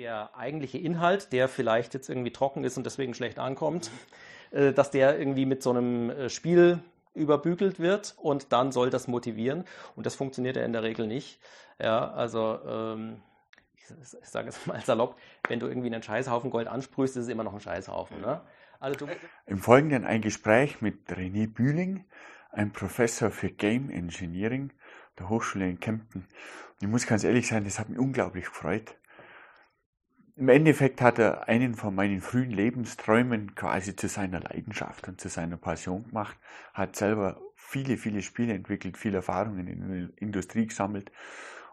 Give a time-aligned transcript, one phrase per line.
[0.00, 3.90] der eigentliche Inhalt, der vielleicht jetzt irgendwie trocken ist und deswegen schlecht ankommt,
[4.50, 6.78] äh, dass der irgendwie mit so einem äh, Spiel
[7.12, 9.64] überbügelt wird und dann soll das motivieren.
[9.96, 11.38] Und das funktioniert ja in der Regel nicht.
[11.78, 13.20] Ja, also ähm,
[13.76, 15.16] ich, ich sage es mal salopp,
[15.48, 18.22] wenn du irgendwie einen Scheißhaufen Gold ansprühst, ist es immer noch ein Scheißhaufen.
[18.22, 18.40] Ne?
[18.78, 19.06] Also
[19.44, 22.06] Im Folgenden ein Gespräch mit René Bühling,
[22.52, 24.72] ein Professor für Game Engineering
[25.18, 26.22] der Hochschule in Kempten.
[26.22, 28.96] Und ich muss ganz ehrlich sein, das hat mich unglaublich gefreut.
[30.40, 35.28] Im Endeffekt hat er einen von meinen frühen Lebensträumen quasi zu seiner Leidenschaft und zu
[35.28, 36.38] seiner Passion gemacht,
[36.72, 41.12] hat selber viele, viele Spiele entwickelt, viele Erfahrungen in der Industrie gesammelt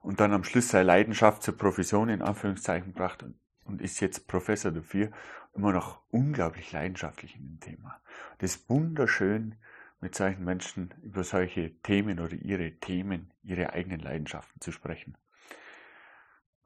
[0.01, 3.23] und dann am Schluss seine Leidenschaft zur Profession in Anführungszeichen gebracht
[3.63, 5.11] und, ist jetzt Professor dafür,
[5.55, 8.01] immer noch unglaublich leidenschaftlich in dem Thema.
[8.39, 9.55] Das ist wunderschön,
[10.01, 15.15] mit solchen Menschen über solche Themen oder ihre Themen, ihre eigenen Leidenschaften zu sprechen.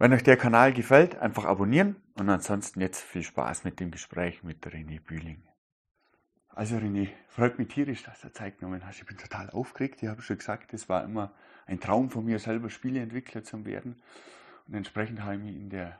[0.01, 4.41] Wenn euch der Kanal gefällt, einfach abonnieren und ansonsten jetzt viel Spaß mit dem Gespräch
[4.41, 5.43] mit René Bühling.
[6.49, 8.97] Also René, freut mich tierisch, dass du Zeit genommen hast.
[8.97, 10.01] Ich bin total aufgeregt.
[10.01, 11.31] Ich habe schon gesagt, es war immer
[11.67, 14.01] ein Traum von mir, selber Spieleentwickler zu werden.
[14.67, 15.99] Und entsprechend habe ich mich in der,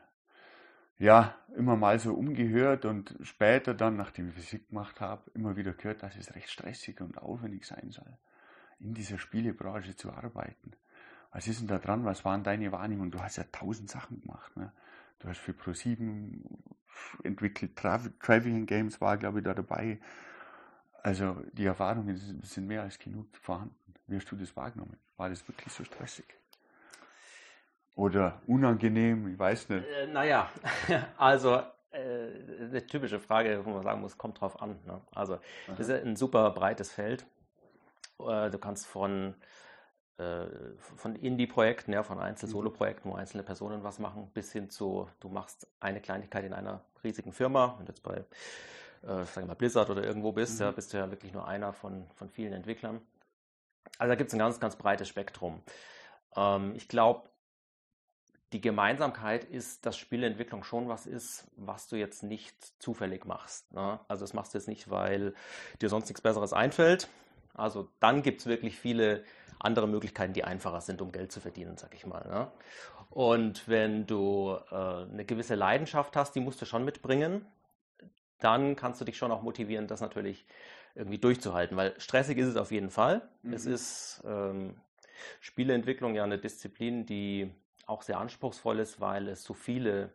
[0.98, 5.74] ja, immer mal so umgehört und später dann, nachdem ich Physik gemacht habe, immer wieder
[5.74, 8.18] gehört, dass es recht stressig und aufwendig sein soll,
[8.80, 10.72] in dieser Spielebranche zu arbeiten
[11.32, 12.06] was ist denn da dran?
[12.06, 13.12] Was waren deine Wahrnehmungen?
[13.12, 14.56] Du hast ja tausend Sachen gemacht.
[14.58, 14.72] Ne?
[15.20, 16.42] Du hast für Pro7
[17.24, 20.00] entwickelt, Traveling Games war, glaube ich, da dabei.
[21.04, 23.76] Also die Erfahrungen sind mehr als genug vorhanden.
[24.08, 24.98] Wie hast du das wahrgenommen?
[25.18, 26.26] War das wirklich so stressig?
[27.96, 29.28] Oder unangenehm?
[29.34, 29.86] Ich weiß nicht.
[29.88, 30.50] Äh, naja,
[31.18, 34.80] also äh, eine typische Frage, wo man sagen muss, kommt drauf an.
[34.86, 35.02] Ne?
[35.14, 37.26] Also das ist ein super breites Feld.
[38.20, 39.34] Äh, du kannst von äh,
[40.98, 45.68] von Indie-Projekten, ja, von Einzel-Solo-Projekten, wo einzelne Personen was machen, bis hin zu, du machst
[45.80, 48.24] eine Kleinigkeit in einer riesigen Firma, wenn du jetzt bei,
[49.04, 50.66] äh, sagen mal, Blizzard oder irgendwo bist, mhm.
[50.66, 53.02] ja, bist du ja wirklich nur einer von, von vielen Entwicklern.
[53.98, 55.62] Also da gibt es ein ganz, ganz breites Spektrum.
[56.36, 57.30] Ähm, ich glaube,
[58.54, 63.72] die Gemeinsamkeit ist, dass Spieleentwicklung schon was ist, was du jetzt nicht zufällig machst.
[63.72, 64.00] Ne?
[64.08, 65.34] Also das machst du jetzt nicht, weil
[65.82, 67.08] dir sonst nichts Besseres einfällt.
[67.54, 69.24] Also dann gibt es wirklich viele
[69.60, 72.28] andere Möglichkeiten, die einfacher sind, um Geld zu verdienen, sag ich mal.
[72.28, 72.52] Ne?
[73.10, 77.46] Und wenn du äh, eine gewisse Leidenschaft hast, die musst du schon mitbringen,
[78.40, 80.46] dann kannst du dich schon auch motivieren, das natürlich
[80.96, 83.22] irgendwie durchzuhalten, weil stressig ist es auf jeden Fall.
[83.44, 83.54] Mhm.
[83.54, 84.76] Es ist ähm,
[85.40, 87.52] Spieleentwicklung ja eine Disziplin, die
[87.86, 90.12] auch sehr anspruchsvoll ist, weil es so viele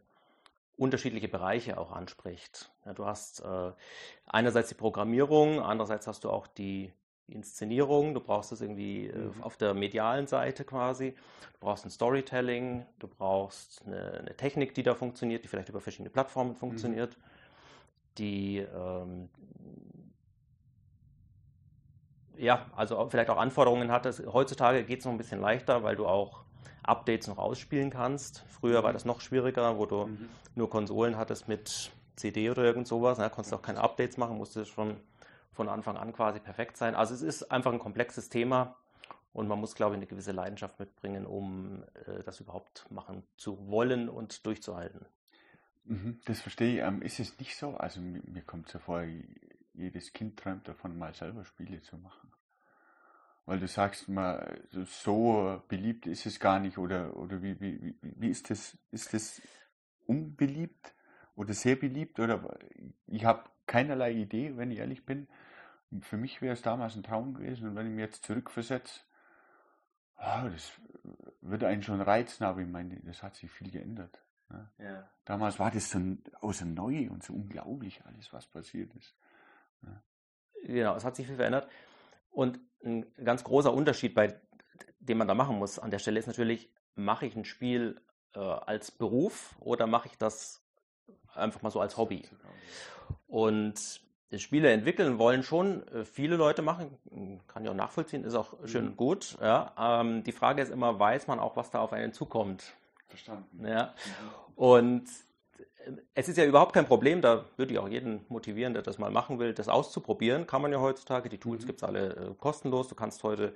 [0.76, 2.70] unterschiedliche Bereiche auch anspricht.
[2.84, 3.72] Ja, du hast äh,
[4.26, 6.92] einerseits die Programmierung, andererseits hast du auch die die
[7.28, 9.42] Inszenierung, du brauchst es irgendwie äh, mhm.
[9.42, 14.82] auf der medialen Seite quasi, du brauchst ein Storytelling, du brauchst eine, eine, Technik, die
[14.82, 16.56] da funktioniert, die vielleicht über verschiedene Plattformen mhm.
[16.56, 17.22] funktioniert, mhm.
[18.18, 19.28] die ähm,
[22.38, 24.06] ja, also vielleicht auch Anforderungen hat.
[24.26, 26.44] Heutzutage geht es noch ein bisschen leichter, weil du auch
[26.82, 28.44] Updates noch ausspielen kannst.
[28.48, 28.94] Früher war mhm.
[28.94, 30.28] das noch schwieriger, wo du mhm.
[30.54, 33.18] nur Konsolen hattest mit CD oder irgend sowas.
[33.18, 33.30] Da ne?
[33.30, 34.96] konntest du auch keine Updates machen, musstest schon
[35.56, 36.94] von Anfang an quasi perfekt sein.
[36.94, 38.76] Also es ist einfach ein komplexes Thema
[39.32, 43.68] und man muss, glaube ich, eine gewisse Leidenschaft mitbringen, um äh, das überhaupt machen zu
[43.68, 45.06] wollen und durchzuhalten.
[45.84, 46.86] Mhm, das verstehe ich.
[46.86, 47.76] Ähm, ist es nicht so?
[47.76, 49.04] Also mir, kommt so vor,
[49.74, 52.32] jedes Kind träumt davon, mal selber Spiele zu machen.
[53.44, 58.28] Weil du sagst mal, so beliebt ist es gar nicht oder, oder wie, wie, wie
[58.28, 58.76] ist das?
[58.90, 59.40] Ist das
[60.06, 60.94] unbeliebt
[61.36, 62.18] oder sehr beliebt?
[62.18, 62.58] Oder
[63.06, 65.28] ich habe keinerlei Idee, wenn ich ehrlich bin.
[66.00, 69.00] Für mich wäre es damals ein Traum gewesen und wenn ich mich jetzt zurückversetze,
[70.18, 70.72] oh, das
[71.40, 74.22] würde einen schon reizen, aber ich meine, das hat sich viel geändert.
[74.48, 74.70] Ne?
[74.78, 75.08] Ja.
[75.24, 75.98] Damals war das so,
[76.40, 79.14] auch so neu und so unglaublich alles, was passiert ist.
[79.82, 80.02] Ne?
[80.64, 81.68] Genau, es hat sich viel verändert.
[82.30, 84.40] Und ein ganz großer Unterschied, bei
[84.98, 88.00] dem man da machen muss an der Stelle, ist natürlich, mache ich ein Spiel
[88.34, 90.62] äh, als Beruf oder mache ich das
[91.34, 92.28] einfach mal so als Hobby?
[93.26, 94.00] Und
[94.34, 96.90] Spiele entwickeln wollen schon äh, viele Leute machen,
[97.46, 98.90] kann ich auch nachvollziehen, ist auch schön mhm.
[98.90, 99.36] und gut.
[99.40, 99.72] Ja.
[99.78, 102.74] Ähm, die Frage ist immer, weiß man auch, was da auf einen zukommt?
[103.08, 103.66] Verstanden.
[103.66, 103.94] Ja.
[104.04, 104.54] Mhm.
[104.56, 105.08] Und
[105.84, 108.98] äh, es ist ja überhaupt kein Problem, da würde ich auch jeden motivieren, der das
[108.98, 110.46] mal machen will, das auszuprobieren.
[110.46, 111.28] Kann man ja heutzutage.
[111.28, 111.66] Die Tools mhm.
[111.68, 112.88] gibt es alle äh, kostenlos.
[112.88, 113.54] Du kannst heute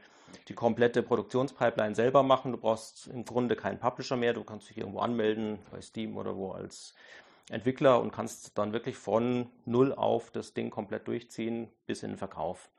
[0.48, 2.52] die komplette Produktionspipeline selber machen.
[2.52, 4.34] Du brauchst im Grunde keinen Publisher mehr.
[4.34, 6.94] Du kannst dich irgendwo anmelden, bei Steam oder wo als
[7.50, 12.18] Entwickler und kannst dann wirklich von null auf das Ding komplett durchziehen bis in den
[12.18, 12.70] Verkauf.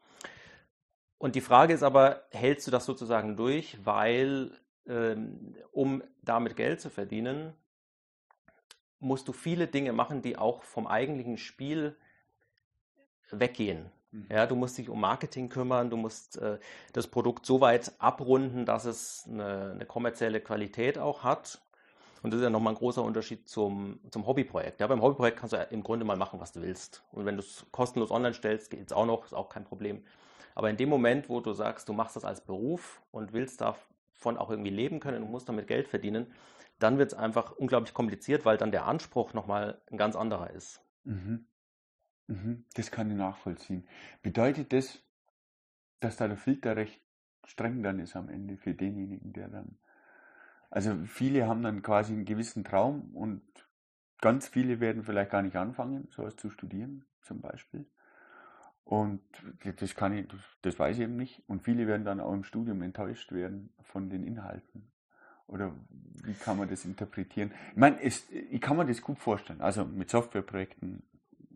[1.17, 4.51] Und die Frage ist aber, hältst du das sozusagen durch, weil
[4.87, 7.53] ähm, um damit Geld zu verdienen,
[8.99, 11.95] musst du viele Dinge machen, die auch vom eigentlichen Spiel
[13.31, 13.91] weggehen.
[14.11, 14.27] Mhm.
[14.29, 16.59] Ja, du musst dich um Marketing kümmern, du musst äh,
[16.93, 21.61] das Produkt so weit abrunden, dass es eine, eine, kommerzielle Qualität auch hat.
[22.21, 24.79] Und das ist ja nochmal ein großer Unterschied zum, zum Hobbyprojekt.
[24.79, 27.03] Ja, beim Hobbyprojekt kannst du ja im Grunde mal machen, was du willst.
[27.11, 30.03] Und wenn du es kostenlos online stellst, geht es auch noch, ist auch kein Problem.
[30.53, 34.37] Aber in dem Moment, wo du sagst, du machst das als Beruf und willst davon
[34.37, 36.27] auch irgendwie leben können und musst damit Geld verdienen,
[36.79, 40.81] dann wird es einfach unglaublich kompliziert, weil dann der Anspruch nochmal ein ganz anderer ist.
[41.03, 41.45] Mhm.
[42.27, 42.65] Mhm.
[42.75, 43.87] Das kann ich nachvollziehen.
[44.21, 44.99] Bedeutet das,
[45.99, 47.01] dass da der Filter recht
[47.45, 49.77] streng dann ist am Ende für denjenigen, der dann.
[50.71, 53.41] Also viele haben dann quasi einen gewissen Traum und
[54.19, 57.85] ganz viele werden vielleicht gar nicht anfangen, sowas zu studieren, zum Beispiel.
[58.85, 59.21] Und
[59.79, 60.27] das kann ich,
[60.61, 61.43] das weiß ich eben nicht.
[61.47, 64.91] Und viele werden dann auch im Studium enttäuscht werden von den Inhalten.
[65.47, 65.73] Oder
[66.23, 67.51] wie kann man das interpretieren?
[67.71, 69.59] Ich meine, es, ich kann mir das gut vorstellen.
[69.61, 71.03] Also mit Softwareprojekten,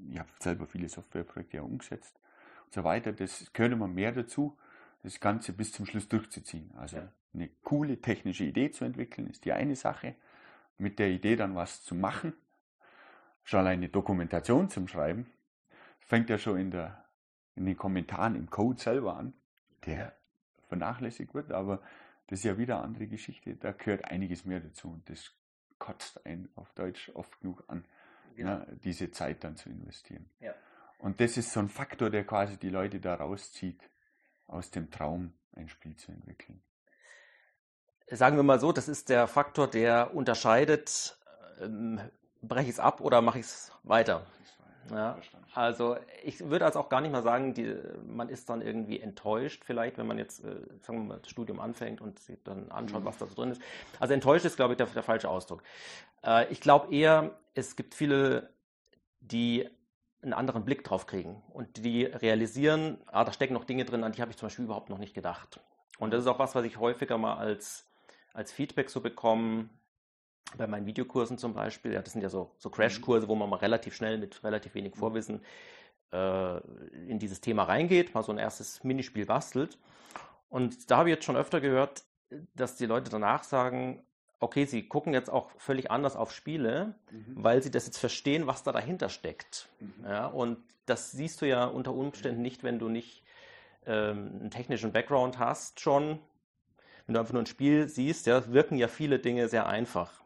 [0.10, 2.20] ich habe selber viele Softwareprojekte ja umgesetzt
[2.66, 3.14] und so weiter.
[3.14, 4.58] Das gehört immer mehr dazu,
[5.06, 6.72] das Ganze bis zum Schluss durchzuziehen.
[6.78, 7.12] Also ja.
[7.34, 10.16] eine coole technische Idee zu entwickeln, ist die eine Sache.
[10.78, 12.34] Mit der Idee dann was zu machen,
[13.44, 15.26] schon alleine eine Dokumentation zum Schreiben,
[16.00, 17.06] fängt ja schon in der
[17.56, 19.34] in den Kommentaren im Code selber an,
[19.86, 20.14] der
[20.68, 21.82] vernachlässigt wird, aber
[22.28, 23.56] das ist ja wieder eine andere Geschichte.
[23.56, 25.32] Da gehört einiges mehr dazu und das
[25.80, 27.86] kotzt einen auf Deutsch oft genug an,
[28.36, 28.52] genau.
[28.52, 30.30] ja, diese Zeit dann zu investieren.
[30.40, 30.54] Ja.
[31.00, 33.90] Und das ist so ein Faktor, der quasi die Leute da rauszieht,
[34.48, 36.62] aus dem Traum ein Spiel zu entwickeln.
[38.10, 41.18] Sagen wir mal so, das ist der Faktor, der unterscheidet,
[41.60, 42.00] ähm,
[42.42, 44.26] breche ich es ab oder mache ich es weiter.
[44.92, 45.18] Ja,
[45.56, 47.76] also ich würde also auch gar nicht mal sagen, die,
[48.06, 51.60] man ist dann irgendwie enttäuscht vielleicht, wenn man jetzt, äh, sagen wir mal, das Studium
[51.60, 53.06] anfängt und sich dann anschaut, mhm.
[53.06, 53.62] was da so drin ist.
[54.00, 55.64] Also enttäuscht ist, glaube ich, der, der falsche Ausdruck.
[56.24, 58.50] Äh, ich glaube eher, es gibt viele,
[59.22, 59.68] die
[60.26, 64.12] einen anderen Blick drauf kriegen und die realisieren, ah, da stecken noch Dinge drin, an
[64.12, 65.62] die habe ich zum Beispiel überhaupt noch nicht gedacht.
[66.00, 67.88] Und das ist auch was, was ich häufiger mal als,
[68.34, 69.70] als Feedback so bekomme,
[70.58, 73.58] bei meinen Videokursen zum Beispiel, ja, das sind ja so, so Crashkurse, wo man mal
[73.58, 75.42] relativ schnell mit relativ wenig Vorwissen
[76.12, 76.58] äh,
[77.08, 79.78] in dieses Thema reingeht, mal so ein erstes Minispiel bastelt.
[80.50, 82.04] Und da habe ich jetzt schon öfter gehört,
[82.54, 84.04] dass die Leute danach sagen,
[84.40, 87.26] okay, sie gucken jetzt auch völlig anders auf Spiele, mhm.
[87.36, 89.70] weil sie das jetzt verstehen, was da dahinter steckt.
[89.80, 90.06] Mhm.
[90.06, 93.24] Ja, und das siehst du ja unter Umständen nicht, wenn du nicht
[93.86, 96.20] ähm, einen technischen Background hast schon.
[97.06, 100.26] Wenn du einfach nur ein Spiel siehst, ja, wirken ja viele Dinge sehr einfach.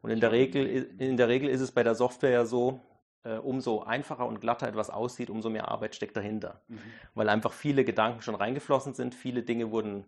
[0.00, 0.66] Und in der Regel,
[0.98, 2.80] in der Regel ist es bei der Software ja so,
[3.24, 6.62] äh, umso einfacher und glatter etwas aussieht, umso mehr Arbeit steckt dahinter.
[6.68, 6.78] Mhm.
[7.14, 10.06] Weil einfach viele Gedanken schon reingeflossen sind, viele Dinge wurden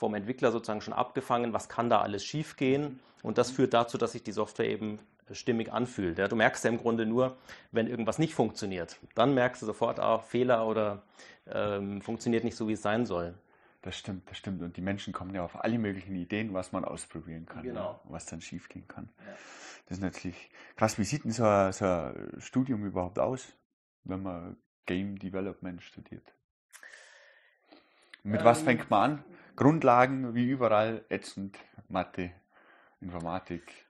[0.00, 2.82] vom Entwickler sozusagen schon abgefangen, was kann da alles schiefgehen.
[2.82, 3.00] Mhm.
[3.22, 4.98] Und das führt dazu, dass sich die Software eben
[5.30, 6.18] stimmig anfühlt.
[6.18, 7.36] Ja, du merkst ja im Grunde nur,
[7.70, 8.98] wenn irgendwas nicht funktioniert.
[9.14, 11.02] Dann merkst du sofort, ah, Fehler oder
[11.46, 13.34] ähm, funktioniert nicht so, wie es sein soll.
[13.82, 14.62] Das stimmt, das stimmt.
[14.62, 17.92] Und die Menschen kommen ja auf alle möglichen Ideen, was man ausprobieren kann, genau.
[17.92, 19.10] ja, was dann schiefgehen kann.
[19.18, 19.32] Ja.
[19.86, 20.98] Das ist natürlich krass.
[20.98, 23.52] Wie sieht denn so ein, so ein Studium überhaupt aus,
[24.04, 24.56] wenn man
[24.86, 26.34] Game Development studiert?
[28.22, 29.24] Mit ähm, was fängt man an?
[29.56, 31.58] Grundlagen wie überall, ätzend,
[31.88, 32.30] Mathe,
[33.00, 33.86] Informatik.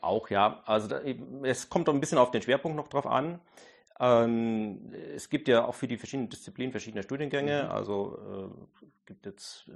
[0.00, 1.00] Auch ja, also da,
[1.42, 3.40] es kommt doch ein bisschen auf den Schwerpunkt noch drauf an.
[4.00, 7.64] Ähm, es gibt ja auch für die verschiedenen Disziplinen verschiedene Studiengänge.
[7.64, 7.70] Mhm.
[7.70, 9.72] Also äh, gibt jetzt, äh,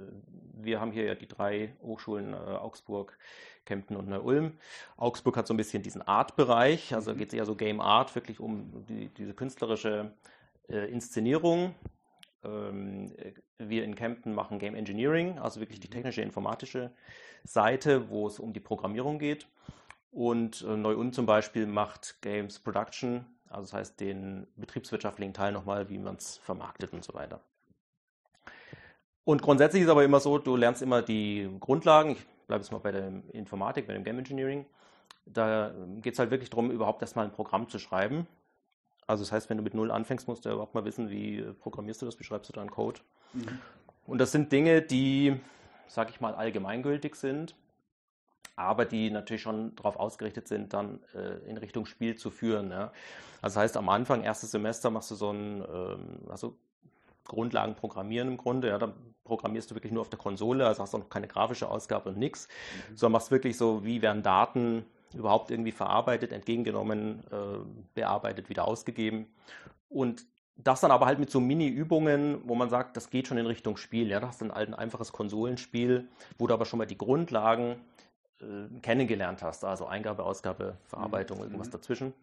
[0.53, 3.17] wir haben hier ja die drei Hochschulen äh, Augsburg,
[3.65, 4.53] Kempten und Neu-Ulm.
[4.95, 7.17] Augsburg hat so ein bisschen diesen Art-Bereich, also mhm.
[7.17, 10.13] geht es eher so Game Art, wirklich um die, diese künstlerische
[10.69, 11.75] äh, Inszenierung.
[12.43, 13.13] Ähm,
[13.57, 15.93] wir in Kempten machen Game Engineering, also wirklich die mhm.
[15.93, 16.91] technische, informatische
[17.43, 19.47] Seite, wo es um die Programmierung geht.
[20.11, 25.89] Und äh, Neu-Ulm zum Beispiel macht Games Production, also das heißt den betriebswirtschaftlichen Teil nochmal,
[25.89, 27.39] wie man es vermarktet und so weiter.
[29.25, 32.11] Und grundsätzlich ist aber immer so, du lernst immer die Grundlagen.
[32.11, 34.65] Ich bleibe jetzt mal bei der Informatik, bei dem Game Engineering.
[35.25, 38.27] Da geht es halt wirklich darum, überhaupt erstmal ein Programm zu schreiben.
[39.07, 41.41] Also das heißt, wenn du mit Null anfängst, musst du ja überhaupt mal wissen, wie
[41.61, 43.01] programmierst du das, wie schreibst du da einen Code.
[43.33, 43.59] Mhm.
[44.05, 45.39] Und das sind Dinge, die,
[45.87, 47.55] sag ich mal, allgemeingültig sind
[48.55, 52.71] aber die natürlich schon darauf ausgerichtet sind, dann äh, in Richtung Spiel zu führen.
[52.71, 52.91] Ja.
[53.41, 56.55] Also das heißt, am Anfang, erstes Semester, machst du so ein, ähm, also
[57.25, 58.93] Grundlagen programmieren im Grunde, ja, dann
[59.23, 62.17] programmierst du wirklich nur auf der Konsole, also hast auch noch keine grafische Ausgabe und
[62.17, 62.47] nichts,
[62.89, 62.97] mhm.
[62.97, 67.59] sondern machst wirklich so, wie werden Daten überhaupt irgendwie verarbeitet, entgegengenommen, äh,
[67.93, 69.27] bearbeitet, wieder ausgegeben.
[69.89, 73.47] Und das dann aber halt mit so Mini-Übungen, wo man sagt, das geht schon in
[73.47, 74.09] Richtung Spiel.
[74.09, 77.77] Ja, das ist dann halt ein einfaches Konsolenspiel, wo du aber schon mal die Grundlagen
[78.39, 79.63] äh, kennengelernt hast.
[79.63, 81.43] Also Eingabe, Ausgabe, Verarbeitung, mhm.
[81.45, 82.13] irgendwas dazwischen.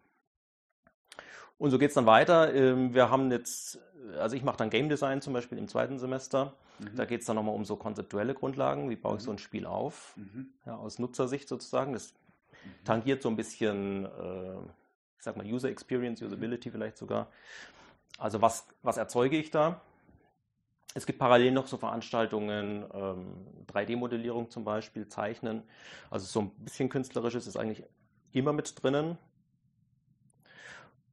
[1.59, 2.55] Und so geht es dann weiter.
[2.55, 3.79] Ähm, wir haben jetzt,
[4.19, 6.55] also ich mache dann Game Design zum Beispiel im zweiten Semester.
[6.79, 6.97] Mhm.
[6.97, 8.89] Da geht es dann nochmal um so konzeptuelle Grundlagen.
[8.89, 9.37] Wie baue ich so mhm.
[9.37, 10.15] ein Spiel auf?
[10.17, 10.49] Mhm.
[10.65, 11.93] Ja, aus Nutzersicht sozusagen.
[11.93, 12.15] Das.
[12.85, 14.59] Tangiert so ein bisschen, äh,
[15.19, 17.29] ich sag mal, User Experience, Usability vielleicht sogar.
[18.19, 19.81] Also was, was erzeuge ich da?
[20.95, 25.63] Es gibt parallel noch so Veranstaltungen, ähm, 3D-Modellierung zum Beispiel, Zeichnen.
[26.11, 27.85] Also so ein bisschen künstlerisches ist eigentlich
[28.33, 29.17] immer mit drinnen.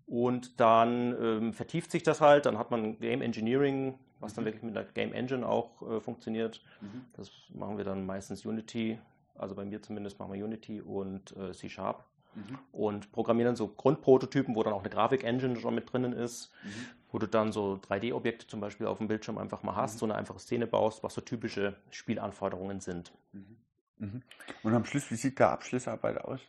[0.07, 4.47] Und dann ähm, vertieft sich das halt, dann hat man Game Engineering, was dann mhm.
[4.47, 6.63] wirklich mit der Game Engine auch äh, funktioniert.
[6.81, 7.05] Mhm.
[7.13, 8.99] Das machen wir dann meistens Unity,
[9.37, 12.05] also bei mir zumindest machen wir Unity und äh, C Sharp.
[12.35, 12.59] Mhm.
[12.71, 16.69] Und programmieren dann so Grundprototypen, wo dann auch eine Grafik-Engine schon mit drinnen ist, mhm.
[17.11, 19.99] wo du dann so 3D-Objekte zum Beispiel auf dem Bildschirm einfach mal hast, mhm.
[19.99, 23.11] so eine einfache Szene baust, was so typische Spielanforderungen sind.
[23.31, 24.21] Mhm.
[24.63, 26.41] Und am Schluss, wie sieht der Abschlussarbeit aus?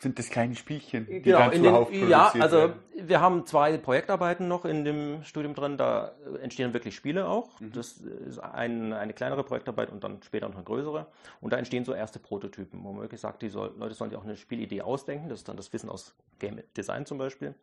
[0.00, 2.82] Sind das kleine Spielchen, die genau, dann zuhauf den, Ja, also werden.
[2.94, 7.58] wir haben zwei Projektarbeiten noch in dem Studium drin, da entstehen wirklich Spiele auch.
[7.58, 7.72] Mhm.
[7.72, 11.06] Das ist ein, eine kleinere Projektarbeit und dann später noch eine größere.
[11.40, 14.18] Und da entstehen so erste Prototypen, wo man wirklich sagt, die soll, Leute sollen sich
[14.18, 17.56] auch eine Spielidee ausdenken, das ist dann das Wissen aus Game Design zum Beispiel,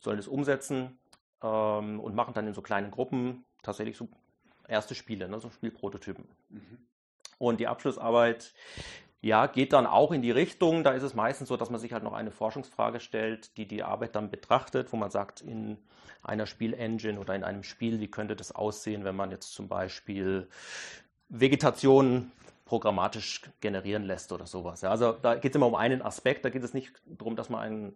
[0.00, 0.98] sollen das umsetzen
[1.40, 4.08] ähm, und machen dann in so kleinen Gruppen tatsächlich so
[4.66, 6.26] erste Spiele, ne, so Spielprototypen.
[6.48, 6.78] Mhm.
[7.38, 8.54] Und die Abschlussarbeit
[9.26, 10.84] ja, geht dann auch in die Richtung.
[10.84, 13.82] Da ist es meistens so, dass man sich halt noch eine Forschungsfrage stellt, die die
[13.82, 15.78] Arbeit dann betrachtet, wo man sagt, in
[16.22, 20.48] einer Spielengine oder in einem Spiel, wie könnte das aussehen, wenn man jetzt zum Beispiel
[21.28, 22.30] Vegetation
[22.64, 24.82] programmatisch generieren lässt oder sowas.
[24.82, 26.44] Ja, also da geht es immer um einen Aspekt.
[26.44, 27.94] Da geht es nicht darum, dass man ein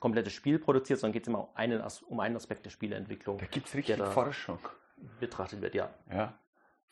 [0.00, 3.38] komplettes Spiel produziert, sondern geht es immer um einen, um einen Aspekt der Spieleentwicklung.
[3.38, 4.58] Da gibt es richtig Forschung.
[5.20, 5.90] Betrachtet wird, ja.
[6.10, 6.34] Ja.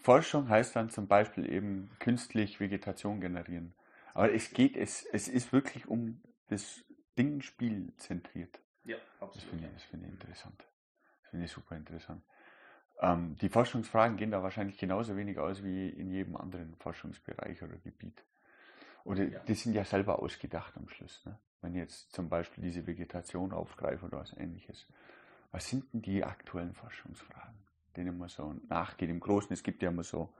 [0.02, 3.74] Forschung heißt dann zum Beispiel eben künstlich Vegetation generieren.
[4.14, 6.84] Aber es geht, es, es ist wirklich um das
[7.18, 8.60] Dingspiel zentriert.
[8.84, 9.36] Ja, absolut.
[9.36, 10.66] Das finde ich, find ich interessant.
[11.22, 12.22] Das finde ich super interessant.
[13.00, 17.76] Ähm, die Forschungsfragen gehen da wahrscheinlich genauso wenig aus wie in jedem anderen Forschungsbereich oder
[17.76, 18.24] Gebiet.
[19.04, 19.40] Oder ja.
[19.40, 21.24] die sind ja selber ausgedacht am Schluss.
[21.24, 21.38] Ne?
[21.60, 24.86] Wenn ich jetzt zum Beispiel diese Vegetation aufgreife oder was ähnliches.
[25.50, 27.61] Was sind denn die aktuellen Forschungsfragen?
[27.96, 29.10] Denen man so nachgeht.
[29.10, 30.32] Im Großen, es gibt ja immer so,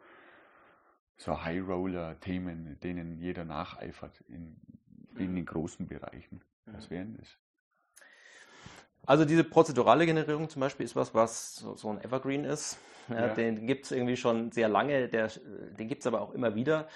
[1.16, 4.56] so High-Roller-Themen, denen jeder nacheifert in,
[5.16, 6.42] in den großen Bereichen.
[6.66, 6.94] Was mhm.
[6.94, 7.38] wären das?
[9.06, 12.78] Also diese prozedurale Generierung zum Beispiel ist was, was so, so ein Evergreen ist.
[13.08, 13.34] Ja, ja.
[13.34, 15.30] Den gibt es irgendwie schon sehr lange, der,
[15.78, 16.86] den gibt es aber auch immer wieder.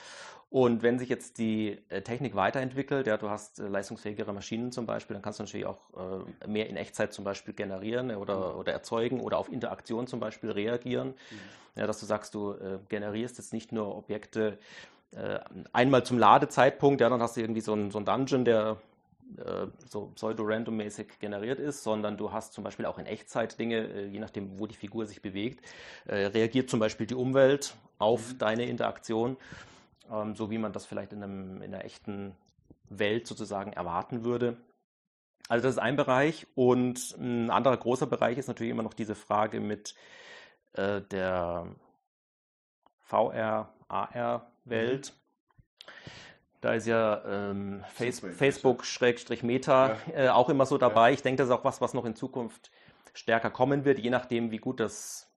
[0.48, 4.86] Und wenn sich jetzt die äh, Technik weiterentwickelt, ja, du hast äh, leistungsfähigere Maschinen zum
[4.86, 5.80] Beispiel, dann kannst du natürlich auch
[6.42, 8.60] äh, mehr in Echtzeit zum Beispiel generieren oder, mhm.
[8.60, 11.08] oder erzeugen oder auf Interaktion zum Beispiel reagieren.
[11.08, 11.80] Mhm.
[11.80, 12.54] Ja, dass du sagst, du
[12.88, 14.56] generierst jetzt nicht nur Objekte
[15.74, 18.78] einmal zum Ladezeitpunkt, ja, dann hast du irgendwie so einen, so einen Dungeon, der
[19.88, 24.58] so pseudo-random-mäßig generiert ist, sondern du hast zum Beispiel auch in Echtzeit Dinge, je nachdem,
[24.58, 25.64] wo die Figur sich bewegt,
[26.06, 28.38] reagiert zum Beispiel die Umwelt auf mhm.
[28.38, 29.36] deine Interaktion
[30.10, 32.36] ähm, so wie man das vielleicht in, einem, in einer echten
[32.88, 34.56] Welt sozusagen erwarten würde.
[35.48, 39.14] Also das ist ein Bereich und ein anderer großer Bereich ist natürlich immer noch diese
[39.14, 39.94] Frage mit
[40.72, 41.66] äh, der
[42.98, 45.12] VR, AR-Welt.
[45.12, 45.26] Mhm.
[46.60, 49.96] Da ist ja ähm, Facebook-Meta ja.
[50.14, 51.08] äh, auch immer so dabei.
[51.08, 51.14] Ja.
[51.14, 52.70] Ich denke, das ist auch was, was noch in Zukunft
[53.14, 55.30] stärker kommen wird, je nachdem, wie gut das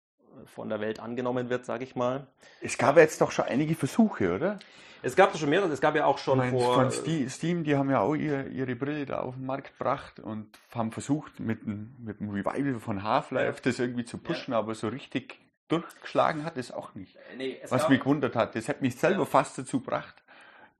[0.45, 2.27] von der Welt angenommen wird, sage ich mal.
[2.61, 4.59] Es gab ja jetzt doch schon einige Versuche, oder?
[5.01, 6.75] Es gab schon mehrere, es gab ja auch schon meine, vor...
[6.75, 10.47] Von Steam, die haben ja auch ihre, ihre Brille da auf den Markt gebracht und
[10.73, 14.59] haben versucht, mit dem, mit dem Revival von Half-Life das irgendwie zu pushen, ja.
[14.59, 17.15] aber so richtig durchgeschlagen hat es auch nicht.
[17.15, 19.25] Äh, nee, es Was mich gewundert hat, das hat mich selber ja.
[19.25, 20.21] fast dazu gebracht,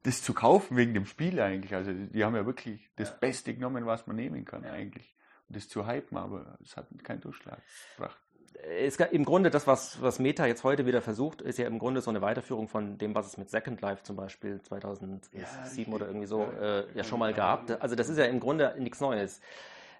[0.03, 1.73] das zu kaufen wegen dem Spiel eigentlich.
[1.75, 5.15] Also die haben ja wirklich das Beste genommen, was man nehmen kann eigentlich.
[5.47, 7.61] Und das zu hypen, aber es hat keinen Durchschlag
[7.95, 8.19] gebracht
[8.63, 12.01] es, im Grunde das, was, was Meta jetzt heute wieder versucht, ist ja im Grunde
[12.01, 16.07] so eine Weiterführung von dem, was es mit Second Life zum Beispiel 2007 ja, oder
[16.07, 17.81] irgendwie so äh, ja schon mal gab.
[17.81, 19.41] Also das ist ja im Grunde nichts Neues.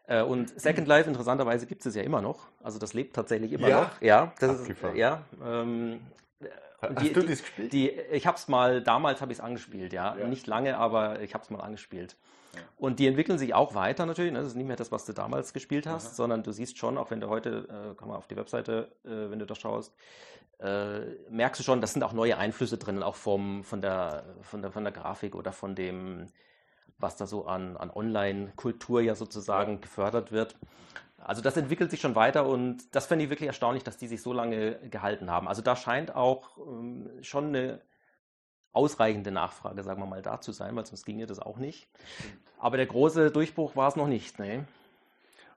[0.08, 2.48] Äh, und Second Life, interessanterweise, gibt es ja immer noch.
[2.62, 3.82] Also das lebt tatsächlich immer ja?
[3.82, 4.02] noch.
[4.02, 5.24] Ja, das ist, ja.
[5.44, 6.02] Ähm,
[6.82, 7.74] Hast die, du das gespielt?
[7.74, 10.16] Die, ich habe es mal, damals habe ich es angespielt, ja.
[10.18, 10.28] ja.
[10.28, 12.16] Nicht lange, aber ich habe es mal angespielt.
[12.78, 14.32] Und die entwickeln sich auch weiter natürlich.
[14.32, 14.40] Ne?
[14.40, 16.14] Das ist nicht mehr das, was du damals gespielt hast, Aha.
[16.14, 19.30] sondern du siehst schon, auch wenn du heute, äh, komm mal auf die Webseite, äh,
[19.30, 19.94] wenn du da schaust,
[20.60, 24.62] äh, merkst du schon, das sind auch neue Einflüsse drin, auch vom, von, der, von,
[24.62, 26.28] der, von der Grafik oder von dem,
[26.98, 29.80] was da so an, an Online-Kultur ja sozusagen ja.
[29.80, 30.56] gefördert wird.
[31.20, 34.22] Also das entwickelt sich schon weiter und das finde ich wirklich erstaunlich, dass die sich
[34.22, 35.48] so lange gehalten haben.
[35.48, 37.82] Also da scheint auch ähm, schon eine
[38.72, 41.90] ausreichende Nachfrage, sagen wir mal, da zu sein, weil sonst ginge das auch nicht.
[42.60, 44.40] Aber der große Durchbruch war es noch nicht.
[44.40, 44.68] Ne?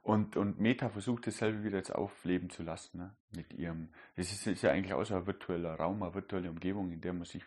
[0.02, 3.14] Und, und Meta versucht es selber wieder jetzt aufleben zu lassen, ne?
[3.36, 6.90] mit ihrem, das ist, ist ja eigentlich auch so ein virtueller Raum, eine virtuelle Umgebung,
[6.90, 7.44] in der man sich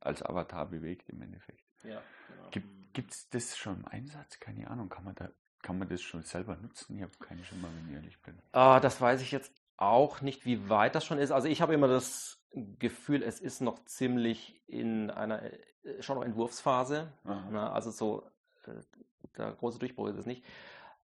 [0.00, 1.64] als Avatar bewegt im Endeffekt.
[1.82, 2.50] Ja, genau.
[2.92, 4.38] Gibt es das schon im Einsatz?
[4.38, 5.30] Keine Ahnung, kann man da
[5.64, 6.96] kann man das schon selber nutzen?
[6.96, 8.38] Ich habe keine schon mal, wenn ich ehrlich bin.
[8.52, 11.32] Ah, das weiß ich jetzt auch nicht, wie weit das schon ist.
[11.32, 12.38] Also ich habe immer das
[12.78, 17.12] Gefühl, es ist noch ziemlich in einer äh, schon noch Entwurfsphase.
[17.50, 18.30] Na, also so
[18.66, 18.72] äh,
[19.38, 20.44] der große Durchbruch ist es nicht.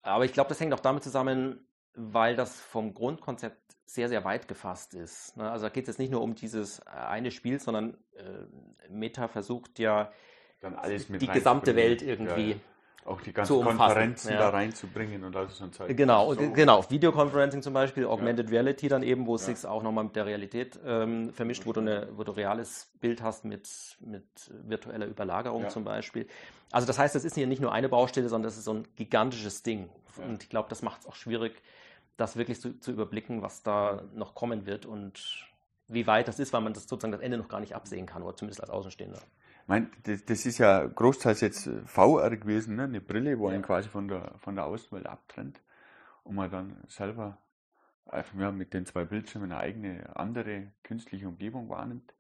[0.03, 4.49] Aber ich glaube, das hängt auch damit zusammen, weil das vom Grundkonzept sehr, sehr weit
[4.49, 5.37] gefasst ist.
[5.39, 5.51] Ne?
[5.51, 9.79] Also da geht es jetzt nicht nur um dieses eine Spiel, sondern äh, Meta versucht
[9.79, 10.13] ja
[10.63, 12.61] die gesamte Welt irgendwie ja, ja.
[13.05, 14.39] Auch die ganzen Konferenzen ja.
[14.39, 15.97] da reinzubringen und alles so ein Zeug.
[15.97, 16.53] Genau, so.
[16.53, 16.89] genau.
[16.89, 18.53] Videoconferencing zum Beispiel, Augmented ja.
[18.53, 19.55] Reality dann eben, wo es ja.
[19.55, 23.21] sich auch nochmal mit der Realität ähm, vermischt, wo du, eine, wo du reales Bild
[23.21, 23.69] hast mit,
[24.01, 26.29] mit virtueller Überlagerung zum Beispiel.
[26.71, 28.87] Also das heißt, das ist hier nicht nur eine Baustelle, sondern das ist so ein
[28.95, 29.89] gigantisches Ding.
[30.17, 31.61] Und ich glaube, das macht es auch schwierig,
[32.17, 35.49] das wirklich zu, zu überblicken, was da noch kommen wird und
[35.89, 38.23] wie weit das ist, weil man das sozusagen das Ende noch gar nicht absehen kann,
[38.23, 39.21] oder zumindest als Außenstehender
[39.67, 42.85] mein, das, das, ist ja großteils jetzt VR gewesen, ne?
[42.85, 43.55] eine Brille, wo ja.
[43.55, 45.61] einen quasi von der, von der Außenwelt abtrennt
[46.25, 47.39] und man dann selber
[48.07, 52.15] einfach ja, mit den zwei Bildschirmen eine eigene, andere künstliche Umgebung wahrnimmt.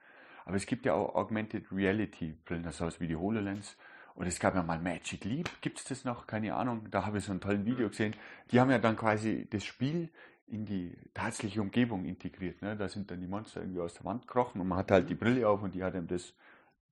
[0.44, 3.76] Aber es gibt ja auch Augmented Reality Brillen, das heißt wie die HoloLens.
[4.14, 6.26] Und es gab ja mal Magic Leap, gibt es das noch?
[6.26, 6.88] Keine Ahnung.
[6.90, 8.14] Da habe ich so ein tolles Video gesehen.
[8.50, 10.10] Die haben ja dann quasi das Spiel
[10.48, 12.60] in die tatsächliche Umgebung integriert.
[12.60, 12.76] Ne?
[12.76, 15.14] Da sind dann die Monster irgendwie aus der Wand gekrochen und man hat halt die
[15.14, 16.34] Brille auf und die hat ihm das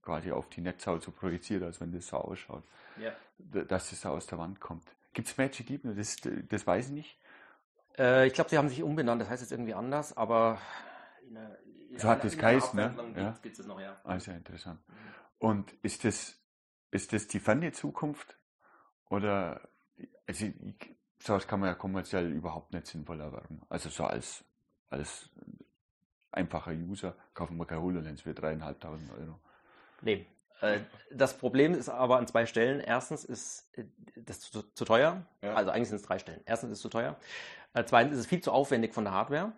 [0.02, 2.64] quasi auf die Netzhaut so projiziert, als wenn das so ausschaut,
[2.98, 3.12] ja.
[3.64, 4.84] dass es da aus der Wand kommt.
[5.12, 5.82] Gibt es Magic Leap?
[5.84, 6.16] Das,
[6.48, 7.18] das weiß ich nicht.
[7.98, 10.58] Äh, ich glaube, sie haben sich umbenannt, das heißt jetzt irgendwie anders, aber
[11.26, 11.58] in der,
[11.90, 13.14] in so hat das geheißen, ne?
[13.16, 13.38] Ja.
[13.42, 14.00] Gibt es noch, ja.
[14.18, 14.80] Sehr interessant.
[14.88, 14.94] Mhm.
[15.38, 16.38] Und ist das,
[16.90, 18.36] ist das die ferne Zukunft?
[19.08, 19.68] Oder,
[20.26, 20.46] also,
[21.18, 23.62] sowas kann man ja kommerziell überhaupt nicht sinnvoll erwerben.
[23.68, 24.44] Also so als,
[24.88, 25.28] als
[26.30, 29.40] einfacher User kaufen wir kein HoloLens für dreieinhalbtausend Euro.
[30.02, 30.26] Nee.
[30.60, 32.80] Äh, das Problem ist aber an zwei Stellen.
[32.80, 33.84] Erstens ist äh,
[34.16, 35.22] das zu, zu teuer.
[35.42, 35.54] Ja.
[35.54, 36.40] Also eigentlich sind es drei Stellen.
[36.44, 37.16] Erstens ist es zu teuer.
[37.74, 39.52] Äh, zweitens ist es viel zu aufwendig von der Hardware.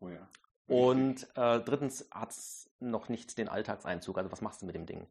[0.00, 0.28] Oh ja.
[0.68, 4.18] Und äh, drittens hat es noch nicht den Alltagseinzug.
[4.18, 5.06] Also was machst du mit dem Ding?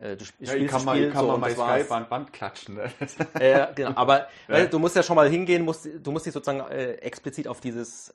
[0.00, 2.74] Äh, du ja, ich kann, mal, kann so, man mal Skype an Band klatschen.
[2.74, 2.90] Ne?
[3.34, 4.66] äh, genau, aber ja.
[4.66, 8.08] du musst ja schon mal hingehen, musst, du musst dich sozusagen äh, explizit auf dieses
[8.08, 8.14] äh,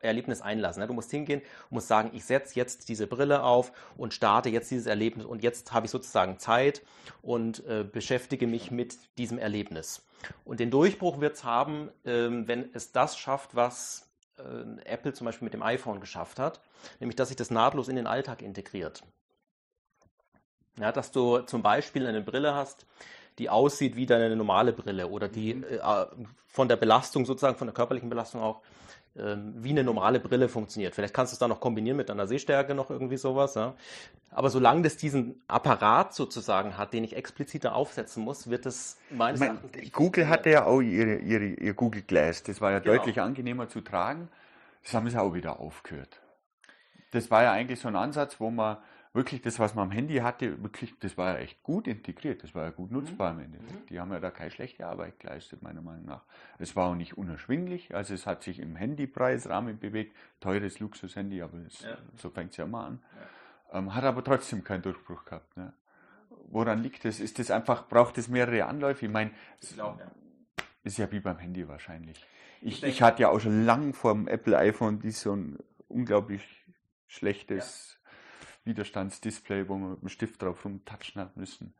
[0.00, 0.80] Erlebnis einlassen.
[0.80, 0.86] Ne?
[0.86, 4.70] Du musst hingehen und musst sagen, ich setze jetzt diese Brille auf und starte jetzt
[4.70, 6.82] dieses Erlebnis und jetzt habe ich sozusagen Zeit
[7.20, 10.02] und äh, beschäftige mich mit diesem Erlebnis.
[10.44, 15.26] Und den Durchbruch wird es haben, ähm, wenn es das schafft, was äh, Apple zum
[15.26, 16.60] Beispiel mit dem iPhone geschafft hat,
[17.00, 19.02] nämlich dass sich das nahtlos in den Alltag integriert.
[20.78, 22.86] Ja, dass du zum Beispiel eine Brille hast,
[23.38, 25.64] die aussieht wie deine normale Brille oder die mhm.
[25.64, 26.06] äh,
[26.46, 28.62] von der Belastung sozusagen, von der körperlichen Belastung auch
[29.14, 30.94] äh, wie eine normale Brille funktioniert.
[30.94, 33.54] Vielleicht kannst du es dann noch kombinieren mit deiner Sehstärke noch irgendwie sowas.
[33.54, 33.74] Ja.
[34.30, 39.40] Aber solange das diesen Apparat sozusagen hat, den ich expliziter aufsetzen muss, wird es meines
[39.40, 39.92] ich mein, Erachtens.
[39.92, 42.42] Google hatte ja auch ihre, ihre, ihr Google Glass.
[42.42, 42.96] Das war ja genau.
[42.96, 44.28] deutlich angenehmer zu tragen.
[44.82, 46.20] Das haben sie auch wieder aufgehört.
[47.10, 48.78] Das war ja eigentlich so ein Ansatz, wo man
[49.12, 52.54] wirklich das, was man am Handy hatte, wirklich, das war ja echt gut integriert, das
[52.54, 52.98] war ja gut mhm.
[52.98, 53.38] nutzbar mhm.
[53.38, 53.58] am Ende.
[53.88, 56.22] Die haben ja da keine schlechte Arbeit geleistet, meiner Meinung nach.
[56.58, 61.58] Es war auch nicht unerschwinglich, also es hat sich im Handypreisrahmen bewegt, teures Luxushandy, aber
[61.58, 61.98] das, ja.
[62.16, 63.02] so fängt es ja immer an.
[63.72, 63.78] Ja.
[63.78, 65.56] Ähm, hat aber trotzdem keinen Durchbruch gehabt.
[65.56, 65.72] Ne?
[66.50, 67.20] Woran liegt das?
[67.20, 69.06] Ist das einfach, braucht es mehrere Anläufe?
[69.06, 69.30] Ich meine,
[69.76, 69.96] ja.
[70.84, 72.24] ist ja wie beim Handy wahrscheinlich.
[72.60, 75.58] Ich, ich, ich hatte ja auch schon lang vor dem Apple iPhone die so ein
[75.88, 76.42] unglaublich
[77.08, 77.98] schlechtes
[78.64, 81.74] Widerstandsdisplay, wo man mit dem Stift drauf rumtatschen hat müssen.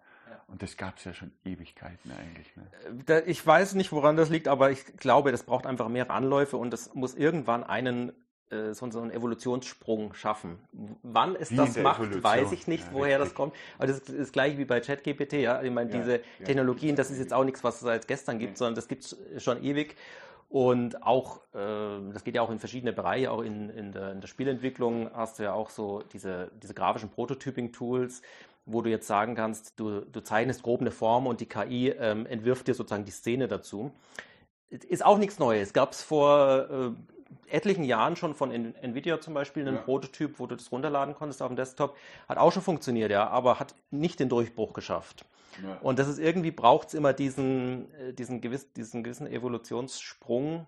[0.48, 2.56] Und das gab es ja schon Ewigkeiten eigentlich.
[2.56, 3.04] Ne?
[3.08, 6.56] Äh, ich weiß nicht, woran das liegt, aber ich glaube, das braucht einfach mehrere Anläufe
[6.56, 8.12] und das muss irgendwann einen
[8.52, 10.58] äh, so, einen Evolutionssprung schaffen.
[11.02, 12.22] Wann es wie das macht, Evolution.
[12.22, 13.30] weiß ich nicht, ja, woher richtig.
[13.30, 13.54] das kommt.
[13.78, 15.34] Aber das ist, das gleiche wie bei ChatGPT.
[15.34, 15.62] Ja?
[15.62, 18.58] Ich meine, ja, diese Technologien, das ist jetzt auch nichts, was es seit gestern gibt,
[18.58, 19.96] sondern das gibt es schon ewig.
[20.52, 24.20] Und auch, äh, das geht ja auch in verschiedene Bereiche, auch in, in, der, in
[24.20, 28.20] der Spielentwicklung hast du ja auch so diese, diese grafischen Prototyping-Tools,
[28.66, 32.26] wo du jetzt sagen kannst, du, du zeichnest grob eine Form und die KI ähm,
[32.26, 33.92] entwirft dir sozusagen die Szene dazu.
[34.68, 35.72] Ist auch nichts Neues.
[35.72, 36.90] Gab es vor äh,
[37.50, 39.82] etlichen Jahren schon von Nvidia zum Beispiel einen ja.
[39.82, 41.96] Prototyp, wo du das runterladen konntest auf dem Desktop.
[42.28, 45.24] Hat auch schon funktioniert, ja, aber hat nicht den Durchbruch geschafft.
[45.62, 45.78] Ja.
[45.82, 50.66] Und das ist irgendwie, braucht es immer diesen, äh, diesen, gewiss, diesen gewissen Evolutionssprung,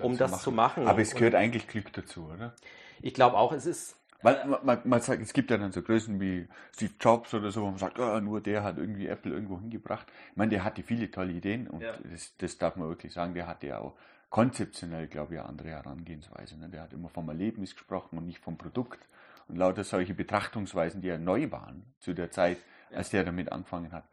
[0.00, 0.42] um das machen.
[0.42, 0.86] zu machen.
[0.86, 2.54] Aber es gehört Und eigentlich Glück dazu, oder?
[3.02, 5.82] Ich glaube auch, es ist Weil man, man, man, sagt, es gibt ja dann so
[5.82, 9.32] Größen wie Steve Jobs oder so, wo man sagt, oh, nur der hat irgendwie Apple
[9.32, 10.06] irgendwo hingebracht.
[10.30, 11.94] Ich meine, der hatte viele tolle Ideen und ja.
[12.10, 13.94] das, das, darf man wirklich sagen, der hatte ja auch
[14.28, 16.56] konzeptionell, glaube ich, eine andere Herangehensweise.
[16.58, 16.68] Ne?
[16.68, 19.00] Der hat immer vom Erlebnis gesprochen und nicht vom Produkt.
[19.48, 22.58] Und lauter solche Betrachtungsweisen, die ja neu waren zu der Zeit.
[22.92, 24.04] Als der damit angefangen hat.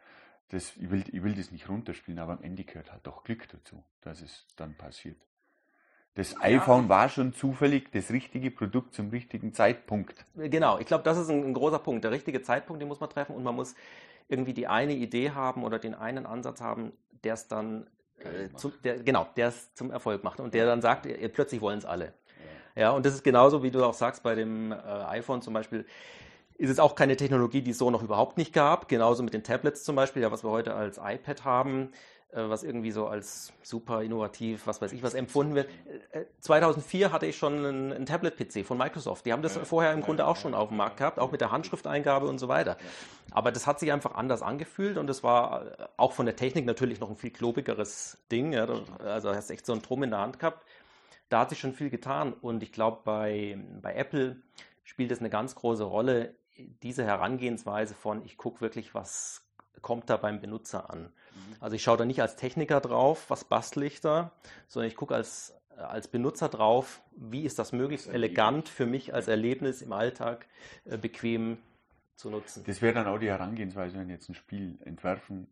[0.50, 3.48] Das, ich, will, ich will das nicht runterspielen, aber am Ende gehört halt doch Glück
[3.50, 5.18] dazu, dass es dann passiert.
[6.16, 6.42] Das ja.
[6.42, 10.26] iPhone war schon zufällig das richtige Produkt zum richtigen Zeitpunkt.
[10.36, 12.04] Genau, ich glaube, das ist ein, ein, großer Punkt.
[12.04, 13.76] Der richtige Zeitpunkt, den muss man treffen und man muss
[14.28, 16.92] irgendwie die eine Idee haben oder den einen Ansatz haben,
[17.24, 17.88] der es dann
[18.20, 21.62] äh, zum, der, genau, der es zum Erfolg macht und der dann sagt, ihr, plötzlich
[21.62, 22.14] wollen es alle.
[22.76, 22.82] Ja.
[22.82, 22.92] ja.
[22.92, 25.86] und das ist genauso, wie du auch sagst, bei dem äh, iPhone zum Beispiel
[26.58, 28.88] ist es auch keine Technologie, die es so noch überhaupt nicht gab.
[28.90, 31.92] Genauso mit den Tablets zum Beispiel, ja, was wir heute als iPad haben.
[32.34, 35.70] Äh, was irgendwie so als super innovativ, was weiß ich, was empfunden wird.
[36.42, 39.26] 2004 äh, hatte ich schon einen, einen Tablet-PC von Microsoft.
[39.26, 41.52] Die haben das vorher im Grunde auch schon auf dem Markt gehabt, auch mit der
[41.52, 42.78] Handschrifteingabe und so weiter.
[43.32, 46.66] Aber das hat sich einfach anders angefühlt und es war äh, auch von der Technik
[46.66, 48.54] natürlich noch ein viel klobigeres Ding.
[48.56, 50.66] Also hast echt so einen Drum in der Hand gehabt.
[51.30, 54.42] Da hat sich schon viel getan und ich glaube, bei, bei Apple
[54.84, 56.36] spielt es eine ganz große Rolle,
[56.82, 59.48] diese Herangehensweise von, ich gucke wirklich, was
[59.82, 61.04] kommt da beim Benutzer an.
[61.04, 61.56] Mhm.
[61.60, 64.32] Also ich schaue da nicht als Techniker drauf, was bastel ich da,
[64.68, 69.14] sondern ich gucke als, als Benutzer drauf, wie ist das möglichst das elegant für mich
[69.14, 70.48] als Erlebnis im Alltag
[70.86, 71.58] äh, bequem
[72.16, 72.64] zu nutzen.
[72.66, 75.48] Das wäre dann auch die Herangehensweise, wenn ich jetzt ein Spiel entwerfen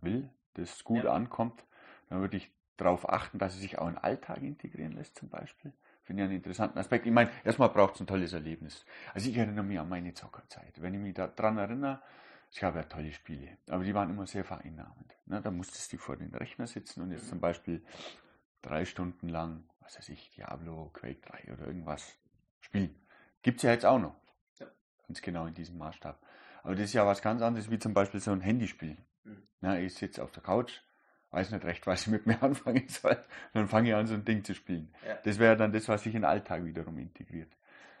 [0.00, 1.12] will, das gut ja.
[1.12, 1.64] ankommt,
[2.08, 5.28] dann würde ich darauf achten, dass es sich auch in den Alltag integrieren lässt zum
[5.28, 5.72] Beispiel.
[6.06, 7.04] Finde ich einen interessanten Aspekt.
[7.04, 8.86] Ich meine, erstmal braucht es ein tolles Erlebnis.
[9.12, 10.80] Also ich erinnere mich an meine Zockerzeit.
[10.80, 12.00] Wenn ich mich daran erinnere,
[12.48, 15.16] es gab ja tolle Spiele, aber die waren immer sehr vereinnahmend.
[15.26, 15.42] Ne?
[15.42, 17.84] Da musstest du vor den Rechner sitzen und jetzt zum Beispiel
[18.62, 22.16] drei Stunden lang, was weiß ich, Diablo, Quake 3 oder irgendwas
[22.60, 22.94] spielen.
[23.42, 24.14] Gibt es ja jetzt auch noch.
[24.60, 24.66] Ja.
[25.08, 26.20] Ganz genau in diesem Maßstab.
[26.62, 28.96] Aber das ist ja was ganz anderes wie zum Beispiel so ein Handyspiel.
[29.24, 29.42] Mhm.
[29.60, 30.82] Na, ich sitze auf der Couch,
[31.36, 33.18] weiß nicht recht, was ich mit mir anfangen soll.
[33.52, 34.88] Dann fange ich an, so ein Ding zu spielen.
[35.06, 35.18] Ja.
[35.24, 37.52] Das wäre dann das, was sich in den Alltag wiederum integriert.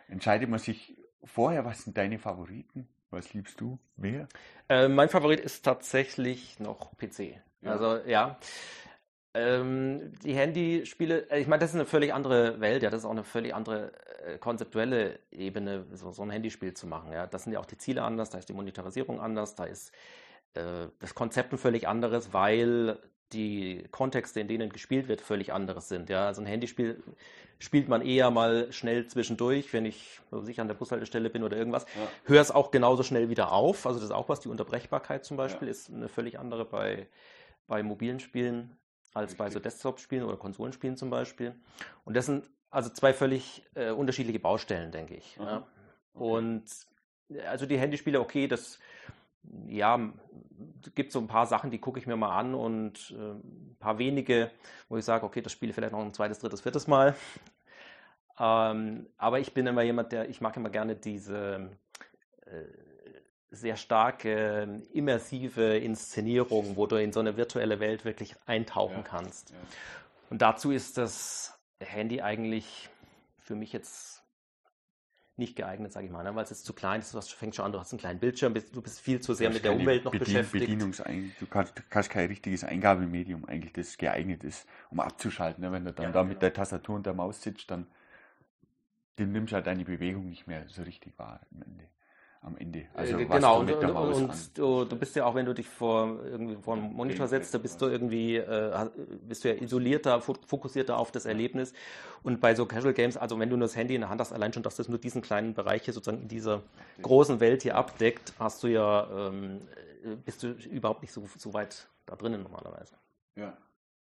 [0.08, 2.88] Entscheidet man sich vorher, was sind deine Favoriten?
[3.10, 4.26] Was liebst du mehr?
[4.68, 7.40] Äh, mein Favorit ist tatsächlich noch PC.
[7.60, 7.72] Ja.
[7.72, 8.38] Also ja.
[9.34, 13.04] Ähm, die Handyspiele, äh, ich meine, das ist eine völlig andere Welt, ja, das ist
[13.04, 13.92] auch eine völlig andere
[14.24, 17.12] äh, konzeptuelle Ebene, so, so ein Handyspiel zu machen.
[17.12, 17.26] Ja.
[17.26, 19.92] Das sind ja auch die Ziele anders, da ist die Monetarisierung anders, da ist
[20.54, 22.98] äh, das Konzept ein völlig anderes, weil
[23.32, 26.08] die Kontexte, in denen gespielt wird, völlig anderes sind.
[26.08, 27.02] Ja, also ein Handyspiel
[27.58, 31.84] spielt man eher mal schnell zwischendurch, wenn ich, ich an der Bushaltestelle bin oder irgendwas.
[31.96, 32.08] Ja.
[32.24, 33.86] Hör es auch genauso schnell wieder auf.
[33.86, 34.40] Also das ist auch was.
[34.40, 35.72] Die Unterbrechbarkeit zum Beispiel ja.
[35.72, 37.08] ist eine völlig andere bei,
[37.66, 38.76] bei mobilen Spielen
[39.14, 39.38] als Richtig.
[39.38, 41.54] bei so Desktop-Spielen oder Konsolenspielen zum Beispiel.
[42.04, 45.36] Und das sind also zwei völlig äh, unterschiedliche Baustellen, denke ich.
[45.36, 45.66] Ja.
[46.14, 46.24] Okay.
[46.24, 46.64] Und
[47.48, 48.78] also die Handyspiele, okay, das
[49.68, 50.12] ja,
[50.94, 53.98] gibt so ein paar Sachen, die gucke ich mir mal an und äh, ein paar
[53.98, 54.50] wenige,
[54.88, 57.14] wo ich sage, okay, das spiele ich vielleicht noch ein zweites, drittes, viertes Mal.
[58.38, 61.70] Ähm, aber ich bin immer jemand, der, ich mag immer gerne diese
[62.44, 62.64] äh,
[63.50, 69.50] sehr starke, immersive Inszenierung, wo du in so eine virtuelle Welt wirklich eintauchen ja, kannst.
[69.50, 69.56] Ja.
[70.28, 72.90] Und dazu ist das Handy eigentlich
[73.38, 74.22] für mich jetzt
[75.38, 76.34] nicht geeignet, sage ich mal, ne?
[76.34, 78.54] weil es jetzt zu klein ist, du fängst schon an, du hast einen kleinen Bildschirm,
[78.54, 80.66] du bist viel zu sehr mit der Umwelt noch Bedien beschäftigt.
[80.66, 85.62] Bedienungsein du, kannst, du kein richtiges Eingabemedium eigentlich, das geeignet ist, um abzuschalten.
[85.62, 85.72] Ne?
[85.72, 87.86] Wenn du dann ja, da mit der Tastatur und der Maus sitzt, dann
[89.16, 91.84] du nimmst halt deine Bewegung nicht mehr so richtig wahr am Ende
[92.46, 92.80] am Ende.
[92.80, 96.20] Äh, also genau, und, und, und du, du, bist ja auch, wenn du dich vor,
[96.24, 98.88] irgendwie vor einen Monitor setzt, da bist du irgendwie, äh,
[99.28, 101.72] bist du ja isolierter, fokussierter auf das Erlebnis.
[102.22, 104.32] Und bei so Casual Games, also wenn du nur das Handy in der Hand hast,
[104.32, 106.62] allein schon, dass das nur diesen kleinen Bereich hier sozusagen in dieser
[107.02, 109.62] großen Welt hier abdeckt, hast du ja, ähm,
[110.24, 112.94] bist du überhaupt nicht so, so weit da drinnen normalerweise.
[113.34, 113.56] Ja.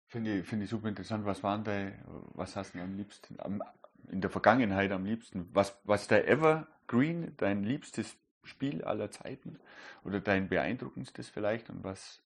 [0.08, 1.26] Finde ich, finde ich super interessant.
[1.26, 1.88] Was waren da,
[2.34, 3.64] was hast du am liebsten, am,
[4.10, 5.50] in der Vergangenheit am liebsten?
[5.54, 6.28] Was, was der
[6.92, 9.60] Evergreen, dein liebstes Spiel aller Zeiten?
[10.04, 11.70] Oder dein beeindruckendstes vielleicht?
[11.70, 12.22] Und was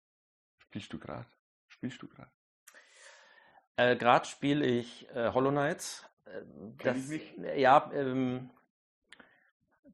[0.58, 1.26] spielst du gerade?
[1.68, 2.30] Spielst du gerade?
[3.76, 6.08] Äh, gerade spiele ich äh, Hollow Knight.
[6.24, 6.42] Äh,
[6.82, 6.96] das,
[7.56, 8.50] ja, ähm,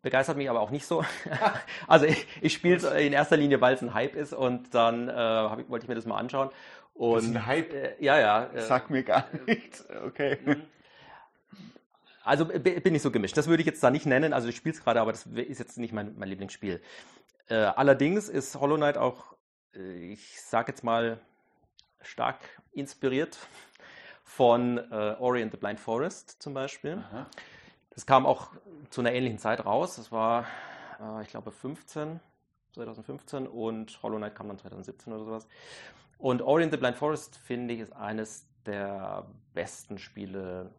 [0.02, 1.04] begeistert mich aber auch nicht so.
[1.88, 5.08] also ich, ich spiele es in erster Linie, weil es ein Hype ist und dann
[5.08, 6.50] äh, ich, wollte ich mir das mal anschauen.
[6.94, 7.72] Und, das ist ein Hype?
[7.72, 8.44] Äh, ja, ja.
[8.52, 9.88] Äh, Sag mir gar nichts.
[10.04, 10.38] Okay.
[12.22, 13.36] Also bin ich so gemischt.
[13.36, 14.32] Das würde ich jetzt da nicht nennen.
[14.32, 16.82] Also ich spiele es gerade, aber das ist jetzt nicht mein, mein Lieblingsspiel.
[17.48, 19.34] Äh, allerdings ist Hollow Knight auch,
[19.74, 21.20] äh, ich sage jetzt mal,
[22.02, 22.38] stark
[22.72, 23.38] inspiriert
[24.24, 27.02] von äh, Ori and the Blind Forest zum Beispiel.
[27.10, 27.26] Aha.
[27.90, 28.48] Das das kam auch
[28.88, 29.96] zu einer ähnlichen Zeit raus.
[29.96, 30.46] Das war,
[31.00, 32.18] äh, ich glaube, 15,
[32.72, 35.46] 2015 und Hollow Knight kam dann 2017 oder sowas.
[36.16, 40.70] Und Ori and the Blind Forest, finde ich, ist eines der besten Spiele,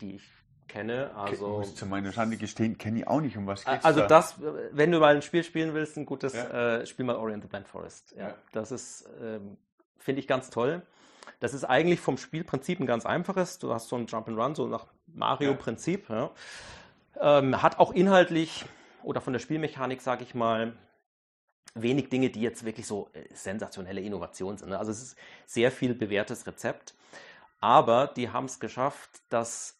[0.00, 0.28] die ich
[0.68, 1.10] kenne.
[1.14, 4.00] Also, ich muss zu meiner Schande gestehen, kenne ich auch nicht, um was geht's Also
[4.00, 4.06] da?
[4.06, 4.36] das,
[4.72, 6.78] wenn du mal ein Spiel spielen willst, ein gutes ja.
[6.78, 8.14] äh, Spiel mal Ori and the Blind Forest.
[8.16, 8.34] Ja, ja.
[8.52, 9.56] Das ist, ähm,
[9.98, 10.82] finde ich ganz toll.
[11.40, 13.58] Das ist eigentlich vom Spielprinzip ein ganz einfaches.
[13.58, 16.08] Du hast so ein Jump'n'Run, so nach Mario-Prinzip.
[16.08, 16.30] Ja.
[17.20, 18.64] Ähm, hat auch inhaltlich
[19.02, 20.76] oder von der Spielmechanik, sage ich mal,
[21.74, 24.70] wenig Dinge, die jetzt wirklich so äh, sensationelle Innovationen sind.
[24.70, 24.78] Ne?
[24.78, 26.94] Also es ist sehr viel bewährtes Rezept.
[27.60, 29.75] Aber die haben es geschafft, das äh,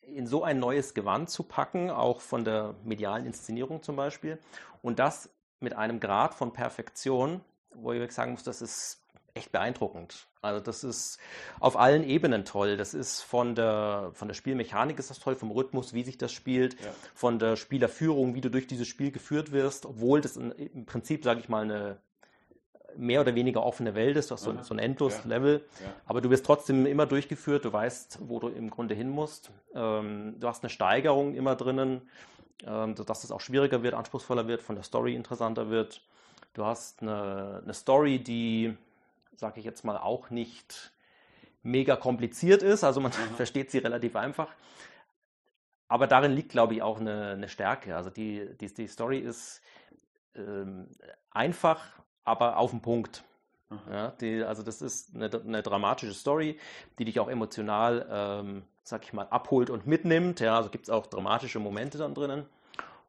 [0.00, 4.38] in so ein neues Gewand zu packen, auch von der medialen Inszenierung zum Beispiel.
[4.82, 7.40] Und das mit einem Grad von Perfektion,
[7.74, 9.02] wo ich sagen muss, das ist
[9.34, 10.28] echt beeindruckend.
[10.40, 11.18] Also das ist
[11.60, 12.76] auf allen Ebenen toll.
[12.76, 16.32] Das ist von der, von der Spielmechanik ist das toll, vom Rhythmus, wie sich das
[16.32, 16.90] spielt, ja.
[17.14, 21.40] von der Spielerführung, wie du durch dieses Spiel geführt wirst, obwohl das im Prinzip, sage
[21.40, 22.00] ich mal, eine
[22.96, 25.86] mehr oder weniger offene Welt ist, du hast so, so ein Endlos-Level, ja.
[25.86, 25.92] ja.
[26.06, 29.50] aber du wirst trotzdem immer durchgeführt, du weißt, wo du im Grunde hin musst.
[29.74, 32.02] Ähm, du hast eine Steigerung immer drinnen,
[32.66, 36.02] ähm, dass es auch schwieriger wird, anspruchsvoller wird, von der Story interessanter wird.
[36.54, 38.76] Du hast eine, eine Story, die
[39.36, 40.92] sage ich jetzt mal, auch nicht
[41.62, 42.84] mega kompliziert ist.
[42.84, 43.34] Also man mhm.
[43.36, 44.48] versteht sie relativ einfach.
[45.88, 47.96] Aber darin liegt, glaube ich, auch eine, eine Stärke.
[47.96, 49.60] Also die, die, die Story ist
[50.34, 50.88] ähm,
[51.30, 51.80] einfach,
[52.26, 53.24] aber auf den Punkt.
[53.90, 56.58] Ja, die, also das ist eine, eine, dramatische Story,
[56.98, 60.38] die dich auch emotional, ähm, sag ich mal, abholt und mitnimmt.
[60.38, 62.46] Ja, also gibt es auch dramatische Momente dann drinnen.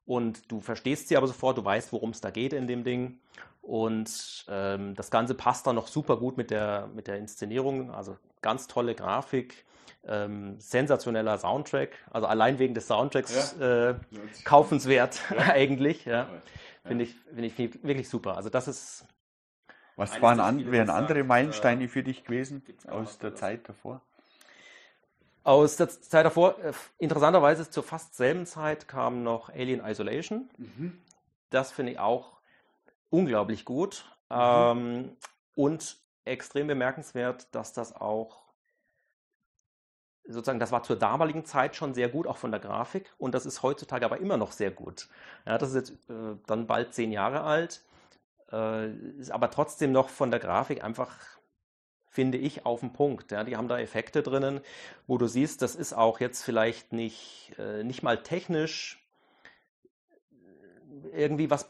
[0.08, 3.20] Und du verstehst sie aber sofort, du weißt, worum es da geht in dem Ding.
[3.62, 7.92] Und ähm, das Ganze passt dann noch super gut mit der, mit der Inszenierung.
[7.92, 9.66] Also ganz tolle Grafik,
[10.08, 11.90] ähm, sensationeller Soundtrack.
[12.10, 13.90] Also allein wegen des Soundtracks ja.
[13.90, 13.96] äh,
[14.44, 15.38] kaufenswert ja.
[15.54, 16.06] eigentlich.
[16.06, 16.28] Ja.
[16.88, 18.38] Finde ich, find ich wirklich super.
[18.38, 19.06] Also das ist.
[19.96, 24.02] Was waren an, wären andere Meilensteine äh, für dich gewesen aus der Zeit davor?
[25.44, 30.50] Aus der Zeit davor, äh, interessanterweise zur fast selben Zeit kam noch Alien Isolation.
[30.58, 31.02] Mhm.
[31.50, 32.38] Das finde ich auch
[33.10, 34.06] unglaublich gut.
[34.30, 34.38] Mhm.
[34.40, 35.18] Ähm,
[35.56, 38.47] und extrem bemerkenswert, dass das auch
[40.28, 43.14] sozusagen, das war zur damaligen Zeit schon sehr gut, auch von der Grafik.
[43.18, 45.08] Und das ist heutzutage aber immer noch sehr gut.
[45.46, 47.82] Ja, das ist jetzt äh, dann bald zehn Jahre alt,
[48.52, 51.16] äh, ist aber trotzdem noch von der Grafik einfach,
[52.10, 53.32] finde ich, auf den Punkt.
[53.32, 54.62] Ja, die haben da Effekte drinnen,
[55.08, 59.07] wo du siehst, das ist auch jetzt vielleicht nicht, äh, nicht mal technisch
[61.14, 61.70] irgendwie was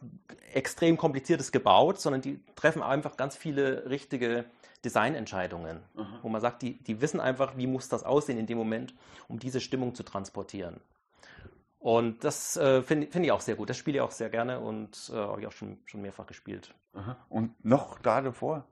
[0.54, 4.46] extrem Kompliziertes gebaut, sondern die treffen einfach ganz viele richtige
[4.84, 6.06] Designentscheidungen, mhm.
[6.22, 8.94] wo man sagt, die, die wissen einfach, wie muss das aussehen in dem Moment,
[9.28, 10.80] um diese Stimmung zu transportieren.
[11.80, 13.70] Und das äh, finde find ich auch sehr gut.
[13.70, 16.74] Das spiele ich auch sehr gerne und äh, habe ich auch schon, schon mehrfach gespielt.
[16.94, 17.16] Aha.
[17.30, 18.66] Und noch da davor?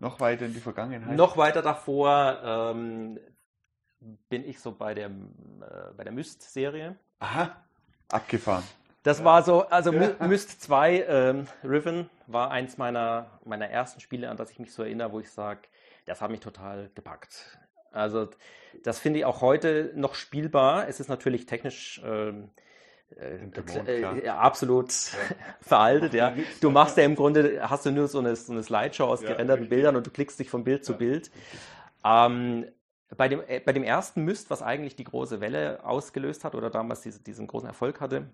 [0.00, 1.16] Noch weiter in die Vergangenheit?
[1.16, 3.18] Noch weiter davor ähm,
[4.28, 5.12] bin ich so bei der, äh,
[5.96, 6.96] bei der Myst-Serie.
[7.20, 7.56] Aha,
[8.08, 8.64] abgefahren.
[9.08, 14.36] Das war so, also Myst 2, ähm, Riven war eins meiner, meiner ersten Spiele, an
[14.36, 15.60] das ich mich so erinnere, wo ich sage,
[16.04, 17.58] das hat mich total gepackt.
[17.90, 18.28] Also
[18.84, 20.88] das finde ich auch heute noch spielbar.
[20.88, 22.50] Es ist natürlich technisch ähm,
[23.18, 23.46] äh,
[24.02, 25.36] äh, absolut ja.
[25.62, 26.34] veraltet, ja.
[26.60, 29.28] Du machst ja im Grunde, hast du nur so eine, so eine Slideshow aus ja,
[29.28, 29.74] gerenderten richtig.
[29.74, 31.30] Bildern und du klickst dich von Bild zu Bild.
[32.04, 32.66] Ähm,
[33.16, 36.68] bei, dem, äh, bei dem ersten Myst, was eigentlich die große Welle ausgelöst hat oder
[36.68, 38.26] damals diese, diesen großen Erfolg hatte,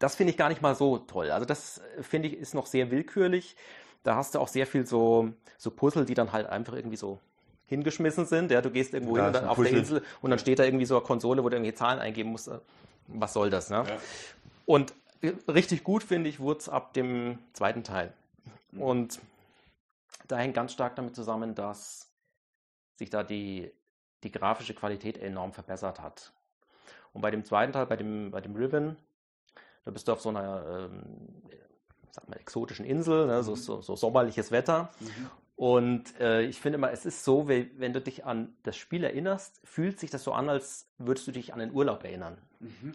[0.00, 1.30] das finde ich gar nicht mal so toll.
[1.30, 3.54] Also das äh, finde ich ist noch sehr willkürlich.
[4.02, 7.20] Da hast du auch sehr viel so, so Puzzle, die dann halt einfach irgendwie so
[7.66, 8.50] hingeschmissen sind.
[8.50, 9.70] Ja, du gehst irgendwo hin auf Puzzle.
[9.70, 12.30] der Insel und dann steht da irgendwie so eine Konsole, wo du irgendwie Zahlen eingeben
[12.30, 12.50] musst.
[13.06, 13.70] Was soll das?
[13.70, 13.84] Ne?
[13.86, 13.96] Ja.
[14.64, 18.12] Und äh, richtig gut, finde ich, wurde es ab dem zweiten Teil.
[18.72, 19.20] Und
[20.28, 22.08] da hängt ganz stark damit zusammen, dass
[22.96, 23.70] sich da die,
[24.22, 26.32] die grafische Qualität enorm verbessert hat.
[27.12, 28.96] Und bei dem zweiten Teil, bei dem, bei dem Ribbon,
[29.90, 31.02] da bist du auf so einer ähm,
[32.12, 33.56] sag mal, exotischen Insel, ne, so, mhm.
[33.56, 34.90] so, so, sommerliches Wetter.
[35.00, 35.30] Mhm.
[35.56, 39.60] Und äh, ich finde immer, es ist so, wenn du dich an das Spiel erinnerst,
[39.64, 42.38] fühlt sich das so an, als würdest du dich an den Urlaub erinnern.
[42.60, 42.94] Mhm.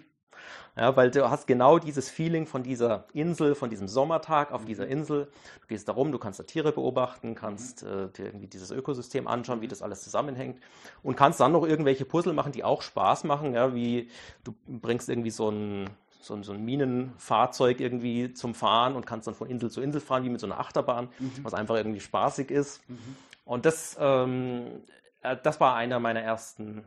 [0.75, 4.67] Ja, weil du hast genau dieses Feeling von dieser Insel, von diesem Sommertag auf mhm.
[4.67, 5.27] dieser Insel.
[5.61, 7.89] Du gehst da rum, du kannst da Tiere beobachten, kannst mhm.
[7.89, 10.59] äh, dir irgendwie dieses Ökosystem anschauen, wie das alles zusammenhängt
[11.03, 14.09] und kannst dann noch irgendwelche Puzzle machen, die auch Spaß machen, ja, wie
[14.43, 15.89] du bringst irgendwie so ein
[16.25, 20.01] so ein, so ein Minenfahrzeug irgendwie zum Fahren und kannst dann von Insel zu Insel
[20.01, 21.31] fahren, wie mit so einer Achterbahn, mhm.
[21.43, 22.87] was einfach irgendwie spaßig ist.
[22.89, 23.15] Mhm.
[23.45, 24.83] Und das, ähm,
[25.21, 26.85] äh, das war einer meiner ersten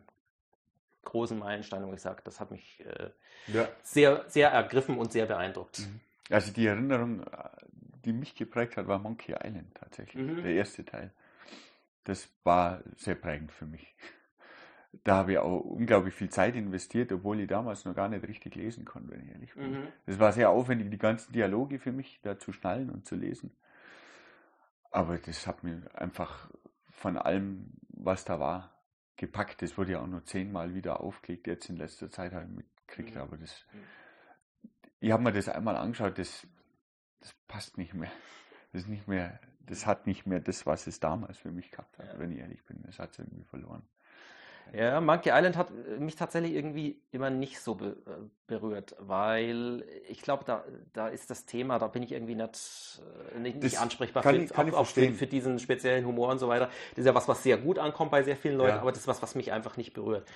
[1.05, 3.11] großen Meilensteine, wo ich sage, das hat mich äh,
[3.53, 3.69] ja.
[3.83, 5.81] sehr, sehr ergriffen und sehr beeindruckt.
[5.81, 6.01] Mhm.
[6.31, 7.25] Also die Erinnerung,
[8.05, 10.43] die mich geprägt hat, war Monkey Island tatsächlich, mhm.
[10.43, 11.11] der erste Teil.
[12.05, 13.95] Das war sehr prägend für mich.
[15.05, 18.55] Da habe ich auch unglaublich viel Zeit investiert, obwohl ich damals noch gar nicht richtig
[18.55, 19.73] lesen konnte, wenn ich ehrlich bin.
[19.73, 19.89] Mhm.
[20.07, 23.55] Das war sehr aufwendig, die ganzen Dialoge für mich da zu schnallen und zu lesen.
[24.91, 26.51] Aber das hat mir einfach
[26.91, 28.73] von allem, was da war,
[29.17, 29.61] gepackt.
[29.61, 33.15] Das wurde ja auch nur zehnmal wieder aufgelegt, jetzt in letzter Zeit habe ich mitgekriegt.
[33.15, 33.21] Mhm.
[33.21, 33.67] Aber das,
[35.01, 36.47] ich habe mir das einmal angeschaut, das,
[37.21, 38.11] das passt nicht mehr.
[38.73, 41.99] Das ist nicht mehr, das hat nicht mehr das, was es damals für mich gehabt
[41.99, 42.19] hat, ja.
[42.19, 42.83] wenn ich ehrlich bin.
[42.83, 43.83] Das hat es irgendwie verloren.
[44.73, 48.11] Ja, Monkey Island hat mich tatsächlich irgendwie immer nicht so be äh,
[48.47, 53.01] berührt, weil ich glaube, da, da ist das Thema, da bin ich irgendwie nicht,
[53.35, 56.39] äh, nicht, nicht ansprechbar kann, für, kann auch, auch für, für, diesen speziellen Humor und
[56.39, 56.67] so weiter.
[56.91, 58.81] Das ist ja was, was sehr gut ankommt bei sehr vielen Leuten, ja.
[58.81, 60.27] aber das ist was, was mich einfach nicht berührt.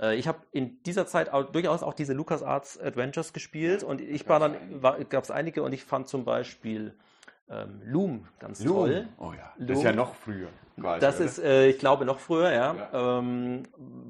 [0.00, 4.28] Äh, ich habe in dieser Zeit auch, durchaus auch diese LucasArts Adventures gespielt und ich
[4.28, 6.94] war dann, gab es einige und ich fand zum Beispiel
[7.50, 8.76] ähm, Loom ganz Loom.
[8.76, 9.08] toll.
[9.18, 9.68] Oh ja, Loom.
[9.68, 10.48] das ist ja noch früher.
[10.78, 11.24] Quasi, das oder?
[11.24, 12.74] ist, äh, ich glaube, noch früher, ja.
[12.74, 13.18] ja.
[13.18, 13.62] Ähm,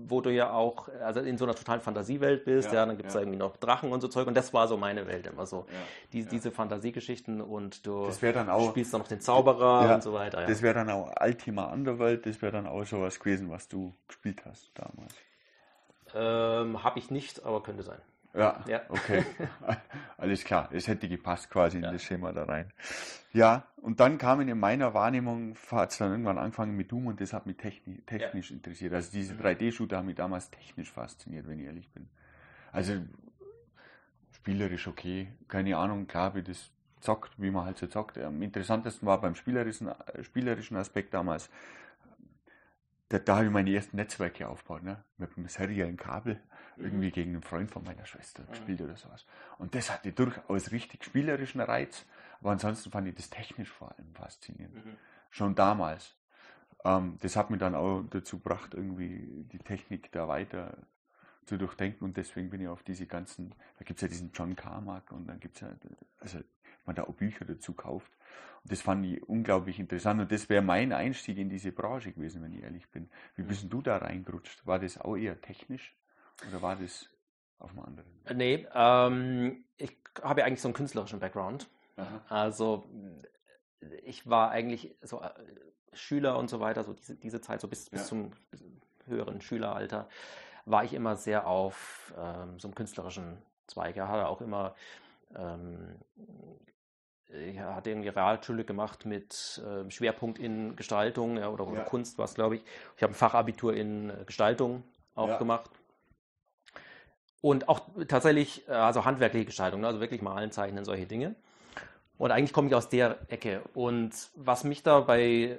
[0.06, 3.08] wo du ja auch also in so einer totalen Fantasiewelt bist, ja, ja dann gibt
[3.08, 3.20] es ja.
[3.20, 5.66] irgendwie noch Drachen und so Zeug und das war so meine Welt immer so.
[6.12, 10.46] Die, diese Fantasiegeschichten und du dann auch, spielst dann noch den Zauberer und so weiter.
[10.46, 14.42] Das wäre dann auch Ultima Underworld, das wäre dann auch sowas gewesen, was du gespielt
[14.44, 15.14] hast damals.
[16.14, 18.00] Ähm, Habe ich nicht, aber könnte sein.
[18.34, 18.82] Ja, ja.
[18.88, 19.24] okay.
[20.16, 20.68] Alles klar.
[20.72, 21.92] Es hätte gepasst quasi in ja.
[21.92, 22.72] das Schema da rein.
[23.32, 27.20] Ja, und dann kamen in meiner Wahrnehmung, hat es dann irgendwann angefangen mit Doom und
[27.20, 28.56] das hat mich technisch, technisch ja.
[28.56, 28.92] interessiert.
[28.94, 32.08] Also diese 3D-Shooter haben mich damals technisch fasziniert, wenn ich ehrlich bin.
[32.72, 32.94] Also
[34.32, 38.18] spielerisch okay, keine Ahnung, klar, wie das zockt, wie man halt so zockt.
[38.18, 39.90] Am interessantesten war beim spielerischen,
[40.22, 41.50] spielerischen Aspekt damals,
[43.08, 45.02] da, da habe ich meine ersten Netzwerke aufgebaut, ne?
[45.16, 46.40] mit einem seriellen Kabel
[46.78, 49.24] irgendwie gegen einen Freund von meiner Schwester gespielt oder sowas.
[49.58, 52.04] Und das hatte durchaus richtig spielerischen Reiz,
[52.40, 54.84] aber ansonsten fand ich das technisch vor allem faszinierend.
[54.84, 54.96] Mhm.
[55.30, 56.14] Schon damals.
[56.84, 60.76] Ähm, das hat mich dann auch dazu gebracht, irgendwie die Technik da weiter
[61.44, 64.54] zu durchdenken und deswegen bin ich auf diese ganzen, da gibt es ja diesen John
[64.54, 65.70] Carmack und dann gibt es ja,
[66.20, 66.40] also
[66.84, 68.10] man da auch Bücher dazu kauft.
[68.64, 72.42] Und das fand ich unglaublich interessant und das wäre mein Einstieg in diese Branche gewesen,
[72.42, 73.08] wenn ich ehrlich bin.
[73.36, 74.66] Wie bist denn du da reingerutscht?
[74.66, 75.94] War das auch eher technisch?
[76.46, 77.08] Oder war das
[77.58, 78.06] auf einem anderen?
[78.34, 81.68] Nee, ähm, ich habe ja eigentlich so einen künstlerischen Background.
[81.96, 82.20] Aha.
[82.28, 82.84] Also
[84.04, 85.30] ich war eigentlich so äh,
[85.92, 88.32] Schüler und so weiter, so diese, diese Zeit, so bis, bis zum
[89.06, 90.08] höheren Schüleralter,
[90.64, 93.96] war ich immer sehr auf ähm, so einem künstlerischen Zweig.
[93.96, 94.74] Er hatte auch immer,
[95.34, 95.96] ähm,
[97.28, 101.84] ich hatte irgendwie Realschule gemacht mit äh, Schwerpunkt in Gestaltung ja, oder, ja.
[101.84, 102.62] Kunst war es, glaube ich.
[102.96, 105.70] Ich habe ein Fachabitur in äh, Gestaltung auch gemacht.
[107.40, 109.86] Und auch tatsächlich, äh, also handwerkliche Gestaltung, ne?
[109.86, 111.34] also wirklich malen, zeichnen, solche Dinge.
[112.16, 113.62] Und eigentlich komme ich aus der Ecke.
[113.74, 115.58] Und was mich dabei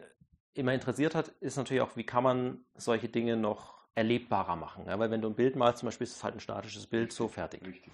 [0.53, 4.85] immer interessiert hat, ist natürlich auch, wie kann man solche Dinge noch erlebbarer machen.
[4.87, 4.99] Ja?
[4.99, 7.29] Weil wenn du ein Bild malst, zum Beispiel ist es halt ein statisches Bild, so
[7.29, 7.61] fertig.
[7.65, 7.91] Richtig.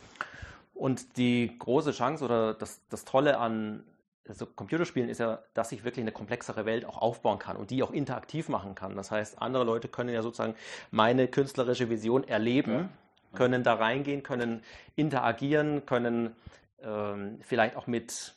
[0.73, 3.83] Und die große Chance oder das, das Tolle an
[4.27, 7.83] also Computerspielen ist ja, dass ich wirklich eine komplexere Welt auch aufbauen kann und die
[7.83, 8.95] auch interaktiv machen kann.
[8.95, 10.55] Das heißt, andere Leute können ja sozusagen
[10.89, 12.71] meine künstlerische Vision erleben.
[12.71, 12.89] Ja
[13.35, 14.61] können da reingehen, können
[14.95, 16.35] interagieren, können
[16.81, 18.35] ähm, vielleicht auch mit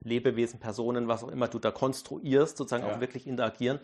[0.00, 2.94] Lebewesen, Personen, was auch immer du da konstruierst, sozusagen ja.
[2.94, 3.80] auch wirklich interagieren.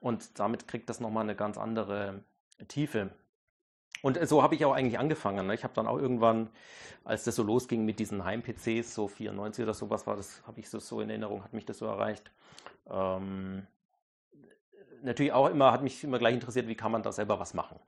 [0.00, 2.24] Und damit kriegt das nochmal eine ganz andere
[2.68, 3.10] Tiefe.
[4.02, 5.46] Und so habe ich auch eigentlich angefangen.
[5.46, 5.54] Ne?
[5.54, 6.50] Ich habe dann auch irgendwann,
[7.04, 10.68] als das so losging mit diesen Heim-PCs, so 94 oder sowas war das, habe ich
[10.68, 12.32] so, so in Erinnerung, hat mich das so erreicht.
[12.90, 13.66] Ähm,
[15.02, 17.78] natürlich auch immer, hat mich immer gleich interessiert, wie kann man da selber was machen.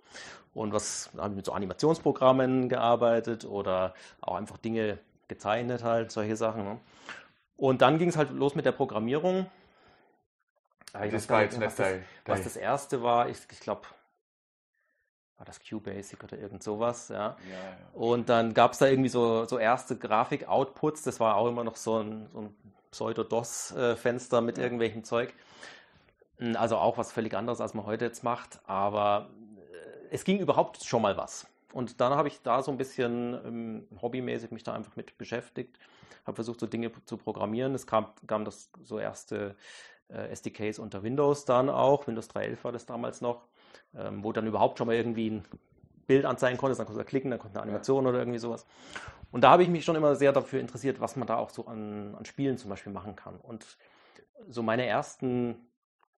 [0.53, 4.99] Und was habe ich mit so Animationsprogrammen gearbeitet oder auch einfach Dinge
[5.29, 6.65] gezeichnet halt, solche Sachen.
[6.65, 6.79] Ne?
[7.57, 9.47] Und dann ging es halt los mit der Programmierung.
[10.93, 13.83] Das war jetzt was, das, was das erste war, ich, ich glaube,
[15.37, 17.17] war das QBasic oder irgend sowas, ja.
[17.17, 17.77] ja, ja.
[17.93, 21.75] Und dann gab es da irgendwie so, so erste Grafik-Outputs, das war auch immer noch
[21.75, 22.55] so ein, so ein
[22.93, 24.65] Pseudo-DOS-Fenster mit ja.
[24.65, 25.35] irgendwelchem Zeug.
[26.39, 28.61] Hm, also auch was völlig anderes, als man heute jetzt macht.
[28.67, 31.47] Aber äh, es ging überhaupt schon mal was.
[31.73, 35.79] Und dann habe ich da so ein bisschen ähm, hobbymäßig mich da einfach mit beschäftigt,
[36.25, 37.75] habe versucht, so Dinge zu programmieren.
[37.75, 39.57] Es kam, kam das so erste
[40.09, 42.07] äh, SDKs unter Windows dann auch.
[42.07, 43.49] Windows 3.11 war das damals noch,
[43.97, 45.45] ähm, wo dann überhaupt schon mal irgendwie ein
[46.07, 46.77] Bild anzeigen konnte.
[46.77, 48.67] Dann konnte man klicken, dann konnte eine Animation oder irgendwie sowas.
[49.33, 51.67] Und da habe ich mich schon immer sehr dafür interessiert, was man da auch so
[51.67, 53.37] an, an Spielen zum Beispiel machen kann.
[53.37, 53.67] Und
[54.49, 55.57] so meine ersten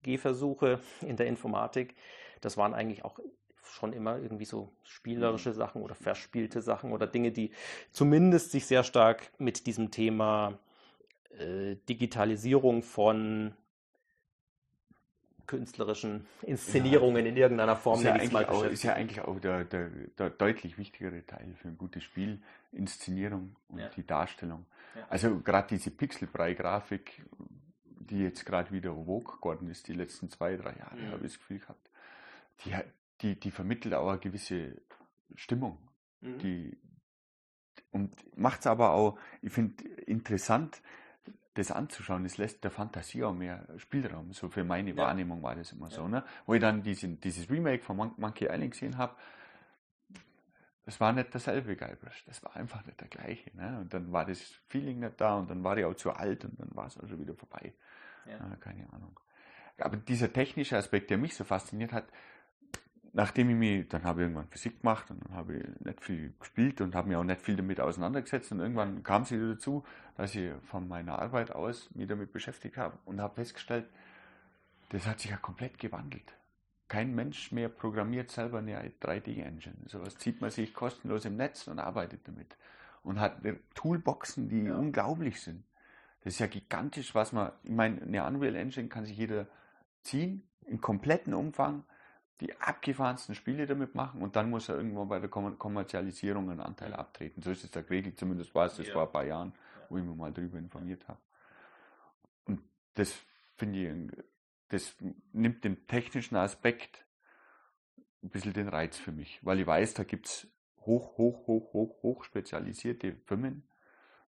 [0.06, 1.96] Gehversuche in der Informatik,
[2.42, 3.20] das waren eigentlich auch
[3.64, 7.52] schon immer irgendwie so spielerische Sachen oder verspielte Sachen oder Dinge, die
[7.92, 10.58] zumindest sich sehr stark mit diesem Thema
[11.40, 13.54] äh, Digitalisierung von
[15.48, 18.00] künstlerischen Inszenierungen ja, in irgendeiner Form.
[18.00, 21.68] Ist ja, eigentlich auch, ist ja eigentlich auch der, der, der, deutlich wichtigere Teil für
[21.68, 22.42] ein gutes Spiel,
[22.72, 23.90] Inszenierung und ja.
[23.90, 24.66] die Darstellung.
[24.96, 25.06] Ja.
[25.10, 27.24] Also gerade diese Pixelbrei-Grafik,
[28.10, 31.12] die jetzt gerade wieder vogue geworden ist, die letzten zwei, drei Jahre, mhm.
[31.12, 31.90] habe ich das Gefühl gehabt,
[32.64, 32.76] die,
[33.22, 34.82] die, die vermittelt auch eine gewisse
[35.36, 35.78] Stimmung.
[36.22, 36.40] Mhm.
[36.40, 36.78] Die,
[37.92, 40.82] und macht es aber auch, ich finde, interessant,
[41.56, 42.26] das anzuschauen.
[42.26, 44.34] Es lässt der Fantasie auch mehr Spielraum.
[44.34, 44.98] So für meine ja.
[44.98, 45.96] Wahrnehmung war das immer ja.
[45.96, 46.08] so.
[46.08, 46.24] Ne?
[46.46, 49.16] Wo ich dann diesen, dieses Remake von Mon Monkey Island gesehen habe,
[50.86, 53.56] das war nicht derselbe Guybrush, das war einfach nicht der gleiche.
[53.58, 53.80] Ne?
[53.82, 56.60] Und dann war das Feeling nicht da und dann war ich auch zu alt und
[56.60, 57.74] dann war es auch schon wieder vorbei.
[58.26, 58.36] Ja.
[58.36, 59.20] Äh, keine Ahnung.
[59.80, 62.06] Aber dieser technische Aspekt, der mich so fasziniert hat,
[63.14, 66.34] nachdem ich mich, dann habe ich irgendwann Physik gemacht und dann habe ich nicht viel
[66.40, 69.84] gespielt und habe mich auch nicht viel damit auseinandergesetzt und irgendwann kam es wieder dazu,
[70.18, 73.90] dass ich von meiner Arbeit aus mich damit beschäftigt habe und habe festgestellt,
[74.90, 76.32] das hat sich ja komplett gewandelt.
[76.88, 79.76] Kein Mensch mehr programmiert selber eine 3D-Engine.
[79.86, 82.56] Sowas zieht man sich kostenlos im Netz und arbeitet damit.
[83.04, 83.42] Und hat
[83.74, 84.76] Toolboxen, die ja.
[84.76, 85.64] unglaublich sind.
[86.24, 89.48] Das ist ja gigantisch, was man, ich meine, eine Unreal Engine kann sich jeder
[90.02, 91.84] ziehen, im kompletten Umfang
[92.42, 96.94] die abgefahrensten Spiele damit machen und dann muss er irgendwann bei der Kommerzialisierung einen Anteil
[96.94, 97.42] abtreten.
[97.42, 98.94] So ist es ja geregelt, zumindest war es das ja.
[98.94, 99.54] vor ein paar Jahren,
[99.90, 101.20] wo ich mich mal darüber informiert habe.
[102.46, 102.62] Und
[102.96, 103.14] das
[103.56, 104.26] finde ich,
[104.70, 104.96] das
[105.32, 107.06] nimmt den technischen Aspekt
[108.24, 110.48] ein bisschen den Reiz für mich, weil ich weiß, da gibt es
[110.82, 113.68] hoch, hoch, hoch, hoch, hoch spezialisierte Firmen,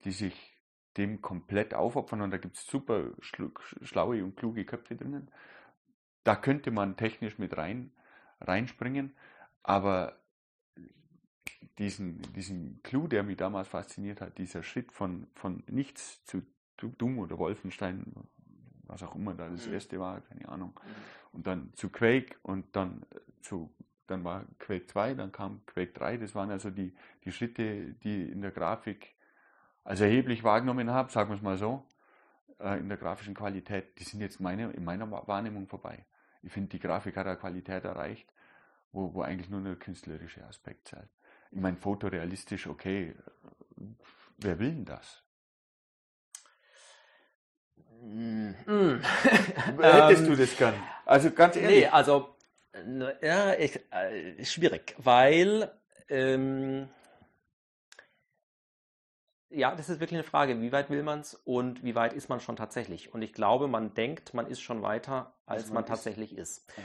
[0.03, 0.57] die sich
[0.97, 5.31] dem komplett aufopfern und da gibt es super schlaue und kluge Köpfe drinnen.
[6.23, 7.91] Da könnte man technisch mit rein,
[8.41, 9.15] reinspringen,
[9.63, 10.19] aber
[11.77, 16.43] diesen, diesen Clou, der mich damals fasziniert hat, dieser Schritt von, von nichts zu
[16.77, 18.13] Doom oder Wolfenstein,
[18.87, 19.73] was auch immer da das mhm.
[19.73, 20.79] erste war, keine Ahnung,
[21.31, 23.03] und dann zu Quake und dann
[23.41, 23.71] zu,
[24.07, 28.29] dann war Quake 2, dann kam Quake 3, das waren also die, die Schritte, die
[28.29, 29.15] in der Grafik
[29.83, 31.85] als erheblich wahrgenommen habe, sagen wir es mal so,
[32.59, 36.05] äh, in der grafischen Qualität, die sind jetzt meine, in meiner Wahrnehmung vorbei
[36.47, 38.31] ich finde, die Grafik hat eine Qualität erreicht,
[38.91, 41.09] wo, wo eigentlich nur der künstlerische Aspekt zählt.
[41.51, 43.15] Ich meine, fotorealistisch, okay,
[44.37, 45.23] wer will denn das?
[48.01, 48.51] Mm.
[49.81, 50.73] Hättest du das gern?
[51.05, 51.83] Also ganz ehrlich.
[51.83, 52.35] Nee, also
[53.21, 55.71] ja, ich, äh, schwierig, weil
[56.09, 56.89] ähm,
[59.49, 62.29] ja, das ist wirklich eine Frage, wie weit will man es und wie weit ist
[62.29, 63.13] man schon tatsächlich?
[63.13, 65.89] Und ich glaube, man denkt, man ist schon weiter, als, man, man ist.
[65.89, 66.65] tatsächlich ist.
[66.75, 66.83] Ja.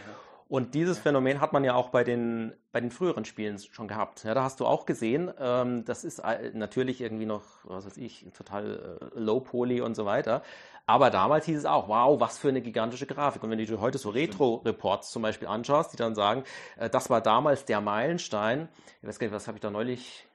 [0.49, 0.99] Und dieses.
[0.99, 4.25] Phänomen hat man ja auch bei den, bei den früheren Spielen schon gehabt.
[4.25, 6.23] Ja, da hast du auch gesehen, ähm, das ist
[6.55, 10.43] natürlich irgendwie noch, was weiß ich, total äh, low poly und so weiter.
[10.87, 13.43] Aber damals hieß es auch, wow, was für eine gigantische Grafik.
[13.43, 16.45] Und wenn du dir heute so Retro-Reports zum Beispiel anschaust, die dann sagen,
[16.77, 18.69] äh, das war damals der Meilenstein.
[19.01, 20.27] Ich weiß gar nicht, was habe ich da neulich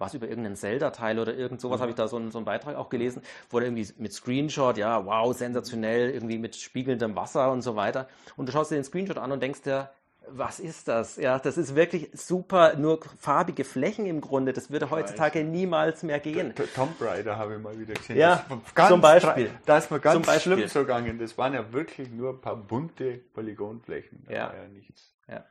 [0.00, 1.82] was über irgendeinen Zelda-Teil oder irgend sowas, mhm.
[1.82, 5.04] habe ich da so einen, so einen Beitrag auch gelesen, wo irgendwie mit Screenshot, ja,
[5.04, 8.08] wow, sensationell, irgendwie mit spiegelndem Wasser und so weiter.
[8.36, 9.90] Und du schaust dir den Screenshot an und denkst dir,
[10.32, 11.16] was ist das?
[11.16, 14.52] Ja, das ist wirklich super, nur farbige Flächen im Grunde.
[14.52, 16.54] Das würde heutzutage niemals mehr gehen.
[16.74, 18.16] Tomb Raider habe ich mal wieder gesehen.
[18.16, 18.44] Ja,
[18.88, 19.50] zum Beispiel.
[19.66, 21.18] Da ist mir ganz schlimm so gegangen.
[21.18, 24.24] Das waren ja wirklich nur ein paar bunte Polygonflächen.
[24.26, 24.54] Da ja.
[24.54, 25.14] ja nichts.
[25.28, 25.44] Ja.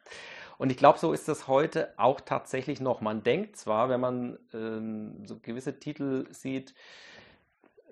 [0.60, 3.00] Und ich glaube, so ist das heute auch tatsächlich noch.
[3.00, 6.74] Man denkt zwar, wenn man ähm, so gewisse Titel sieht,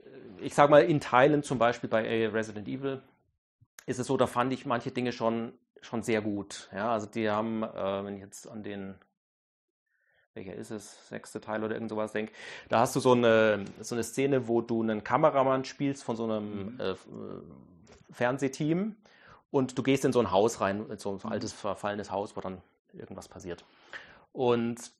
[0.03, 3.01] äh, ich sage mal in Teilen, zum Beispiel bei Resident Evil,
[3.86, 6.70] ist es so, da fand ich manche Dinge schon, schon sehr gut.
[6.76, 8.95] Ja, also die haben, äh, wenn ich jetzt an den
[10.34, 12.34] welcher ist es, sechste Teil oder irgend sowas denke,
[12.70, 16.26] da hast du so eine, so eine Szene, wo du einen Kameramann spielst von so
[16.26, 16.80] einem mhm.
[16.80, 16.95] äh,
[18.11, 18.97] Fernsehteam
[19.51, 22.61] und du gehst in so ein Haus rein, so ein altes, verfallenes Haus, wo dann
[22.93, 23.65] irgendwas passiert.
[24.31, 24.91] Und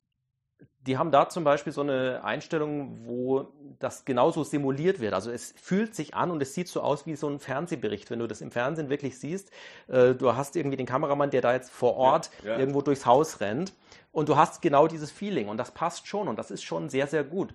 [0.80, 5.12] die haben da zum Beispiel so eine Einstellung, wo das genauso simuliert wird.
[5.14, 8.18] Also es fühlt sich an und es sieht so aus wie so ein Fernsehbericht, wenn
[8.18, 9.50] du das im Fernsehen wirklich siehst.
[9.86, 12.58] Äh, du hast irgendwie den Kameramann, der da jetzt vor Ort ja, ja.
[12.58, 13.72] irgendwo durchs Haus rennt
[14.12, 17.06] und du hast genau dieses Feeling und das passt schon und das ist schon sehr,
[17.06, 17.54] sehr gut.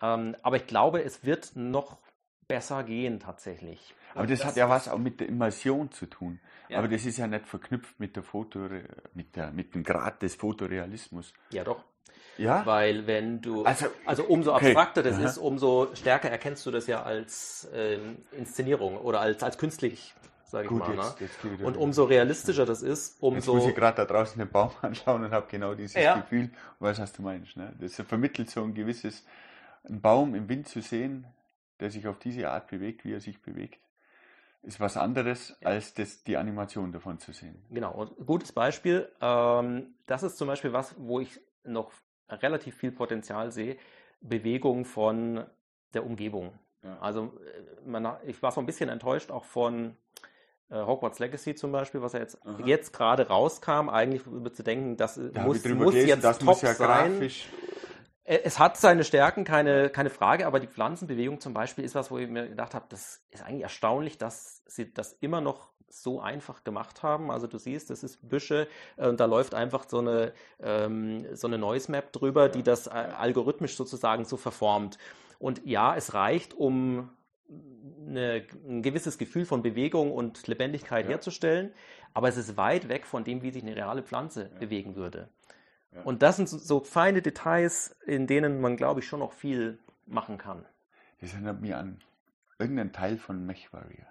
[0.00, 1.98] Ähm, aber ich glaube, es wird noch
[2.46, 3.94] besser gehen tatsächlich.
[4.14, 6.40] Aber das, das, hat ja was auch mit der Immersion zu tun.
[6.68, 6.78] Ja.
[6.78, 8.68] Aber das ist ja nicht verknüpft mit der Foto,
[9.14, 11.32] mit, der, mit dem Grad des Fotorealismus.
[11.50, 11.84] Ja, doch.
[12.36, 12.64] Ja?
[12.64, 15.10] Weil wenn du, also, also umso abstrakter okay.
[15.10, 15.26] das Aha.
[15.26, 20.14] ist, umso stärker erkennst du das ja als ähm, Inszenierung oder als, als künstlich
[20.48, 20.96] sage ich Gut, mal.
[21.20, 21.50] Jetzt, ne?
[21.50, 23.36] jetzt und umso realistischer das ist, umso.
[23.36, 26.16] Jetzt muss ich gerade da draußen den Baum anschauen und habe genau dieses ja.
[26.16, 27.56] Gefühl und weiß, was du meinst.
[27.56, 27.74] Ne?
[27.78, 29.24] Das vermittelt so ein gewisses,
[29.84, 31.26] einen Baum im Wind zu sehen,
[31.80, 33.78] der sich auf diese Art bewegt, wie er sich bewegt,
[34.62, 35.68] ist was anderes, ja.
[35.68, 37.64] als das, die Animation davon zu sehen.
[37.70, 39.08] Genau, und gutes Beispiel.
[39.20, 41.92] Ähm, das ist zum Beispiel was, wo ich noch
[42.28, 43.76] relativ viel Potenzial sehe.
[44.20, 45.44] Bewegung von
[45.94, 46.52] der Umgebung.
[46.82, 46.98] Ja.
[46.98, 47.32] Also
[47.84, 49.96] äh, man, ich war so ein bisschen enttäuscht auch von
[50.70, 53.88] äh, Hogwarts Legacy zum Beispiel, was ja jetzt, jetzt gerade rauskam.
[53.88, 57.12] Eigentlich zu denken, das da muss, muss gelesen, jetzt das top muss ja sein.
[57.12, 57.48] Grafisch
[58.28, 62.18] es hat seine Stärken, keine, keine Frage, aber die Pflanzenbewegung zum Beispiel ist was, wo
[62.18, 66.62] ich mir gedacht habe, das ist eigentlich erstaunlich, dass sie das immer noch so einfach
[66.62, 67.30] gemacht haben.
[67.30, 68.68] Also du siehst, das ist Büsche
[68.98, 72.86] und äh, da läuft einfach so eine, ähm, so eine Noise Map drüber, die das
[72.86, 74.98] äh, algorithmisch sozusagen so verformt.
[75.38, 77.08] Und ja, es reicht, um
[78.06, 81.12] eine, ein gewisses Gefühl von Bewegung und Lebendigkeit ja.
[81.12, 81.72] herzustellen,
[82.12, 84.58] aber es ist weit weg von dem, wie sich eine reale Pflanze ja.
[84.58, 85.30] bewegen würde.
[86.04, 90.38] Und das sind so feine Details, in denen man, glaube ich, schon noch viel machen
[90.38, 90.64] kann.
[91.20, 92.00] Das erinnert mich an
[92.58, 94.06] irgendeinen Teil von MechWarrior,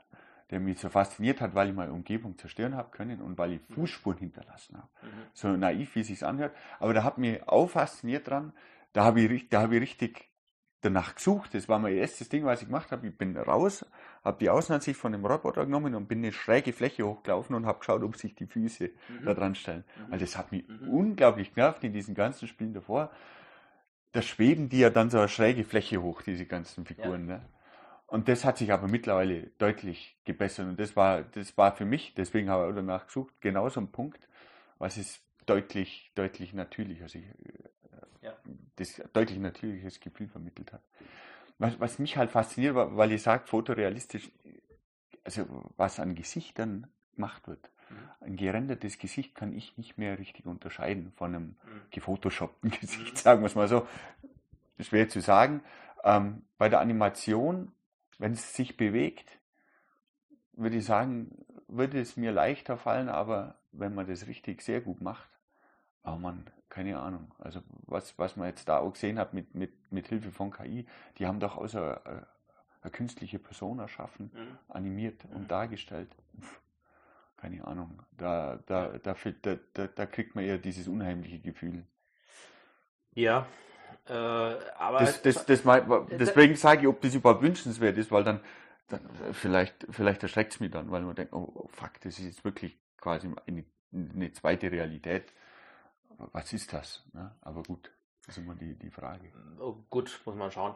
[0.49, 3.69] der mich so fasziniert hat, weil ich meine Umgebung zerstören habe können und weil ich
[3.69, 3.73] mhm.
[3.73, 4.89] Fußspuren hinterlassen habe.
[5.01, 5.07] Mhm.
[5.33, 6.55] So naiv, wie es sich anhört.
[6.79, 8.53] Aber da hat mich auch fasziniert dran,
[8.93, 10.29] da habe ich, da habe ich richtig
[10.81, 11.53] danach gesucht.
[11.53, 13.07] Das war mein erstes Ding, was ich gemacht habe.
[13.07, 13.85] Ich bin raus,
[14.23, 17.79] habe die Außenansicht von dem Roboter genommen und bin eine schräge Fläche hochgelaufen und habe
[17.79, 19.25] geschaut, ob sich die Füße mhm.
[19.25, 19.83] da dran stellen.
[19.97, 20.11] Mhm.
[20.11, 20.89] Weil das hat mich mhm.
[20.89, 23.11] unglaublich genervt in diesen ganzen Spielen davor.
[24.11, 27.27] Da schweben die ja dann so eine schräge Fläche hoch, diese ganzen Figuren.
[27.27, 27.37] Ja.
[27.37, 27.45] Ne?
[28.07, 30.67] Und das hat sich aber mittlerweile deutlich gebessert.
[30.67, 33.81] Und das war, das war für mich, deswegen habe ich auch danach gesucht, genau so
[33.81, 34.27] ein Punkt,
[34.77, 37.25] was es deutlich, deutlich natürlicher sich
[38.21, 38.33] ja.
[38.75, 40.81] das deutlich natürliches Gefühl vermittelt hat.
[41.59, 44.31] Was, was mich halt fasziniert, weil ihr sagt, fotorealistisch,
[45.23, 45.45] also
[45.75, 47.69] was an Gesichtern gemacht wird.
[47.89, 47.95] Mhm.
[48.21, 51.81] Ein gerendertes Gesicht kann ich nicht mehr richtig unterscheiden von einem mhm.
[51.91, 53.17] gefotoshoppten Gesicht, mhm.
[53.17, 53.87] sagen wir es mal so.
[54.79, 55.61] Schwer zu sagen.
[56.03, 57.71] Ähm, bei der Animation,
[58.19, 59.39] wenn es sich bewegt,
[60.53, 61.31] würde ich sagen,
[61.67, 65.29] würde es mir leichter fallen, aber wenn man das richtig sehr gut macht,
[66.03, 67.31] oh man, keine Ahnung.
[67.39, 70.85] Also was, was man jetzt da auch gesehen hat mit, mit, mit Hilfe von KI,
[71.17, 72.27] die haben doch außer eine,
[72.81, 74.57] eine künstliche Person erschaffen, mhm.
[74.69, 75.35] animiert mhm.
[75.35, 76.09] und dargestellt.
[76.39, 76.61] Uff,
[77.37, 78.01] keine Ahnung.
[78.17, 81.83] Da, da, da, da, da, kriegt man eher dieses unheimliche Gefühl.
[83.13, 83.47] Ja,
[84.07, 84.99] äh, aber.
[84.99, 85.63] Das, das, das,
[86.11, 88.41] deswegen sage ich, ob das überhaupt wünschenswert ist, weil dann,
[88.87, 89.01] dann
[89.31, 92.45] vielleicht, vielleicht erschreckt es mich dann, weil man denkt, oh, oh fuck, das ist jetzt
[92.45, 95.33] wirklich quasi eine, eine zweite Realität
[96.17, 97.03] was ist das?
[97.13, 97.35] Ne?
[97.41, 97.91] Aber gut,
[98.25, 99.31] das ist immer die, die Frage.
[99.59, 100.75] Oh, gut, muss man schauen.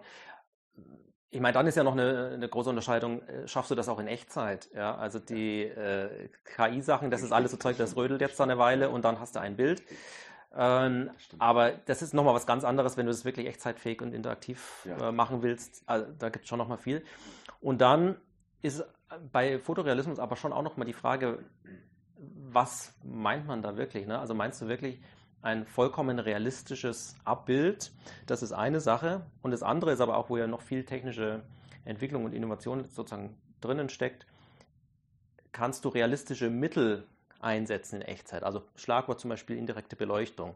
[1.29, 3.99] Ich meine, dann ist ja noch eine, eine, große Unterscheidung, äh, schaffst du das auch
[3.99, 4.69] in Echtzeit?
[4.73, 8.57] Ja, also die äh, KI-Sachen, das ist alles so Zeug, das rödelt jetzt da eine
[8.57, 9.81] Weile und dann hast du ein Bild.
[10.53, 14.85] Ähm, aber das ist nochmal was ganz anderes, wenn du das wirklich echtzeitfähig und interaktiv
[14.85, 15.09] ja.
[15.09, 15.83] äh, machen willst.
[15.85, 17.05] Also, da gibt es schon nochmal viel.
[17.61, 18.17] Und dann
[18.61, 18.83] ist
[19.31, 21.39] bei Fotorealismus aber schon auch nochmal die Frage,
[22.17, 24.05] was meint man da wirklich?
[24.05, 24.19] Ne?
[24.19, 25.01] Also meinst du wirklich,
[25.41, 27.91] ein vollkommen realistisches Abbild.
[28.25, 29.25] Das ist eine Sache.
[29.41, 31.41] Und das andere ist aber auch, wo ja noch viel technische
[31.85, 34.25] Entwicklung und Innovation sozusagen drinnen steckt,
[35.51, 37.05] kannst du realistische Mittel
[37.39, 38.43] einsetzen in Echtzeit.
[38.43, 40.55] Also Schlagwort zum Beispiel indirekte Beleuchtung.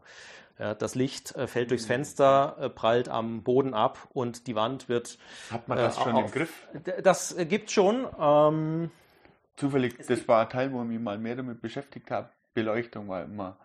[0.78, 5.18] Das Licht äh, fällt durchs Fenster, äh, prallt am Boden ab und die Wand wird.
[5.50, 6.66] Hat man das äh, schon auf, im Griff?
[7.02, 8.06] Das gibt schon.
[8.18, 8.90] Ähm,
[9.56, 12.30] Zufällig, das war ein Teil, wo ich mich mal mehr damit beschäftigt habe.
[12.54, 13.58] Beleuchtung war immer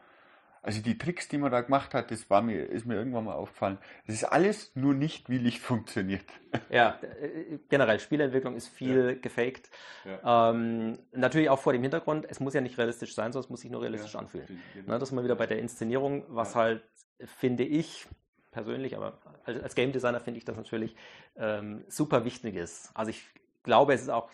[0.64, 3.34] also die Tricks, die man da gemacht hat, das war mir, ist mir irgendwann mal
[3.34, 3.80] aufgefallen.
[4.06, 6.26] Das ist alles nur nicht, wie Licht funktioniert.
[6.70, 9.14] Ja, äh, generell Spielentwicklung ist viel ja.
[9.16, 9.70] gefaked.
[10.06, 10.52] Ja.
[10.52, 13.72] Ähm, natürlich auch vor dem Hintergrund, es muss ja nicht realistisch sein, sonst muss sich
[13.72, 14.62] nur realistisch ja, anfühlen.
[14.74, 15.00] Genau.
[15.00, 16.84] Das ist mal wieder bei der Inszenierung, was halt,
[17.26, 18.08] finde ich,
[18.52, 20.96] persönlich, aber als, Game Designer finde ich das natürlich
[21.38, 22.92] ähm, super wichtig ist.
[22.94, 23.26] Also ich
[23.64, 24.30] glaube, es ist auch,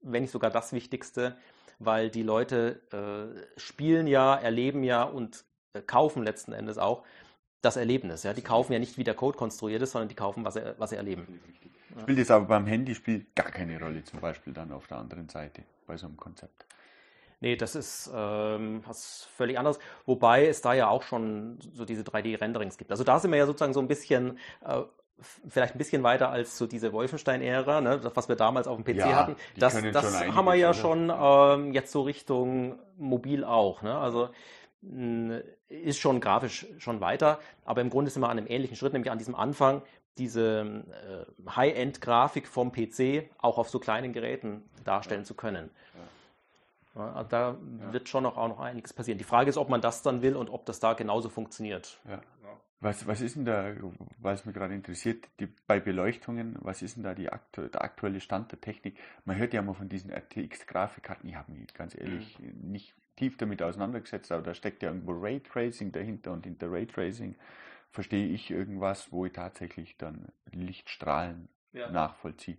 [0.00, 1.36] wenn nicht sogar das Wichtigste,
[1.78, 5.44] weil die Leute äh, spielen ja, erleben ja und
[5.86, 7.04] kaufen letzten Endes auch
[7.62, 8.22] das Erlebnis.
[8.22, 8.32] Ja?
[8.32, 10.90] Die kaufen ja nicht, wie der Code konstruiert ist, sondern die kaufen, was sie, was
[10.90, 11.40] sie erleben.
[12.00, 15.28] Spielt es aber beim Handy spielt gar keine Rolle, zum Beispiel dann auf der anderen
[15.28, 16.66] Seite bei so einem Konzept.
[17.40, 19.78] Nee, das ist ähm, was völlig anderes.
[20.04, 22.90] Wobei es da ja auch schon so diese 3D-Renderings gibt.
[22.90, 24.82] Also da sind wir ja sozusagen so ein bisschen, äh,
[25.48, 28.98] vielleicht ein bisschen weiter als so diese Wolfenstein-Ära, ne, was wir damals auf dem PC
[28.98, 29.36] ja, hatten.
[29.56, 33.80] Das, das haben wir ja schon ähm, jetzt so Richtung mobil auch.
[33.80, 33.96] Ne?
[33.96, 34.28] Also
[35.68, 39.10] ist schon grafisch schon weiter, aber im Grunde sind wir an einem ähnlichen Schritt, nämlich
[39.10, 39.82] an diesem Anfang,
[40.16, 45.26] diese äh, High-End-Grafik vom PC auch auf so kleinen Geräten darstellen ja.
[45.26, 45.70] zu können.
[46.94, 47.92] Ja, also da ja.
[47.92, 49.18] wird schon noch, auch noch einiges passieren.
[49.18, 52.00] Die Frage ist, ob man das dann will und ob das da genauso funktioniert.
[52.08, 52.20] Ja.
[52.82, 53.74] Was, was ist denn da,
[54.18, 57.82] weil es mich gerade interessiert, die, bei Beleuchtungen, was ist denn da die aktu der
[57.82, 58.98] aktuelle Stand der Technik?
[59.26, 62.70] Man hört ja immer von diesen RTX-Grafikkarten, ich habe mich ganz ehrlich mhm.
[62.70, 67.34] nicht tief damit auseinandergesetzt, aber da steckt ja irgendwo Raytracing dahinter und hinter Raytracing
[67.90, 71.90] verstehe ich irgendwas, wo ich tatsächlich dann Lichtstrahlen ja.
[71.90, 72.56] nachvollziehe.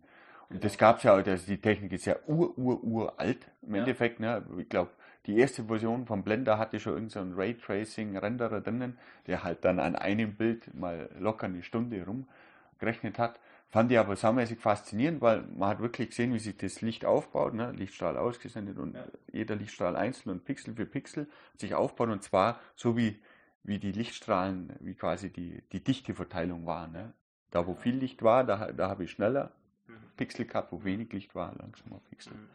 [0.50, 0.62] Und genau.
[0.62, 3.80] das gab es ja, also die Technik ist ja ur, ur, uralt im ja.
[3.80, 4.20] Endeffekt.
[4.20, 4.46] Ne?
[4.60, 4.92] Ich glaube,
[5.26, 9.96] die erste Version von Blender hatte schon irgendeinen so Raytracing-Renderer drinnen, der halt dann an
[9.96, 13.40] einem Bild mal locker eine Stunde rumgerechnet hat.
[13.72, 17.54] Fand ich aber saumäßig faszinierend, weil man hat wirklich gesehen, wie sich das Licht aufbaut,
[17.54, 17.72] ne?
[17.72, 19.06] Lichtstrahl ausgesendet und ja.
[19.32, 23.22] jeder Lichtstrahl einzeln und Pixel für Pixel sich aufbaut und zwar so wie,
[23.64, 26.90] wie die Lichtstrahlen, wie quasi die, die Dichteverteilung war.
[26.90, 27.14] Ne?
[27.50, 29.52] Da wo viel Licht war, da, da habe ich schneller
[29.88, 29.94] mhm.
[30.18, 32.34] Pixel gehabt, wo wenig Licht war, langsamer Pixel.
[32.34, 32.50] Mhm.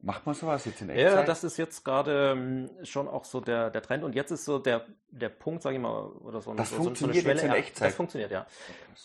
[0.00, 1.12] Macht man sowas jetzt in Echtzeit?
[1.12, 4.04] Ja, das ist jetzt gerade ähm, schon auch so der, der Trend.
[4.04, 7.24] Und jetzt ist so der, der Punkt, sage ich mal, oder so, das so, funktioniert
[7.24, 7.54] so eine Schwelle.
[7.54, 7.88] Jetzt in Echtzeit.
[7.88, 8.46] das funktioniert, ja.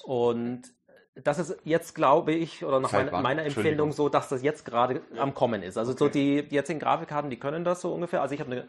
[0.04, 0.72] Und
[1.16, 5.02] das ist jetzt, glaube ich, oder nach meiner, meiner Empfindung so, dass das jetzt gerade
[5.14, 5.22] ja.
[5.22, 5.78] am Kommen ist.
[5.78, 6.00] Also okay.
[6.00, 8.22] so die, die jetzigen Grafikkarten, die können das so ungefähr.
[8.22, 8.68] Also ich habe eine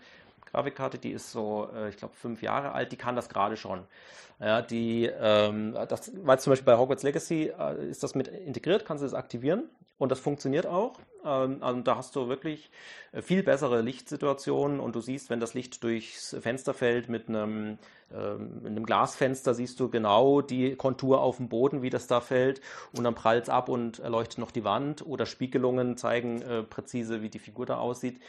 [0.52, 3.84] Grafikkarte, die ist so, äh, ich glaube, fünf Jahre alt, die kann das gerade schon.
[4.44, 8.84] Ja, die, ähm, das, weil zum Beispiel bei Hogwarts Legacy äh, ist das mit integriert,
[8.84, 10.98] kannst du das aktivieren und das funktioniert auch.
[11.24, 12.70] Ähm, also da hast du wirklich
[13.12, 17.78] äh, viel bessere Lichtsituationen und du siehst, wenn das Licht durchs Fenster fällt mit einem,
[18.14, 22.20] ähm, mit einem Glasfenster, siehst du genau die Kontur auf dem Boden, wie das da
[22.20, 22.60] fällt
[22.94, 27.22] und dann prallt es ab und erleuchtet noch die Wand oder Spiegelungen zeigen äh, präzise,
[27.22, 28.20] wie die Figur da aussieht.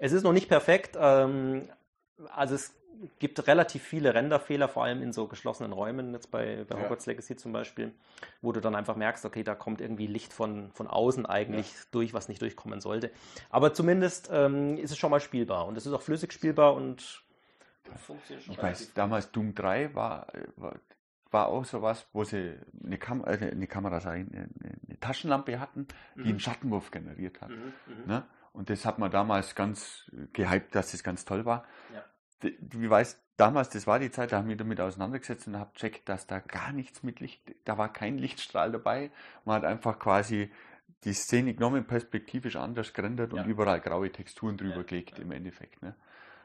[0.00, 1.68] Es ist noch nicht perfekt, ähm,
[2.34, 2.74] also es
[3.18, 6.82] gibt relativ viele Renderfehler, vor allem in so geschlossenen Räumen, jetzt bei, bei ja.
[6.82, 7.92] Hogwarts Legacy zum Beispiel,
[8.42, 11.80] wo du dann einfach merkst, okay, da kommt irgendwie Licht von, von außen eigentlich ja.
[11.92, 13.10] durch, was nicht durchkommen sollte.
[13.50, 17.22] Aber zumindest ähm, ist es schon mal spielbar und es ist auch flüssig spielbar und
[17.96, 18.54] funktioniert schon.
[18.54, 20.26] Ich weiß, damals Doom 3 war,
[20.56, 20.76] war,
[21.30, 26.20] war auch sowas, wo sie eine, Kam äh, eine Kamera, eine, eine, Taschenlampe hatten, die
[26.20, 26.28] mhm.
[26.28, 27.50] einen Schattenwurf generiert hat.
[27.50, 28.06] Mhm, mhm.
[28.06, 28.24] ne?
[28.52, 31.64] Und das hat man damals ganz gehypt, dass das ganz toll war.
[31.94, 32.04] Ja
[32.42, 36.08] wie weiß, damals, das war die Zeit, da haben wir damit auseinandergesetzt und habe checkt,
[36.08, 39.10] dass da gar nichts mit Licht, da war kein Lichtstrahl dabei.
[39.44, 40.50] Man hat einfach quasi
[41.04, 43.42] die Szene genommen, perspektivisch anders gerendert ja.
[43.42, 44.82] und überall graue Texturen drüber ja.
[44.82, 45.82] gelegt im Endeffekt.
[45.82, 45.94] Ne?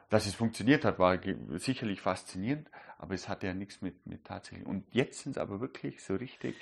[0.10, 1.20] Dass es funktioniert hat, war
[1.58, 4.66] sicherlich faszinierend, aber es hatte ja nichts mit, mit tatsächlich.
[4.66, 6.56] Und jetzt sind es aber wirklich so richtig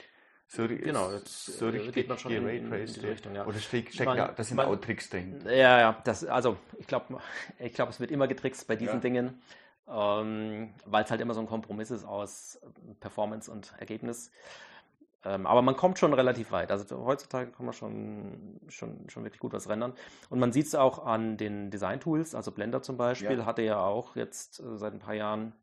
[0.47, 3.33] so, genau, jetzt so äh, richtig geht man schon in, in, in die Richtung.
[3.33, 3.45] Ja.
[3.45, 5.51] Oder steckt, steckt da, das sind man, auch Tricks dahinter.
[5.51, 7.19] Ja, ja, das, also ich glaube,
[7.57, 8.99] ich glaub, es wird immer getrickst bei diesen ja.
[8.99, 9.41] Dingen,
[9.87, 12.59] ähm, weil es halt immer so ein Kompromiss ist aus
[12.99, 14.31] Performance und Ergebnis.
[15.25, 16.69] Ähm, aber man kommt schon relativ weit.
[16.71, 19.93] Also heutzutage kann man schon, schon, schon wirklich gut was rendern.
[20.29, 23.45] Und man sieht es auch an den Design-Tools, also Blender zum Beispiel, ja.
[23.45, 25.53] hatte ja auch jetzt äh, seit ein paar Jahren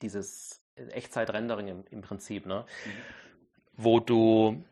[0.00, 2.46] dieses Echtzeit-Rendering im, im Prinzip.
[2.46, 2.64] Ne?
[2.86, 3.20] Mhm
[3.82, 4.62] wo du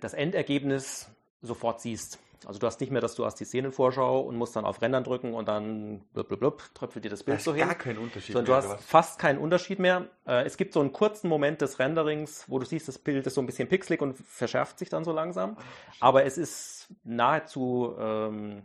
[0.00, 1.08] das Endergebnis
[1.42, 2.18] sofort siehst.
[2.46, 5.04] Also du hast nicht mehr, dass du hast die Szenenvorschau und musst dann auf Rendern
[5.04, 7.66] drücken und dann blub, blub, blub, tröpfelt dir das Bild das so hin.
[7.66, 8.68] gar keinen Unterschied Sondern mehr.
[8.68, 10.08] Du hast fast keinen Unterschied mehr.
[10.26, 13.34] Äh, es gibt so einen kurzen Moment des Renderings, wo du siehst, das Bild ist
[13.34, 15.56] so ein bisschen pixelig und verschärft sich dann so langsam.
[16.00, 18.62] Aber es ist nahezu ähm,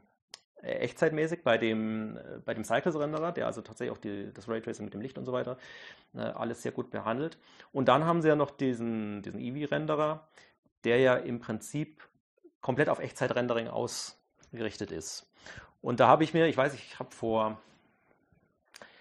[0.61, 4.93] echtzeitmäßig bei dem, äh, bei dem Cycles-Renderer, der also tatsächlich auch die, das Raytracing mit
[4.93, 5.57] dem Licht und so weiter
[6.15, 7.37] äh, alles sehr gut behandelt.
[7.71, 10.27] Und dann haben sie ja noch diesen, diesen Eevee-Renderer,
[10.83, 12.07] der ja im Prinzip
[12.61, 15.31] komplett auf Echtzeit-Rendering ausgerichtet ist.
[15.81, 17.59] Und da habe ich mir, ich weiß, ich habe vor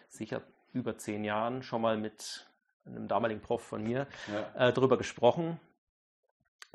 [0.09, 0.43] sicher
[0.73, 2.47] über zehn Jahren schon mal mit
[2.87, 4.69] einem damaligen Prof von mir ja.
[4.69, 5.61] äh, darüber gesprochen,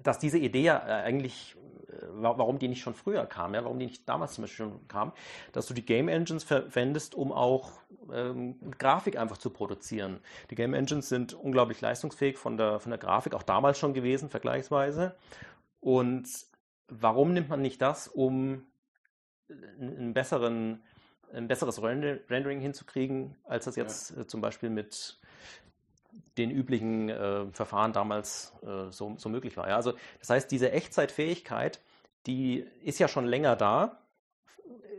[0.01, 1.55] dass diese Idee ja äh, eigentlich,
[1.89, 4.87] äh, warum die nicht schon früher kam, ja, warum die nicht damals zum Beispiel schon
[4.87, 5.13] kam,
[5.51, 7.71] dass du die Game Engines verwendest, um auch
[8.11, 10.19] ähm, Grafik einfach zu produzieren.
[10.49, 14.29] Die Game Engines sind unglaublich leistungsfähig von der, von der Grafik, auch damals schon gewesen,
[14.29, 15.15] vergleichsweise.
[15.79, 16.27] Und
[16.87, 18.65] warum nimmt man nicht das, um
[19.79, 20.83] einen besseren,
[21.33, 24.21] ein besseres Rendering hinzukriegen, als das jetzt ja.
[24.21, 25.19] Äh, zum Beispiel mit
[26.37, 29.67] den üblichen äh, Verfahren damals äh, so, so, möglich war.
[29.67, 29.75] Ja?
[29.75, 31.79] Also das heißt, diese Echtzeitfähigkeit,
[32.25, 33.99] die ist ja schon länger da,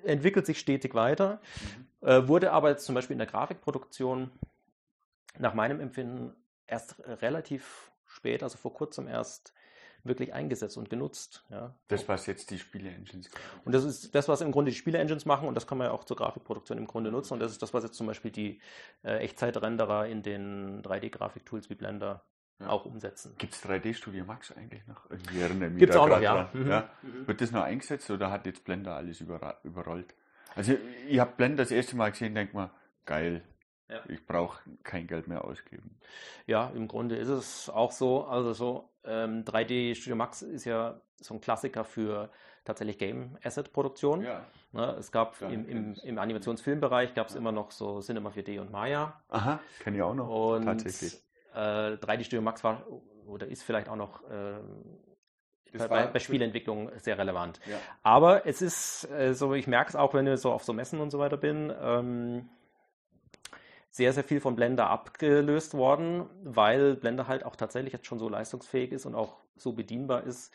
[0.04, 1.40] entwickelt sich stetig weiter,
[2.00, 2.08] mhm.
[2.08, 4.30] äh, wurde aber jetzt zum Beispiel in der Grafikproduktion
[5.38, 6.34] nach meinem Empfinden
[6.66, 9.52] erst relativ spät, also vor kurzem erst
[10.04, 11.44] wirklich eingesetzt und genutzt.
[11.50, 11.74] Ja.
[11.88, 13.30] Das, was jetzt die Spiele-Engines
[13.64, 15.92] Und das ist das, was im Grunde die Spiele-Engines machen und das kann man ja
[15.92, 18.60] auch zur Grafikproduktion im Grunde nutzen und das ist das, was jetzt zum Beispiel die
[19.02, 22.22] äh, Echtzeitrenderer in den 3D-Grafiktools wie Blender
[22.60, 22.68] ja.
[22.68, 23.34] auch umsetzen.
[23.38, 25.10] Gibt es 3D Studio Max eigentlich noch?
[25.10, 26.50] Irgendwie Gibt es auch noch, ja.
[26.52, 26.68] Mhm.
[26.68, 26.90] ja.
[27.02, 27.26] Mhm.
[27.26, 30.14] Wird das noch eingesetzt oder hat jetzt Blender alles überrollt?
[30.54, 30.74] Also
[31.08, 32.70] ich habe Blender das erste Mal gesehen, denke mal,
[33.06, 33.42] geil.
[33.88, 34.00] Ja.
[34.08, 35.98] Ich brauche kein Geld mehr ausgeben.
[36.46, 38.24] Ja, im Grunde ist es auch so.
[38.24, 42.30] Also so ähm, 3D Studio Max ist ja so ein Klassiker für
[42.64, 44.22] tatsächlich Game Asset Produktion.
[44.22, 44.44] Ja.
[44.72, 48.70] Ne, es gab im, im, im Animationsfilmbereich gab es immer noch so Cinema 4D und
[48.72, 49.20] Maya.
[49.28, 50.28] Aha, kenne ich auch noch.
[50.28, 51.20] Und tatsächlich.
[51.54, 52.84] Äh, 3D Studio Max war
[53.26, 54.58] oder ist vielleicht auch noch äh,
[55.76, 57.60] bei, bei, bei, Spielentwicklung sehr relevant.
[58.02, 61.00] Aber es ist äh, so, ich merke es auch, wenn ich so auf so Messen
[61.00, 62.48] und so weiter bin, ähm,
[63.94, 68.28] sehr, sehr viel von Blender abgelöst worden, weil Blender halt auch tatsächlich jetzt schon so
[68.28, 70.52] leistungsfähig ist und auch so bedienbar ist,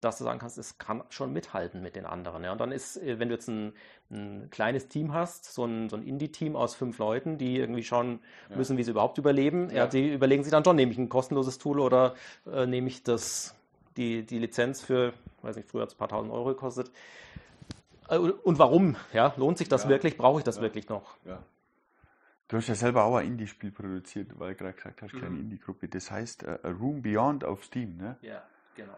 [0.00, 2.44] dass du sagen kannst, es kann schon mithalten mit den anderen.
[2.44, 2.52] Ja.
[2.52, 3.72] Und dann ist, äh, wenn du jetzt ein,
[4.12, 8.20] ein kleines Team hast, so ein, so ein Indie-Team aus fünf Leuten, die irgendwie schauen
[8.50, 8.56] ja.
[8.56, 9.78] müssen, wie sie überhaupt überleben, ja.
[9.78, 9.86] ja.
[9.88, 12.14] die überlegen sich dann schon, nehme ich ein kostenloses Tool oder
[12.46, 13.56] äh, nehme ich das,
[13.96, 15.12] die, die Lizenz für,
[15.42, 16.92] weiß nicht, früher hat es ein paar tausend Euro gekostet.
[18.08, 18.94] Äh, und warum?
[19.12, 20.16] Ja, lohnt sich das wirklich?
[20.16, 21.16] Brauche ich das wirklich noch?
[21.24, 21.42] Ja.
[22.48, 25.40] Du hast ja selber auch ein Indie-Spiel produziert, weil du gerade gesagt hast, kleine mhm.
[25.40, 25.88] Indie-Gruppe.
[25.88, 28.18] Das heißt uh, A Room Beyond auf Steam, ne?
[28.20, 28.96] Ja, genau.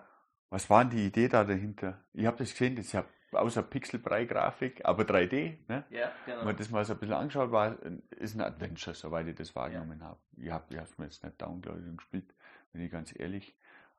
[0.50, 2.02] Was war denn die Idee da dahinter?
[2.12, 5.58] Ich habe das gesehen, das ist ja außer Pixelbrei-Grafik, aber 3D.
[5.68, 5.84] Ne?
[5.90, 6.38] Ja, genau.
[6.38, 7.76] Wenn man das mal so ein bisschen angeschaut war,
[8.10, 10.06] ist ein Adventure, soweit ich das wahrgenommen ja.
[10.06, 10.18] habe.
[10.36, 12.34] Ich habe es mir jetzt nicht downloadet und gespielt,
[12.72, 13.56] bin ich ganz ehrlich.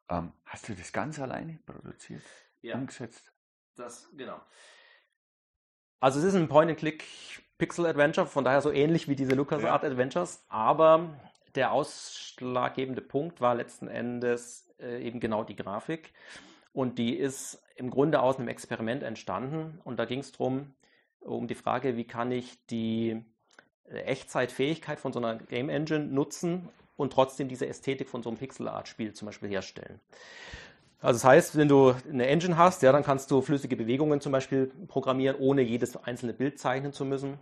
[0.10, 2.24] Ähm, hast du das ganz alleine produziert?
[2.62, 2.76] Ja.
[2.76, 3.32] Umgesetzt?
[3.76, 4.42] Das, genau.
[6.00, 7.04] Also es ist ein Point-and-Click
[7.60, 9.90] Pixel-Adventure, von daher so ähnlich wie diese LucasArts ja.
[9.90, 11.10] Adventures, aber
[11.56, 16.14] der ausschlaggebende Punkt war letzten Endes äh, eben genau die Grafik.
[16.74, 19.80] Und die ist im Grunde aus einem Experiment entstanden.
[19.84, 20.74] Und da ging es darum,
[21.20, 23.24] um die Frage, wie kann ich die
[23.90, 28.38] äh, Echtzeitfähigkeit von so einer Game Engine nutzen und trotzdem diese Ästhetik von so einem
[28.38, 30.00] Pixel-Art-Spiel zum Beispiel herstellen.
[31.02, 34.32] Also das heißt, wenn du eine Engine hast, ja, dann kannst du flüssige Bewegungen zum
[34.32, 37.40] Beispiel programmieren, ohne jedes einzelne Bild zeichnen zu müssen.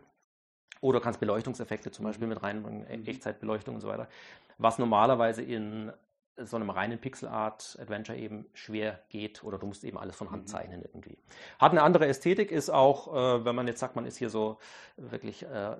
[0.80, 4.08] Oder kannst Beleuchtungseffekte zum Beispiel mit reinbringen, Echtzeitbeleuchtung und so weiter.
[4.60, 5.92] Was normalerweise in
[6.38, 10.30] so einem reinen Pixel Art Adventure eben schwer geht oder du musst eben alles von
[10.30, 10.48] Hand mhm.
[10.48, 11.18] zeichnen irgendwie.
[11.58, 14.60] Hat eine andere Ästhetik, ist auch, äh, wenn man jetzt sagt, man ist hier so
[14.98, 15.76] wirklich äh, äh,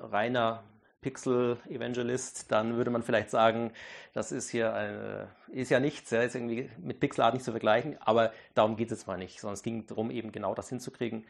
[0.00, 0.64] reiner
[1.04, 3.72] Pixel Evangelist, dann würde man vielleicht sagen,
[4.14, 7.50] das ist hier eine, ist ja nichts, ja, ist irgendwie mit Pixel Art nicht zu
[7.50, 10.70] vergleichen, aber darum geht es jetzt mal nicht, sondern es ging darum, eben genau das
[10.70, 11.26] hinzukriegen,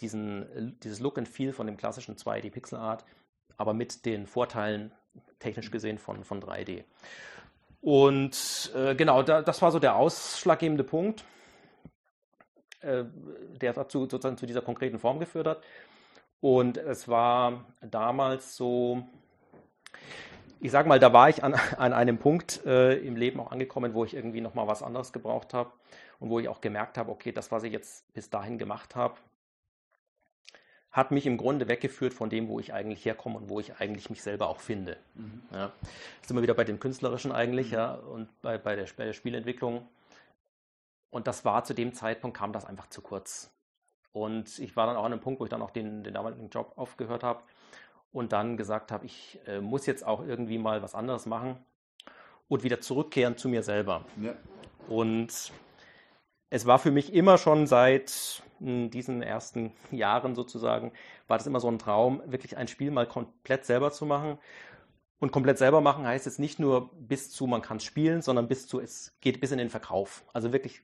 [0.00, 3.04] diesen, dieses Look and Feel von dem klassischen 2D Pixel Art,
[3.58, 4.92] aber mit den Vorteilen
[5.40, 6.84] technisch gesehen von, von 3D.
[7.82, 11.22] Und äh, genau, da, das war so der ausschlaggebende Punkt,
[12.80, 13.04] äh,
[13.60, 15.62] der dazu sozusagen zu dieser konkreten Form geführt hat.
[16.40, 19.04] Und es war damals so,
[20.60, 23.94] ich sage mal, da war ich an, an einem Punkt äh, im Leben auch angekommen,
[23.94, 25.72] wo ich irgendwie nochmal was anderes gebraucht habe
[26.20, 29.16] und wo ich auch gemerkt habe, okay, das, was ich jetzt bis dahin gemacht habe,
[30.90, 34.10] hat mich im Grunde weggeführt von dem, wo ich eigentlich herkomme und wo ich eigentlich
[34.10, 34.96] mich selber auch finde.
[35.14, 35.42] Mhm.
[35.52, 35.72] Ja.
[36.22, 37.74] Sind wir wieder bei dem Künstlerischen eigentlich, mhm.
[37.74, 39.86] ja, und bei, bei, der, bei der Spielentwicklung.
[41.10, 43.50] Und das war zu dem Zeitpunkt, kam das einfach zu kurz.
[44.18, 46.48] Und ich war dann auch an einem Punkt, wo ich dann auch den, den damaligen
[46.50, 47.42] Job aufgehört habe
[48.12, 51.56] und dann gesagt habe, ich äh, muss jetzt auch irgendwie mal was anderes machen
[52.48, 54.04] und wieder zurückkehren zu mir selber.
[54.20, 54.34] Ja.
[54.88, 55.52] Und
[56.50, 60.92] es war für mich immer schon seit in diesen ersten Jahren sozusagen,
[61.28, 64.38] war das immer so ein Traum, wirklich ein Spiel mal komplett selber zu machen.
[65.20, 68.46] Und komplett selber machen heißt jetzt nicht nur bis zu, man kann es spielen, sondern
[68.46, 70.24] bis zu, es geht bis in den Verkauf.
[70.32, 70.82] Also wirklich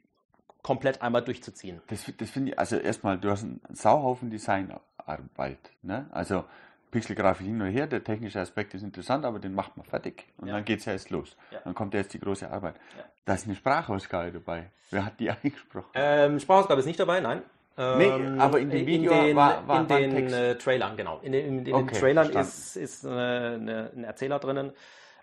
[0.64, 1.80] komplett einmal durchzuziehen.
[1.86, 5.58] Das, das finde ich, also erstmal, du hast einen Sauhaufen Designarbeit.
[5.82, 6.06] Ne?
[6.10, 6.44] Also
[6.90, 10.48] Pixelgrafik hin und her, der technische Aspekt ist interessant, aber den macht man fertig und
[10.48, 10.54] ja.
[10.54, 11.36] dann geht es erst los.
[11.50, 11.58] Ja.
[11.64, 12.76] Dann kommt erst die große Arbeit.
[12.96, 13.04] Ja.
[13.26, 14.70] Da ist eine Sprachausgabe dabei.
[14.90, 15.90] Wer hat die eingesprochen?
[15.94, 17.42] Ähm, Sprachausgabe ist nicht dabei, nein.
[17.76, 20.96] Nee, ähm, aber in dem Video in den, war, war, in war den äh, Trailern,
[20.96, 21.18] genau.
[21.22, 24.72] In, den, in, in okay, den Trailern ist, ist eine, eine, ein Erzähler drinnen.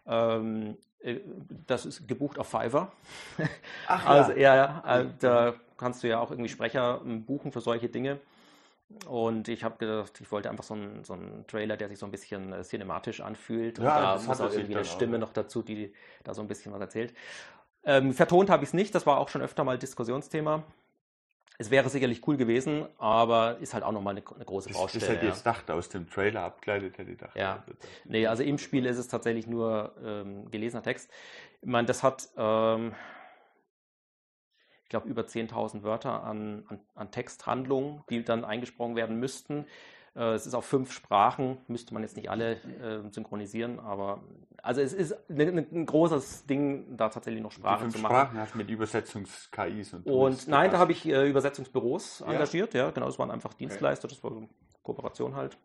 [0.06, 1.20] Ähm, äh,
[1.68, 2.91] das ist gebucht auf Fiverr.
[3.88, 7.62] Ach, also ja, ja äh, da kannst du ja auch irgendwie Sprecher ähm, buchen für
[7.62, 8.20] solche Dinge.
[9.08, 12.06] Und ich habe gedacht, ich wollte einfach so einen, so einen Trailer, der sich so
[12.06, 13.78] ein bisschen äh, cinematisch anfühlt.
[13.80, 15.22] Ja, und da muss auch irgendwie eine Stimme auch.
[15.22, 15.93] noch dazu, die
[16.24, 17.14] da so ein bisschen was erzählt.
[17.84, 20.64] Ähm, vertont habe ich es nicht, das war auch schon öfter mal Diskussionsthema.
[21.62, 24.99] Es wäre sicherlich cool gewesen, aber ist halt auch nochmal eine, eine große Baustelle.
[24.99, 27.36] Das hätte ich jetzt gedacht, aus dem Trailer abgeleitet hätte ich gedacht.
[27.36, 27.64] Ja,
[28.03, 31.12] nee, also im Spiel ist es tatsächlich nur ähm, gelesener Text.
[31.62, 32.95] Ich meine, das hat, ähm,
[34.82, 39.68] ich glaube, über 10.000 Wörter an, an, an Texthandlungen, die dann eingesprochen werden müssten.
[40.16, 44.22] Äh, es ist auf fünf Sprachen, müsste man jetzt nicht alle äh, synchronisieren, aber
[44.62, 48.12] also es ist ein, ein, großes Ding, da tatsächlich noch Sprachen zu machen.
[48.14, 53.05] Sprachen hast mit Übersetzungs-KIs und Und nein, da habe ich äh, Übersetzungsbüros engagiert, ja, genau,
[53.05, 54.49] das waren einfach Dienstleister, das war so eine
[54.84, 55.57] Kooperation halt.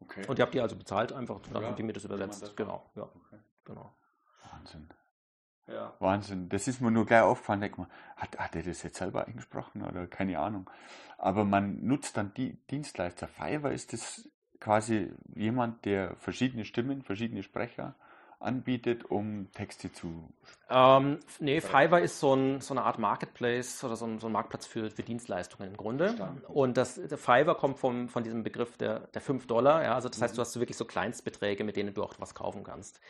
[0.00, 0.26] Okay.
[0.28, 2.42] Und die habt ihr also bezahlt einfach, dann Ja, haben die mir das übersetzt.
[2.42, 3.38] das genau, ja, Okay.
[3.64, 3.94] genau.
[4.52, 4.88] Wahnsinn.
[5.68, 5.94] Ja.
[5.98, 6.48] Wahnsinn.
[6.48, 7.60] Das ist mir nur gleich aufgefallen.
[7.60, 10.70] Denk mal, hat, hat er das jetzt selber eingesprochen oder keine Ahnung.
[11.18, 13.26] Aber man nutzt dann die Dienstleister.
[13.26, 14.28] Fiverr ist das
[14.60, 17.94] quasi jemand, der verschiedene Stimmen, verschiedene Sprecher
[18.38, 20.28] anbietet, um Texte zu.
[20.68, 24.32] Ähm, nee, Fiverr ist so, ein, so eine Art Marketplace oder so ein, so ein
[24.32, 26.08] Marktplatz für, für Dienstleistungen im Grunde.
[26.08, 26.44] Verstanden.
[26.46, 29.82] Und das, Fiverr kommt vom, von diesem Begriff der, der 5 Dollar.
[29.82, 32.34] Ja, also das heißt, du hast so wirklich so Kleinstbeträge, mit denen du auch was
[32.34, 33.00] kaufen kannst.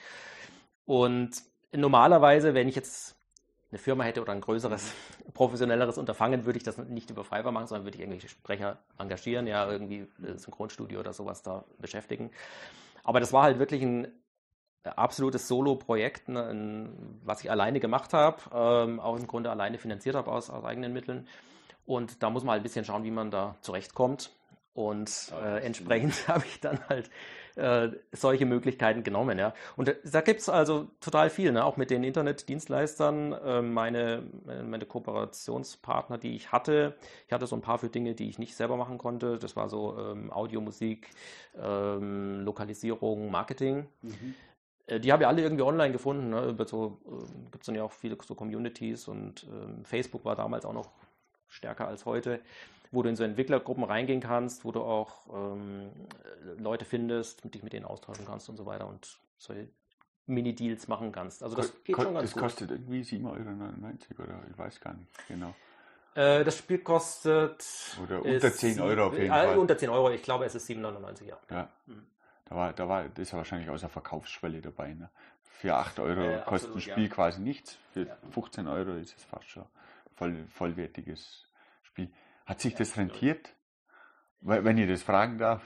[0.84, 1.42] Und
[1.72, 3.16] normalerweise, wenn ich jetzt
[3.70, 4.92] eine Firma hätte oder ein größeres,
[5.34, 9.46] professionelleres Unterfangen, würde ich das nicht über Fiverr machen, sondern würde ich irgendwelche Sprecher engagieren,
[9.46, 12.30] ja, irgendwie äh, Synchronstudio oder sowas da beschäftigen.
[13.04, 14.08] Aber das war halt wirklich ein
[14.84, 16.88] absolutes Solo-Projekt, ne,
[17.24, 20.92] was ich alleine gemacht habe, ähm, auch im Grunde alleine finanziert habe aus, aus eigenen
[20.92, 21.26] Mitteln.
[21.84, 24.30] Und da muss man halt ein bisschen schauen, wie man da zurechtkommt.
[24.74, 27.10] Und äh, entsprechend habe ich dann halt
[27.56, 29.38] äh, solche Möglichkeiten genommen.
[29.38, 29.54] Ja.
[29.76, 31.64] Und äh, da gibt es also total viel, ne?
[31.64, 33.32] auch mit den Internetdienstleistern.
[33.32, 34.22] Äh, meine,
[34.64, 36.94] meine Kooperationspartner, die ich hatte,
[37.26, 39.38] ich hatte so ein paar für Dinge, die ich nicht selber machen konnte.
[39.38, 41.10] Das war so ähm, Audio, Musik,
[41.58, 43.86] ähm, Lokalisierung, Marketing.
[44.86, 46.30] Äh, Die habe ich alle irgendwie online gefunden.
[46.30, 46.46] Ne?
[46.48, 50.36] Über so äh, gibt es dann ja auch viele so Communities und ähm, Facebook war
[50.36, 50.90] damals auch noch
[51.48, 52.40] stärker als heute,
[52.92, 55.90] wo du in so Entwicklergruppen reingehen kannst, wo du auch ähm,
[56.24, 59.68] äh, Leute findest, mit dich mit denen austauschen kannst und so weiter und solche
[60.26, 61.42] Mini-Deals machen kannst.
[61.42, 62.42] Also das geht Ko- schon ganz das gut.
[62.42, 65.54] kostet irgendwie 7,99 Euro oder ich weiß gar nicht genau.
[66.14, 67.64] Äh, das Spiel kostet
[68.02, 69.58] Oder unter 10 Euro auf jeden äh, Fall.
[69.58, 71.38] Unter 10 Euro, ich glaube, es ist 7,99, ja.
[71.50, 71.68] Ja.
[71.86, 72.06] Mhm.
[72.46, 74.94] Da war, da war, das ist ja wahrscheinlich außer Verkaufsschwelle dabei.
[74.94, 75.10] Ne?
[75.44, 77.14] Für 8 Euro Ja, ja, kostet ein absolut, Spiel ja.
[77.14, 77.76] quasi nichts.
[77.92, 78.16] Für Ja.
[78.30, 79.64] 15 Euro ist es fast schon
[80.14, 81.44] voll, vollwertiges
[81.82, 82.08] Spiel.
[82.46, 83.54] Hat sich das rentiert?
[84.40, 85.62] Wenn ich das fragen darf.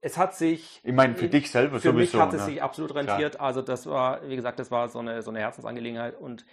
[0.00, 2.24] Es hat sich Ich meine, für dich selber Für mich sowieso.
[2.24, 2.46] hat es ne?
[2.46, 3.38] sich absolut rentiert.
[3.40, 6.44] Also das war, wie gesagt, das war so eine, so eine Herzensangelegenheit und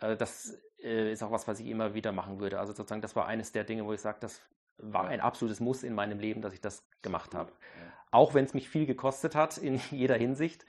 [0.00, 2.60] äh, das äh, ist auch was, was ich immer wieder machen würde.
[2.60, 4.40] Also sozusagen, das war eines der Dinge, wo ich sage, das
[4.78, 5.10] war Ja.
[5.10, 7.50] ein absolutes Muss in meinem Leben, dass ich das gemacht habe.
[8.12, 10.64] Auch wenn es mich viel gekostet hat in jeder Hinsicht.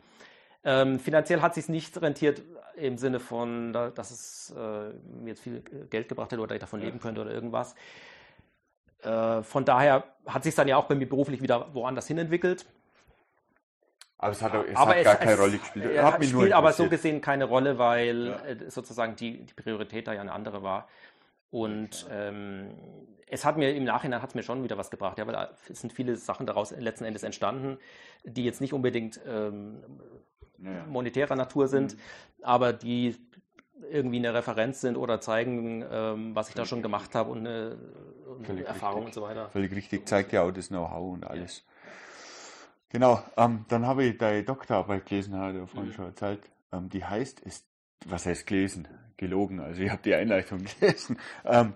[0.70, 2.42] Ähm, finanziell hat es sich nicht rentiert
[2.76, 4.90] im Sinne von, da- dass es äh,
[5.22, 6.88] mir jetzt viel Geld gebracht hätte oder ich davon Ja.
[6.88, 7.74] leben könnte oder irgendwas.
[9.02, 12.66] Äh, von daher hat sich dann ja auch bei mir beruflich wieder woanders hin entwickelt.
[14.18, 15.86] Aber es hat, es aber hat es, gar keine es, Rolle gespielt.
[15.86, 18.46] Er Hat hat spielt aber so gesehen keine Rolle, weil Ja.
[18.46, 20.90] äh, sozusagen die, die Priorität da ja eine andere war.
[21.50, 22.72] Und ähm,
[23.28, 25.52] es hat mir im Nachhinein hat es mir schon wieder was gebracht, ja, weil da-
[25.70, 27.78] es sind viele Sachen daraus letzten Endes entstanden,
[28.26, 29.82] die jetzt nicht unbedingt ähm,
[30.64, 30.86] Ja, ja.
[30.86, 32.00] monetärer Natur sind, Mhm.
[32.44, 33.16] aber die
[33.92, 37.40] irgendwie eine Referenz sind oder zeigen, ähm, was ich da Völlig schon gemacht habe und
[37.46, 37.78] eine,
[38.28, 39.18] und Völlig Erfahrung richtig.
[39.18, 39.50] und so weiter.
[39.50, 41.64] Völlig richtig, zeigt ja auch das Know-how und alles.
[42.90, 45.94] Genau, ähm, dann habe ich deine Doktorarbeit gelesen, hat er vorhin Mhm.
[45.96, 46.40] schon erzählt.
[46.72, 47.66] Ähm, die heißt, es,
[48.06, 48.88] was heißt gelesen?
[49.18, 51.18] Gelogen, also ich habe die Einleitung gelesen.
[51.44, 51.74] Ähm,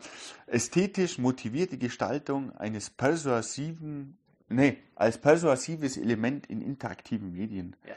[0.47, 4.17] ästhetisch motivierte Gestaltung eines persuasiven,
[4.47, 7.75] nee, als persuasives Element in interaktiven Medien.
[7.85, 7.93] Ja.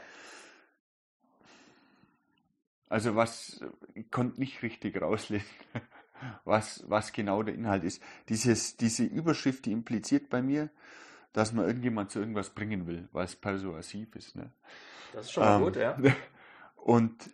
[2.95, 3.59] Also was,
[3.93, 5.49] ich konnte nicht richtig rauslesen,
[6.45, 8.01] was, was genau der Inhalt ist.
[8.29, 10.69] Dieses, diese Überschrift, die impliziert bei mir,
[11.33, 14.37] dass man irgendjemand zu irgendwas bringen will, was persuasiv ist.
[14.37, 14.49] Ne?
[15.11, 15.97] Das ist schon mal Ähm, gut, ja.
[16.77, 17.29] Und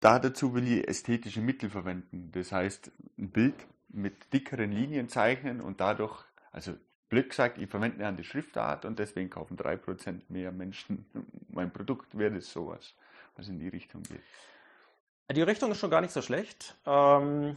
[0.00, 2.30] da dazu will ich ästhetische Mittel verwenden.
[2.32, 6.72] Das heißt, ein Bild mit dickeren Linien zeichnen und dadurch, also
[7.10, 11.04] blöd gesagt, ich verwende eine andere Schriftart und deswegen kaufen 3% mehr Menschen
[11.50, 12.94] mein Produkt, wäre das sowas,
[13.36, 14.22] was in die Richtung geht.
[15.32, 16.76] Die Richtung ist schon gar nicht so schlecht.
[16.86, 17.56] Ähm,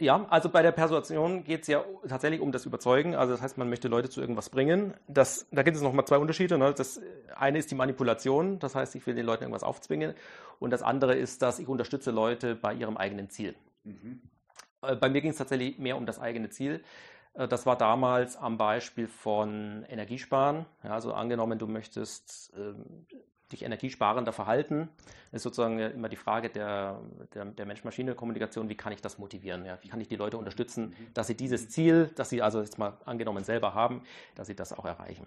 [0.00, 3.14] ja, also bei der Persuasion geht es ja tatsächlich um das Überzeugen.
[3.14, 4.94] Also das heißt, man möchte Leute zu irgendwas bringen.
[5.06, 6.58] Das, da gibt es nochmal zwei Unterschiede.
[6.58, 6.74] Ne?
[6.74, 7.00] Das
[7.36, 10.14] eine ist die Manipulation, das heißt, ich will den Leuten irgendwas aufzwingen.
[10.58, 13.54] Und das andere ist, dass ich unterstütze Leute bei ihrem eigenen Ziel.
[14.82, 16.82] Äh, Bei mir ging es tatsächlich mehr um das eigene Ziel.
[17.34, 20.66] Äh, Das war damals am Beispiel von Energiesparen.
[20.82, 23.06] Ja, also angenommen, du möchtest ähm,
[23.54, 24.88] dich energiesparender verhalten,
[25.32, 27.00] ist sozusagen ja immer die Frage der,
[27.34, 29.64] der, der Mensch-Maschine-Kommunikation, wie kann ich das motivieren?
[29.64, 29.78] Ja?
[29.80, 32.98] Wie kann ich die Leute unterstützen, dass sie dieses Ziel, das sie also jetzt mal
[33.04, 34.02] angenommen selber haben,
[34.34, 35.26] dass sie das auch erreichen?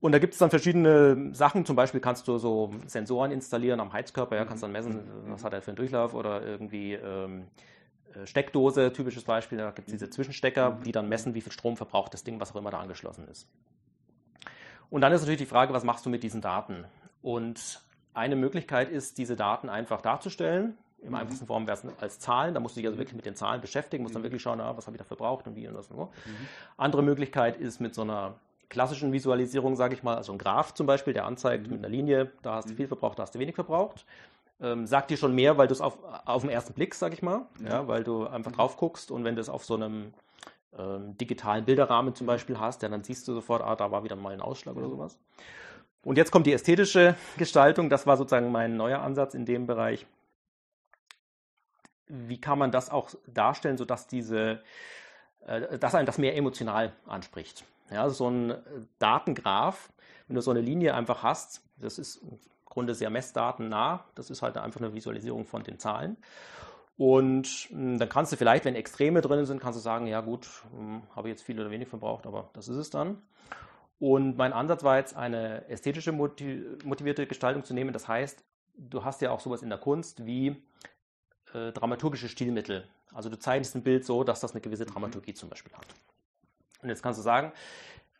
[0.00, 1.64] Und da gibt es dann verschiedene Sachen.
[1.64, 4.36] Zum Beispiel kannst du so Sensoren installieren am Heizkörper.
[4.36, 7.46] Ja, kannst dann messen, was hat er für einen Durchlauf oder irgendwie ähm,
[8.14, 11.76] äh, Steckdose, typisches Beispiel, da gibt es diese Zwischenstecker, die dann messen, wie viel Strom
[11.76, 13.48] verbraucht das Ding, was auch immer da angeschlossen ist.
[14.90, 16.84] Und dann ist natürlich die Frage, was machst du mit diesen Daten?
[17.24, 17.80] Und
[18.12, 20.76] eine Möglichkeit ist, diese Daten einfach darzustellen.
[21.00, 21.14] Im mhm.
[21.14, 22.52] einfachsten Form wäre es als Zahlen.
[22.52, 24.26] Da musst du dich also wirklich mit den Zahlen beschäftigen, musst dann mhm.
[24.26, 26.04] wirklich schauen, ah, was habe ich da verbraucht und wie und was und wo.
[26.04, 26.48] Mhm.
[26.76, 28.34] Andere Möglichkeit ist mit so einer
[28.68, 31.72] klassischen Visualisierung, sage ich mal, also ein Graph zum Beispiel, der anzeigt mhm.
[31.72, 34.04] mit einer Linie, da hast du viel verbraucht, da hast du wenig verbraucht.
[34.60, 35.96] Ähm, sagt dir schon mehr, weil du es auf,
[36.26, 39.34] auf den ersten Blick, sage ich mal, ja, weil du einfach drauf guckst und wenn
[39.34, 40.12] du es auf so einem
[40.78, 44.14] ähm, digitalen Bilderrahmen zum Beispiel hast, ja, dann siehst du sofort, ah, da war wieder
[44.14, 45.18] mal ein Ausschlag oder sowas.
[46.04, 47.88] Und jetzt kommt die ästhetische Gestaltung.
[47.88, 50.06] Das war sozusagen mein neuer Ansatz in dem Bereich.
[52.06, 54.62] Wie kann man das auch darstellen, sodass diese,
[55.46, 57.64] äh, dass einen das mehr emotional anspricht?
[57.90, 58.54] Ja, so ein
[58.98, 59.90] Datengraph,
[60.28, 64.04] wenn du so eine Linie einfach hast, das ist im Grunde sehr messdatennah.
[64.14, 66.16] Das ist halt einfach eine Visualisierung von den Zahlen.
[66.96, 70.46] Und hm, dann kannst du vielleicht, wenn Extreme drin sind, kannst du sagen, ja gut,
[70.76, 73.22] hm, habe ich jetzt viel oder wenig verbraucht, aber das ist es dann.
[73.98, 77.92] Und mein Ansatz war jetzt eine ästhetische motivierte Gestaltung zu nehmen.
[77.92, 78.44] Das heißt,
[78.76, 80.62] du hast ja auch sowas in der Kunst wie
[81.52, 82.88] äh, dramaturgische Stilmittel.
[83.12, 85.86] Also du zeichnest ein Bild so, dass das eine gewisse Dramaturgie zum Beispiel hat.
[86.82, 87.52] Und jetzt kannst du sagen,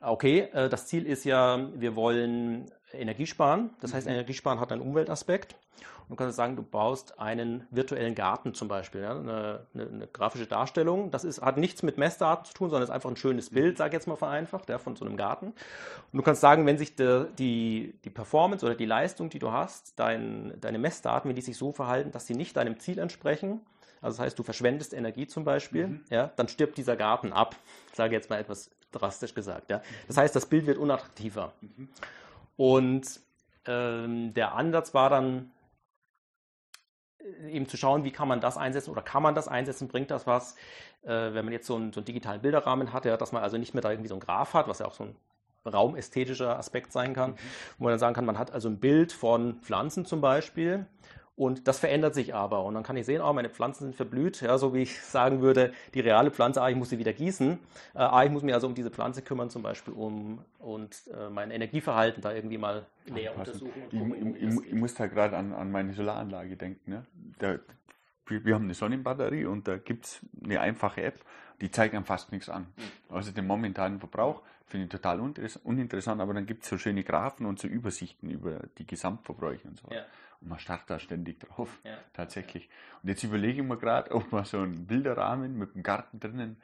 [0.01, 3.71] okay, äh, das Ziel ist ja, wir wollen Energie sparen.
[3.81, 4.15] Das heißt, mhm.
[4.15, 5.57] Energiesparen hat einen Umweltaspekt.
[6.03, 10.07] Und du kannst sagen, du baust einen virtuellen Garten zum Beispiel, ja, eine, eine, eine,
[10.07, 11.11] grafische Darstellung.
[11.11, 13.77] Das ist, hat nichts mit Messdaten zu tun, sondern ist einfach ein schönes Bild, mhm.
[13.79, 15.47] sag ich jetzt mal vereinfacht, ja, von so einem Garten.
[15.47, 15.55] Und
[16.13, 19.99] du kannst sagen, wenn sich de, die, die Performance oder die Leistung, die du hast,
[19.99, 23.61] dein, deine Messdaten, wenn die sich so verhalten, dass sie nicht deinem Ziel entsprechen,
[24.03, 26.05] also das heißt, du verschwendest Energie zum Beispiel, mhm.
[26.11, 27.57] ja, dann stirbt dieser Garten ab.
[27.89, 29.71] Ich sage jetzt mal etwas drastisch gesagt.
[29.71, 29.83] Ja.
[30.07, 31.53] Das heißt, das Bild wird unattraktiver.
[32.57, 33.21] Und
[33.67, 35.51] ähm, der Ansatz war dann
[37.19, 40.11] äh, eben zu schauen, wie kann man das einsetzen oder kann man das einsetzen, bringt
[40.11, 40.55] das was,
[41.03, 43.57] äh, wenn man jetzt so einen, so einen, digitalen Bilderrahmen hat, ja, dass man also
[43.57, 45.17] nicht mehr da irgendwie so einen Graph hat, was ja auch so ein
[45.67, 47.37] raumästhetischer Aspekt sein kann, mhm.
[47.79, 50.87] wo man dann sagen kann, man hat also ein Bild von Pflanzen zum Beispiel
[51.37, 52.65] und das verändert sich aber.
[52.65, 54.41] Und dann kann ich sehen, oh, meine Pflanzen sind verblüht.
[54.41, 57.59] Ja, so wie ich sagen würde, die reale Pflanze, ah, ich muss sie wieder gießen.
[57.95, 61.29] Äh, ah, ich muss mich also um diese Pflanze kümmern, zum Beispiel um und äh,
[61.31, 63.67] mein Energieverhalten da irgendwie mal näher Anpassen.
[63.67, 63.83] untersuchen.
[63.91, 66.91] Ich, gucken, ich, ich, ich, muss da gerade an, an meine Solaranlage denken.
[66.91, 67.05] Ne?
[67.39, 67.59] Da,
[68.27, 71.21] wir haben eine Sonnenbatterie und da gibt es eine einfache App,
[71.61, 72.67] die zeigt einem fast nichts an.
[72.77, 73.17] Hm.
[73.17, 77.47] Also den momentanen Verbrauch finde ich total uninteressant, aber dann gibt es so schöne Graphen
[77.47, 79.89] und so Übersichten über die Gesamtverbräuche und so.
[79.91, 80.05] Ja.
[80.45, 81.97] Und man starrt da ständig drauf, ja.
[82.13, 82.69] tatsächlich.
[83.03, 86.61] Und jetzt überlege ich mir gerade, ob man so einen Bilderrahmen mit einem Garten drinnen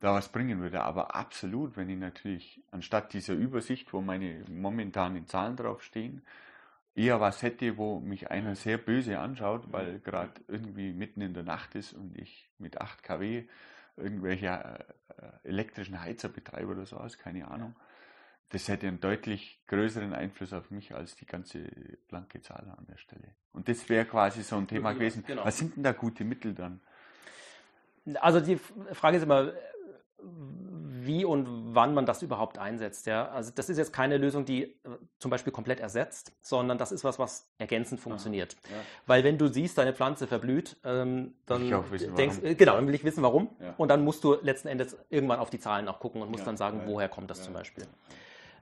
[0.00, 0.82] da was bringen würde.
[0.82, 6.20] Aber absolut, wenn ich natürlich anstatt dieser Übersicht, wo meine momentanen Zahlen draufstehen,
[6.94, 11.42] eher was hätte, wo mich einer sehr böse anschaut, weil gerade irgendwie mitten in der
[11.42, 13.44] Nacht ist und ich mit 8 kW
[13.96, 17.74] irgendwelche äh, elektrischen Heizer betreibe oder so aus, keine Ahnung
[18.50, 21.66] das hätte einen deutlich größeren Einfluss auf mich als die ganze
[22.08, 23.34] blanke Zahl an der Stelle.
[23.52, 25.24] Und das wäre quasi so ein Thema gewesen.
[25.26, 25.44] Genau.
[25.44, 26.80] Was sind denn da gute Mittel dann?
[28.20, 28.56] Also die
[28.92, 29.52] Frage ist immer,
[31.04, 33.06] wie und wann man das überhaupt einsetzt.
[33.06, 33.28] Ja?
[33.28, 34.76] Also das ist jetzt keine Lösung, die äh,
[35.18, 38.56] zum Beispiel komplett ersetzt, sondern das ist was, was ergänzend funktioniert.
[38.70, 38.76] Ja.
[39.06, 42.56] Weil wenn du siehst, deine Pflanze verblüht, ähm, dann wissen, denkst warum.
[42.56, 43.50] genau, dann will ich wissen, warum.
[43.60, 43.74] Ja.
[43.76, 46.56] Und dann musst du letzten Endes irgendwann auf die Zahlen auch gucken und musst dann
[46.56, 47.86] sagen, woher kommt das zum Beispiel.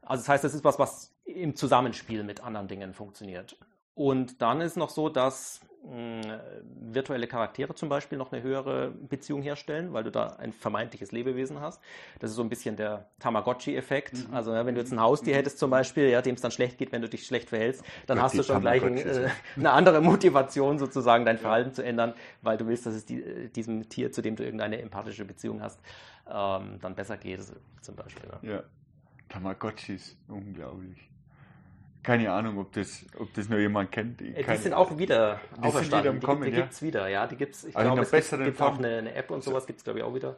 [0.02, 3.56] Also das heißt, das ist was, was im Zusammenspiel mit anderen Dingen funktioniert.
[3.94, 9.42] Und dann ist noch so, dass mh, virtuelle Charaktere zum Beispiel noch eine höhere Beziehung
[9.42, 11.80] herstellen, weil du da ein vermeintliches Lebewesen hast.
[12.18, 14.28] Das ist so ein bisschen der Tamagotchi-Effekt.
[14.28, 14.34] Mhm.
[14.34, 16.78] Also ja, wenn du jetzt ein Haustier hättest zum Beispiel, ja, dem es dann schlecht
[16.78, 19.72] geht, wenn du dich schlecht verhältst, dann Gott, hast du schon gleich ein, äh, eine
[19.72, 21.74] andere Motivation sozusagen, dein Verhalten ja.
[21.74, 25.24] zu ändern, weil du willst, dass es die, diesem Tier, zu dem du irgendeine empathische
[25.24, 25.80] Beziehung hast,
[26.30, 27.40] ähm, dann besser geht,
[27.80, 28.28] zum Beispiel.
[28.42, 28.52] Ne?
[28.52, 28.62] Ja.
[29.32, 31.08] Tamagotchis, unglaublich.
[32.02, 34.20] Keine Ahnung, ob das, ob das noch jemand kennt.
[34.20, 36.20] Ich die sind auch wieder die auferstanden.
[36.20, 36.62] Wieder die, die ja?
[36.62, 37.26] gibt es wieder, ja.
[37.26, 39.78] Die gibt's, ich also glaube, es gibt, gibt auch eine, eine, App und sowas, gibt
[39.78, 40.36] es glaube ich auch wieder.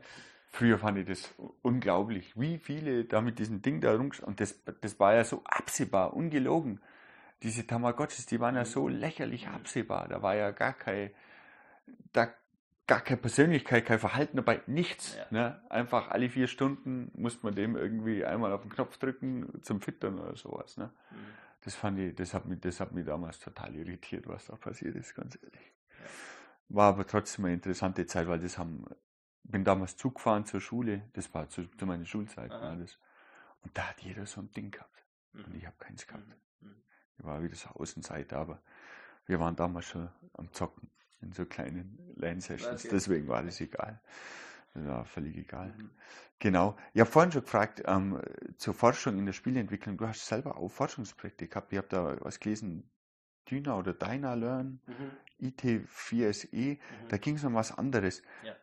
[0.51, 4.63] Früher fand ich das unglaublich, wie viele da mit diesem Ding da rum, und das,
[4.81, 6.81] das war ja so absehbar, ungelogen.
[7.43, 11.11] Diese Tamagotchis, die waren ja so lächerlich absehbar, da war ja gar kein,
[12.13, 12.29] da
[12.87, 15.17] gar keine Persönlichkeit, kein Verhalten dabei, nichts.
[15.17, 15.27] Ja.
[15.31, 15.63] Ne?
[15.71, 20.19] Einfach alle vier Stunden muss man dem irgendwie einmal auf den Knopf drücken zum Füttern
[20.19, 20.77] oder sowas.
[20.77, 20.91] Ne?
[21.11, 21.17] Mhm.
[21.63, 24.97] Das fand ich, das hat, mich, das hat mich damals total irritiert, was da passiert
[24.97, 25.73] ist, ganz ehrlich.
[25.89, 26.07] Ja.
[26.69, 28.85] War aber trotzdem eine interessante Zeit, weil das haben,
[29.45, 32.99] bin damals Zug gefahren zur Schule, das war zu, zu meiner Schulzeit und alles.
[33.63, 35.05] Und da hat jeder so ein Ding gehabt.
[35.33, 35.45] Mhm.
[35.45, 36.27] Und ich habe keins gehabt.
[36.61, 36.69] Mhm.
[36.69, 36.83] mhm.
[37.17, 38.61] Ich war wieder so Außenseiter, aber
[39.27, 40.91] wir waren damals schon am Zocken.
[41.25, 42.85] In so kleinen Lane-Sessions.
[42.85, 42.89] Okay.
[42.93, 44.01] Deswegen war das egal.
[44.75, 45.75] Das war völlig egal.
[45.77, 45.91] Mhm.
[46.39, 46.77] Genau.
[46.93, 48.21] Ich habe vorhin schon gefragt, ähm,
[48.57, 49.97] zur Forschung in der Spieleentwicklung.
[49.97, 51.73] Du hast selber auch Forschungsprojekte gehabt.
[51.73, 52.89] Ich habe da was gelesen,
[53.51, 55.49] Dyna oder Dyna Learn, mhm.
[55.49, 56.57] IT4SE.
[56.57, 56.79] Mhm.
[57.09, 58.23] Da ging es um was anderes.
[58.45, 58.55] Ja.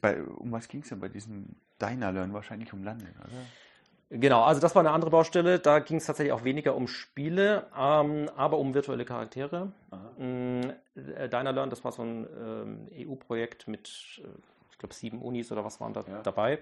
[0.00, 2.32] Bei, um was ging es denn bei diesem Dyna Learn?
[2.32, 3.46] Wahrscheinlich um Lernen, oder?
[4.14, 5.58] Genau, also das war eine andere Baustelle.
[5.58, 9.72] Da ging es tatsächlich auch weniger um Spiele, ähm, aber um virtuelle Charaktere.
[10.18, 10.72] Mhm.
[10.94, 14.28] Learn, das war so ein ähm, EU-Projekt mit, äh,
[14.70, 16.20] ich glaube, sieben Unis oder was waren da ja.
[16.22, 16.58] dabei.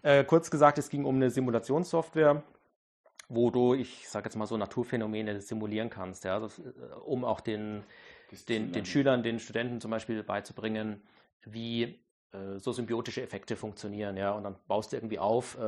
[0.00, 2.42] Äh, kurz gesagt, es ging um eine Simulationssoftware,
[3.28, 6.62] wo du, ich sage jetzt mal so, Naturphänomene simulieren kannst, ja, also,
[7.04, 7.84] um auch den,
[8.48, 11.02] den, den Schülern, den Studenten zum Beispiel beizubringen,
[11.44, 12.00] wie
[12.32, 14.16] äh, so symbiotische Effekte funktionieren.
[14.16, 15.58] Ja, und dann baust du irgendwie auf.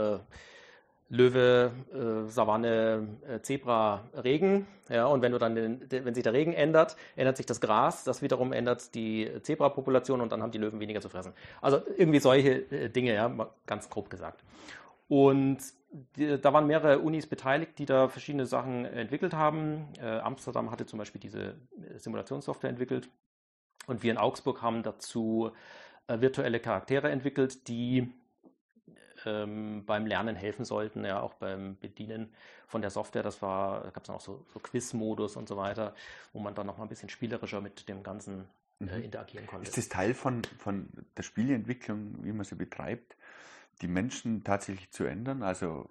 [1.11, 4.67] Löwe, äh, Savanne, äh, Zebra, Regen.
[4.91, 7.61] Ja, und wenn du dann den, den, wenn sich der Regen ändert, ändert sich das
[7.61, 11.33] Gras, das wiederum ändert die Zebrapopulation und dann haben die Löwen weniger zu fressen.
[11.63, 13.31] Also irgendwie solche äh, Dinge, ja,
[13.67, 14.43] ganz grob gesagt.
[15.09, 15.59] Und
[16.17, 19.89] die, da waren mehrere Unis beteiligt, die da verschiedene Sachen entwickelt haben.
[20.01, 23.09] Äh, Amsterdam hatte zum Beispiel diese äh, Simulationssoftware entwickelt.
[23.87, 25.53] Und wir in Augsburg haben dazu
[26.07, 28.13] äh, virtuelle Charaktere entwickelt, die
[29.27, 32.33] ähm, beim Lernen helfen sollten, ja auch beim Bedienen
[32.67, 33.23] von der Software.
[33.23, 35.95] Das war, da gab es dann auch so, so Quiz-Modus und so weiter,
[36.33, 38.45] wo man dann noch mal ein bisschen spielerischer mit dem Ganzen
[38.81, 39.03] äh, mhm.
[39.05, 39.67] interagieren konnte.
[39.67, 43.17] Ist das Teil von, von der Spieleentwicklung, wie man sie betreibt,
[43.83, 45.43] die Menschen tatsächlich zu ändern?
[45.43, 45.89] Also,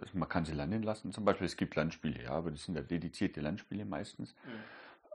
[0.00, 2.74] also man kann sie lernen lassen, zum Beispiel, es gibt Lernspiele, ja, aber das sind
[2.74, 4.34] ja dedizierte Lernspiele meistens.
[4.44, 4.50] Mhm.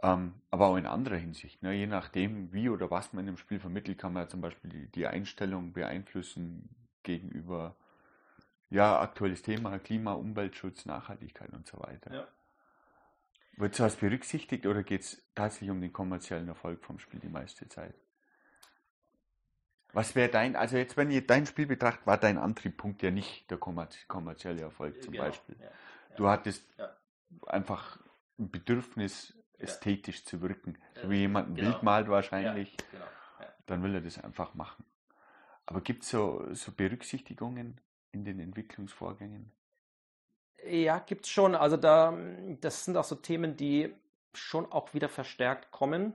[0.04, 1.62] Ähm, aber auch in anderer Hinsicht.
[1.62, 1.74] Ne?
[1.74, 4.72] Je nachdem, wie oder was man in einem Spiel vermittelt, kann man ja zum Beispiel
[4.72, 6.70] die, die Einstellung beeinflussen,
[7.04, 7.76] gegenüber
[8.70, 12.14] ja, aktuelles Thema, Klima, Umweltschutz, Nachhaltigkeit und so weiter.
[12.14, 12.28] Ja.
[13.58, 17.68] Wird sowas berücksichtigt oder geht es tatsächlich um den kommerziellen Erfolg vom Spiel die meiste
[17.68, 17.94] Zeit?
[19.94, 23.52] Was wäre dein, also jetzt, wenn ihr dein Spiel betrachtet, war dein Antriebpunkt ja nicht
[23.52, 25.26] der kommerzielle Erfolg zum genau.
[25.26, 25.58] Beispiel.
[25.60, 25.66] Ja.
[25.66, 26.16] Ja.
[26.16, 26.66] Du hattest
[27.46, 28.00] einfach
[28.40, 30.78] ein Bedürfnis, ästhetisch zu wirken.
[31.02, 31.72] So wie jemand ein genau.
[31.72, 33.06] Bild malt wahrscheinlich, genau.
[33.68, 34.86] dann will er das einfach machen.
[35.66, 37.80] Aber gibt es so, so Berücksichtigungen
[38.12, 39.52] in den Entwicklungsvorgängen?
[40.70, 41.56] Ja, gibt es schon.
[41.56, 42.18] Also da,
[42.60, 43.94] das sind auch so Themen, die
[44.34, 46.14] schon auch wieder verstärkt kommen.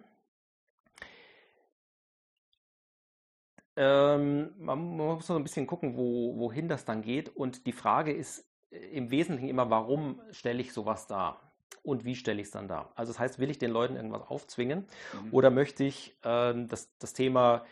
[3.76, 7.28] Ähm, man muss so ein bisschen gucken, wo, wohin das dann geht.
[7.28, 11.52] Und die Frage ist im Wesentlichen immer, warum stelle ich sowas dar?
[11.82, 12.92] Und wie stelle ich es dann dar?
[12.94, 15.32] Also das heißt, will ich den Leuten irgendwas aufzwingen mhm.
[15.32, 17.64] oder möchte ich äh, das, das Thema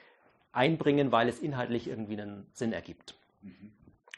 [0.54, 3.14] einbringen, weil es inhaltlich irgendwie einen Sinn ergibt.
[3.42, 3.72] Mhm.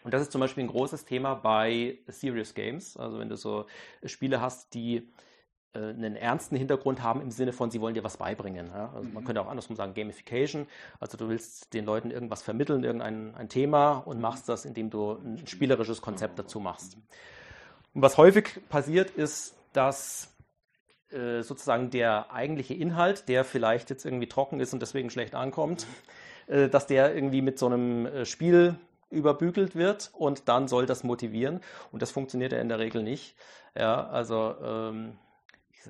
[0.05, 2.97] Und das ist zum Beispiel ein großes Thema bei Serious Games.
[2.97, 3.67] Also wenn du so
[4.05, 5.09] Spiele hast, die
[5.73, 8.69] äh, einen ernsten Hintergrund haben im Sinne von, sie wollen dir was beibringen.
[8.69, 8.93] Ja?
[8.95, 9.15] Also mhm.
[9.15, 10.69] man könnte auch andersrum sagen, Gamification.
[11.01, 15.13] Also du willst den Leuten irgendwas vermitteln, irgendein ein Thema und machst das, indem du
[15.13, 16.97] ein spielerisches Konzept dazu machst.
[17.93, 20.36] Und was häufig passiert ist, dass
[21.17, 25.87] äh, sozusagen der eigentliche Inhalt, der vielleicht jetzt irgendwie trocken ist und deswegen schlecht ankommt,
[26.47, 28.77] äh, dass der irgendwie mit so einem äh, Spiel
[29.11, 31.61] überbügelt wird und dann soll das motivieren.
[31.93, 33.35] Und das funktioniert ja in der Regel nicht.
[33.77, 35.19] Ja, also ähm,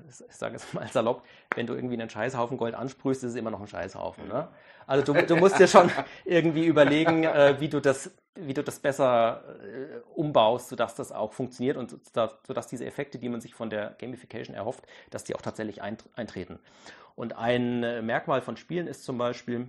[0.09, 1.23] ich, sage es mal salopp,
[1.55, 4.27] wenn du irgendwie einen Scheißhaufen Gold ansprühst, ist es immer noch ein Scheißhaufen.
[4.27, 4.47] Ne?
[4.85, 5.91] Also du, du musst dir schon
[6.25, 11.33] irgendwie überlegen, äh, wie du das wie du das besser äh, umbaust, sodass das auch
[11.33, 15.41] funktioniert und sodass diese Effekte, die man sich von der Gamification erhofft, dass die auch
[15.41, 16.59] tatsächlich eintreten.
[17.15, 19.67] Und ein äh, Merkmal von Spielen ist zum Beispiel,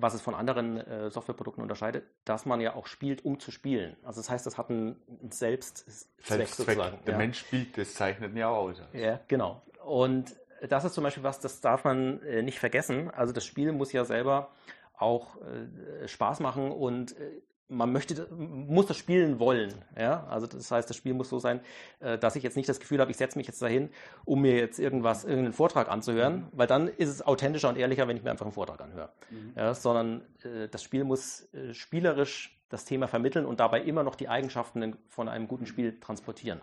[0.00, 3.96] was es von anderen äh, Softwareprodukten unterscheidet, dass man ja auch spielt, um zu spielen.
[4.02, 4.96] Also das heißt, das hat einen
[5.30, 6.98] Selbstzweck sozusagen.
[7.04, 7.18] Der ja.
[7.18, 8.80] Mensch spielt, das zeichnet ja aus.
[8.92, 9.62] Ja, genau.
[9.84, 10.36] Und
[10.68, 13.10] das ist zum Beispiel was, das darf man äh, nicht vergessen.
[13.10, 14.50] Also das Spiel muss ja selber
[14.96, 19.74] auch äh, Spaß machen und äh, man möchte, muss das spielen wollen.
[19.96, 20.26] Ja?
[20.28, 21.60] Also das heißt, das Spiel muss so sein,
[22.00, 23.90] äh, dass ich jetzt nicht das Gefühl habe, ich setze mich jetzt dahin,
[24.24, 26.46] um mir jetzt irgendwas, irgendeinen Vortrag anzuhören, mhm.
[26.52, 29.10] weil dann ist es authentischer und ehrlicher, wenn ich mir einfach einen Vortrag anhöre.
[29.30, 29.52] Mhm.
[29.56, 34.14] Ja, sondern äh, das Spiel muss äh, spielerisch das Thema vermitteln und dabei immer noch
[34.14, 36.60] die Eigenschaften von einem guten Spiel transportieren.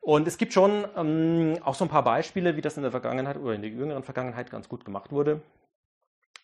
[0.00, 3.36] Und es gibt schon ähm, auch so ein paar Beispiele, wie das in der Vergangenheit
[3.36, 5.42] oder in der jüngeren Vergangenheit ganz gut gemacht wurde.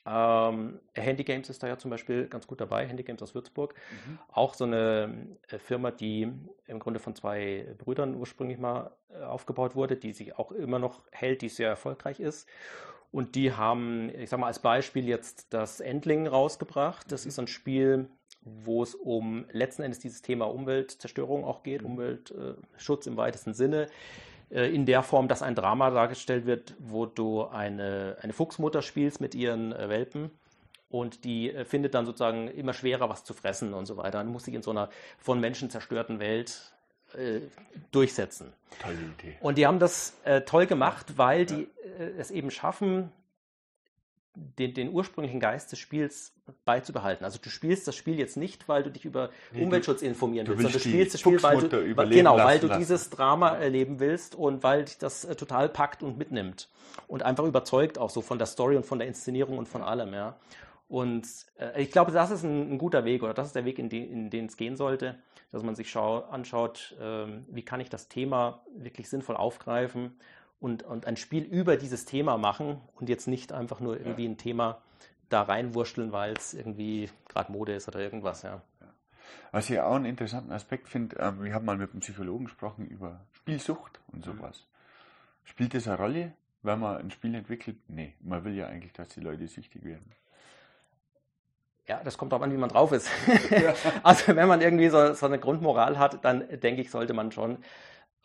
[0.08, 3.74] Ähm, Handy Games ist da ja zum Beispiel ganz gut dabei, Handy Games aus Würzburg.
[3.74, 4.18] Mhm.
[4.32, 6.32] Auch so eine äh, Firma, die
[6.66, 11.02] im Grunde von zwei Brüdern ursprünglich mal äh, aufgebaut wurde, die sich auch immer noch
[11.12, 12.48] hält, die sehr erfolgreich ist.
[13.10, 17.10] Und die haben, ich sag mal als Beispiel jetzt das Endling rausgebracht.
[17.12, 17.28] Das mhm.
[17.28, 18.08] ist ein Spiel,
[18.42, 21.92] wo es um letzten Endes dieses Thema Umweltzerstörung auch geht, mhm.
[21.92, 23.88] Umweltschutz im weitesten Sinne.
[24.50, 29.20] Äh, in der Form, dass ein Drama dargestellt wird, wo du eine, eine Fuchsmutter spielst
[29.20, 30.30] mit ihren äh, Welpen
[30.88, 34.18] und die äh, findet dann sozusagen immer schwerer, was zu fressen und so weiter.
[34.18, 34.88] Dann muss sich in so einer
[35.18, 36.72] von Menschen zerstörten Welt
[37.14, 37.40] äh,
[37.90, 38.52] durchsetzen.
[38.80, 39.36] Tolle Idee.
[39.40, 41.68] Und die haben das äh, toll gemacht, weil die
[41.98, 43.12] äh, es eben schaffen,
[44.34, 46.32] den, den, ursprünglichen Geist des Spiels
[46.64, 47.24] beizubehalten.
[47.24, 50.52] Also du spielst das Spiel jetzt nicht, weil du dich über nee, Umweltschutz informieren du
[50.52, 54.00] willst, sondern du spielst das Spiel, weil du, weil, genau, weil du dieses Drama erleben
[54.00, 56.68] willst und weil dich das äh, total packt und mitnimmt
[57.06, 60.14] und einfach überzeugt auch so von der Story und von der Inszenierung und von allem,
[60.14, 60.36] ja.
[60.88, 61.26] Und
[61.58, 63.88] äh, ich glaube, das ist ein, ein, guter Weg oder das ist der Weg, in,
[63.88, 65.16] die, in den es gehen sollte,
[65.52, 70.16] dass man sich schau, anschaut, ähm, wie kann ich das Thema wirklich sinnvoll aufgreifen
[70.60, 74.36] und, und ein Spiel über dieses Thema machen und jetzt nicht einfach nur irgendwie ein
[74.36, 74.80] Thema
[75.28, 78.62] da reinwurschteln, weil es irgendwie gerade Mode ist oder irgendwas, ja.
[79.50, 82.86] Was ich auch einen interessanten Aspekt finde, äh, wir haben mal mit einem Psychologen gesprochen
[82.86, 84.32] über Spielsucht und mhm.
[84.32, 84.58] sowas.
[84.58, 85.48] Mhm.
[85.48, 86.32] Spielt das eine Rolle,
[86.62, 87.76] wenn man ein Spiel entwickelt?
[87.88, 90.12] Nee, man will ja eigentlich, dass die Leute süchtig werden.
[91.86, 93.08] Ja, das kommt darauf an, wie man drauf ist.
[93.50, 93.74] Ja.
[94.02, 97.64] also wenn man irgendwie so, so, eine Grundmoral hat, dann denke ich, sollte man schon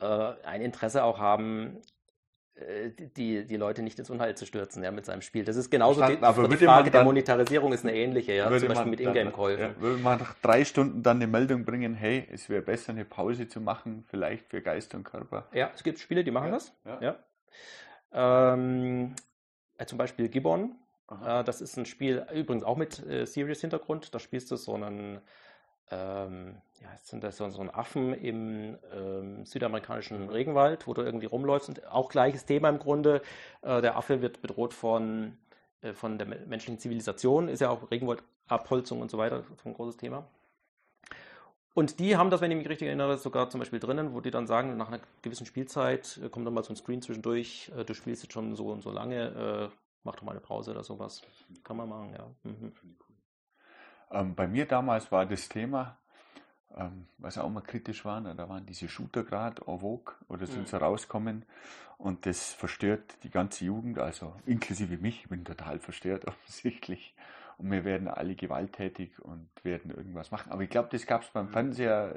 [0.01, 1.77] äh, ein Interesse auch haben,
[3.17, 5.43] die, die Leute nicht ins Unheil zu stürzen ja, mit seinem Spiel.
[5.43, 8.91] Das ist genauso die, aber die Frage der Monetarisierung ist eine ähnliche, ja, zum Beispiel
[8.91, 9.61] mit Ingame-Käufen.
[9.61, 13.05] Ja, würde man nach drei Stunden dann eine Meldung bringen, hey, es wäre besser, eine
[13.05, 15.47] Pause zu machen, vielleicht für Geist und Körper.
[15.53, 16.73] Ja, es gibt Spiele, die machen ja, das.
[17.01, 17.15] Ja.
[18.53, 19.15] Ähm,
[19.77, 20.75] äh, zum Beispiel Gibbon,
[21.25, 24.13] äh, das ist ein Spiel, übrigens auch mit äh, Serious-Hintergrund.
[24.13, 25.21] Da spielst du so einen,
[25.93, 31.27] ähm, ja, sind das so, so einen Affen im ähm, südamerikanischen Regenwald, wo du irgendwie
[31.27, 31.69] rumläufst.
[31.69, 33.21] Und auch gleiches Thema im Grunde.
[33.61, 35.37] Äh, der Affe wird bedroht von,
[35.81, 39.97] äh, von der menschlichen Zivilisation, ist ja auch Regenwaldabholzung und so weiter, so ein großes
[39.97, 40.27] Thema.
[41.73, 44.29] Und die haben das, wenn ich mich richtig erinnere, sogar zum Beispiel drinnen, wo die
[44.29, 47.83] dann sagen, nach einer gewissen Spielzeit äh, kommt dann mal so ein Screen zwischendurch, äh,
[47.83, 50.83] du spielst jetzt schon so und so lange, äh, mach doch mal eine Pause oder
[50.83, 51.23] sowas.
[51.63, 52.27] Kann man machen, ja.
[52.43, 52.73] Mhm.
[54.13, 55.97] Ähm, bei mir damals war das Thema,
[56.77, 60.61] ähm, was auch mal kritisch war, da waren diese Shooter gerade en vogue oder sind
[60.61, 60.67] mhm.
[60.67, 61.45] so rauskommen
[61.97, 67.15] und das verstört die ganze Jugend, also inklusive mich, ich bin total verstört offensichtlich
[67.57, 70.51] und wir werden alle gewalttätig und werden irgendwas machen.
[70.51, 72.15] Aber ich glaube, das gab es beim Fernseher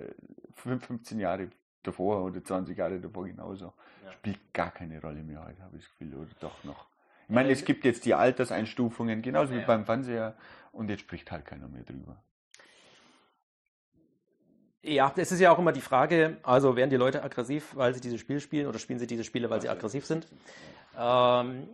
[0.55, 1.51] 15 Jahre
[1.83, 3.73] davor oder 20 Jahre davor genauso.
[4.05, 4.13] Ja.
[4.13, 6.87] Spielt gar keine Rolle mehr heute, habe ich das Gefühl, oder doch noch.
[7.29, 10.35] Ich meine, es gibt jetzt die Alterseinstufungen, genauso wie beim Fernseher,
[10.73, 12.17] und jetzt spricht halt keiner mehr drüber.
[14.83, 18.01] Ja, es ist ja auch immer die Frage, also werden die Leute aggressiv, weil sie
[18.01, 20.29] diese Spiele spielen oder spielen sie diese Spiele, weil sie aggressiv sind?
[20.97, 21.69] Ähm,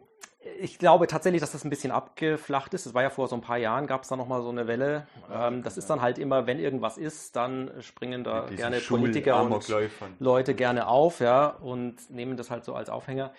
[0.58, 2.86] ich glaube tatsächlich, dass das ein bisschen abgeflacht ist.
[2.86, 5.06] Das war ja vor so ein paar Jahren, gab es da nochmal so eine Welle.
[5.30, 9.68] Ähm, das ist dann halt immer, wenn irgendwas ist, dann springen da gerne Politiker und
[10.18, 13.32] Leute gerne auf ja, und nehmen das halt so als Aufhänger.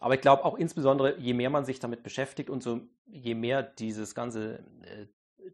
[0.00, 3.62] Aber ich glaube auch insbesondere, je mehr man sich damit beschäftigt und so, je mehr
[3.62, 5.06] dieses ganze äh,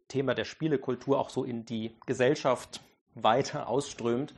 [0.09, 2.81] Thema der Spielekultur auch so in die Gesellschaft
[3.14, 4.35] weiter ausströmt,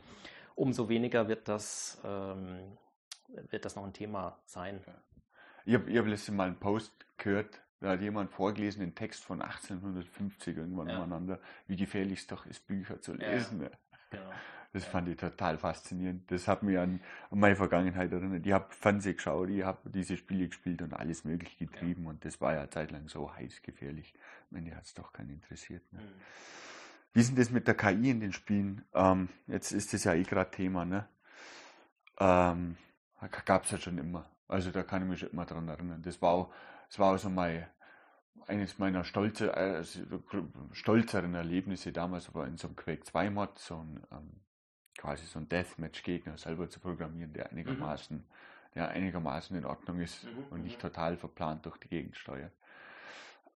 [0.55, 2.77] umso weniger wird das, ähm,
[3.49, 4.81] wird das noch ein Thema sein.
[5.65, 9.41] Ich habe hab letztes Mal einen Post gehört, da hat jemand vorgelesen, den Text von
[9.41, 10.97] 1850 irgendwann ja.
[10.97, 13.61] umeinander, wie gefährlich es doch ist, Bücher zu lesen.
[13.61, 13.69] Ja,
[14.09, 14.31] genau.
[14.71, 16.29] Das fand ich total faszinierend.
[16.31, 17.01] Das hat mich an,
[17.31, 18.45] an meine Vergangenheit erinnert.
[18.45, 22.39] Ich habe Fernsehen geschaut, ich habe diese Spiele gespielt und alles mögliche getrieben und das
[22.39, 24.13] war ja zeitlang so heiß gefährlich.
[24.51, 25.81] Am Ende hat es doch keinen interessiert.
[25.91, 26.01] Ne?
[26.01, 26.05] Mhm.
[27.13, 28.85] Wie ist denn das mit der KI in den Spielen?
[28.93, 31.07] Ähm, jetzt ist das ja eh gerade Thema, ne?
[32.19, 32.77] Ähm,
[33.45, 34.29] Gab es ja schon immer.
[34.47, 36.01] Also da kann ich mich schon immer dran erinnern.
[36.01, 36.53] Das war auch,
[36.87, 37.65] das war auch so mein,
[38.47, 39.83] eines meiner stolze, äh,
[40.71, 44.41] stolzeren Erlebnisse damals war in so einem Quake 2 Mod, so ein ähm,
[44.99, 48.23] quasi so ein Deathmatch-Gegner selber zu programmieren, der einigermaßen, mhm.
[48.75, 50.45] der einigermaßen in Ordnung ist mhm.
[50.49, 50.81] und nicht mhm.
[50.81, 52.51] total verplant durch die Gegend steuert.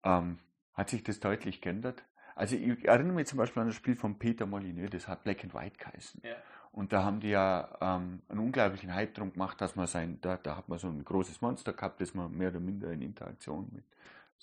[0.03, 0.39] Ähm,
[0.73, 2.03] hat sich das deutlich geändert?
[2.35, 5.43] Also ich erinnere mich zum Beispiel an das Spiel von Peter Molyneux, das hat Black
[5.43, 6.21] and White geheißen.
[6.23, 6.35] Ja.
[6.71, 10.37] Und da haben die ja ähm, einen unglaublichen Hype drum gemacht, dass man sein, da,
[10.37, 13.69] da hat man so ein großes Monster gehabt, das man mehr oder minder in Interaktion
[13.71, 13.83] mit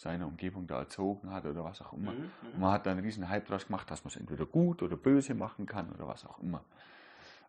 [0.00, 2.12] seiner Umgebung da erzogen hat oder was auch immer.
[2.12, 2.60] Mhm, und mhm.
[2.60, 5.34] man hat da einen riesen Hype draus gemacht, dass man es entweder gut oder böse
[5.34, 6.64] machen kann oder was auch immer.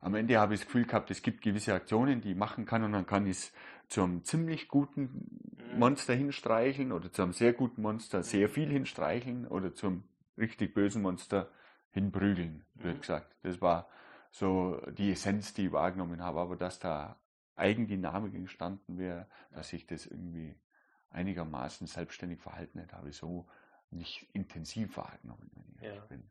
[0.02, 2.84] Am Ende habe ich das Gefühl gehabt, es gibt gewisse Aktionen, die ich machen kann
[2.84, 3.54] und dann kann ich es
[3.88, 5.30] zu einem ziemlich guten
[5.72, 5.80] mhm.
[5.80, 10.04] Monster hinstreicheln oder zu einem sehr guten Monster sehr viel hinstreicheln oder zum
[10.38, 11.50] richtig bösen Monster
[11.92, 13.00] hinprügeln, wird mhm.
[13.00, 13.34] gesagt.
[13.44, 13.88] Das war
[14.30, 17.16] so die Essenz, die ich wahrgenommen habe, aber dass da
[17.56, 20.56] Eigendynamik entstanden wäre, dass ich das irgendwie
[21.12, 23.48] einigermaßen selbstständig verhalten hätte, habe ich so
[23.92, 26.06] nicht intensiv wahrgenommen, wenn ich ja.
[26.06, 26.24] bin.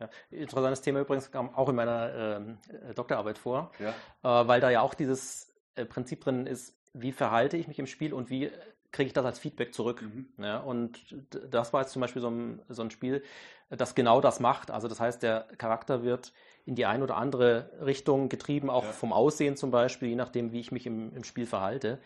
[0.00, 2.58] Ja, interessantes Thema übrigens kam auch in meiner ähm,
[2.88, 3.90] äh, Doktorarbeit vor, ja.
[3.90, 7.86] äh, weil da ja auch dieses äh, Prinzip drin ist, wie verhalte ich mich im
[7.86, 8.50] Spiel und wie
[8.90, 10.02] kriege ich das als Feedback zurück.
[10.02, 10.28] Mhm.
[10.38, 10.98] Ja, und
[11.30, 13.22] das war jetzt zum Beispiel so ein, so ein Spiel,
[13.70, 14.70] das genau das macht.
[14.70, 16.32] Also das heißt, der Charakter wird
[16.66, 18.92] in die eine oder andere Richtung getrieben, auch Ja.
[18.92, 21.98] vom Aussehen zum Beispiel, je nachdem, wie ich mich im, im Spiel verhalte.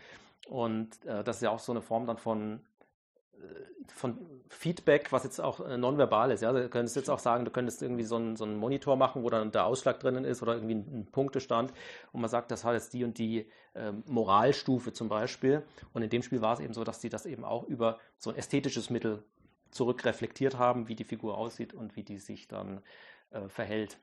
[0.49, 2.61] Und äh, das ist ja auch so eine Form dann von,
[3.35, 3.45] äh,
[3.89, 4.19] von
[4.49, 6.43] Feedback, was jetzt auch äh, nonverbal ist.
[6.43, 6.49] Ja?
[6.49, 9.23] Also Du könntest jetzt auch sagen, du könntest irgendwie so einen, so einen Monitor machen,
[9.23, 11.73] wo dann der Ausschlag drinnen ist oder irgendwie ein, Punktestand
[12.13, 15.63] und man sagt, das hat jetzt die und die ähm, Moralstufe zum Beispiel.
[15.93, 18.31] Und in dem Spiel war es eben so, dass sie das eben auch über so
[18.31, 19.23] ein ästhetisches Mittel
[19.71, 22.83] zurückreflektiert haben, wie die Figur aussieht und wie die sich dann
[23.31, 23.99] äh, verhält.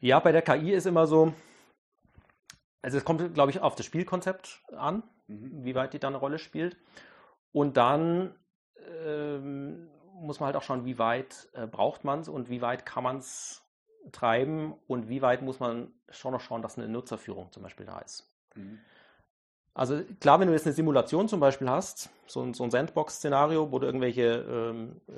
[0.00, 1.32] Ja, bei der KI ist immer so,
[2.82, 5.64] also es kommt, glaube ich, auf das Spielkonzept an, Mhm.
[5.64, 6.76] wie weit die da eine Rolle spielt.
[7.52, 8.34] Und dann
[9.04, 12.86] ähm, muss man halt auch schauen, wie weit äh, braucht man es und wie weit
[12.86, 13.62] kann man es
[14.12, 17.98] treiben und wie weit muss man schon noch schauen, dass eine Nutzerführung zum Beispiel da
[18.00, 18.26] ist.
[18.54, 18.80] Mhm.
[19.78, 23.70] Also klar, wenn du jetzt eine Simulation zum Beispiel hast, so ein, so ein Sandbox-Szenario,
[23.70, 25.12] wo du irgendwelche ähm, äh,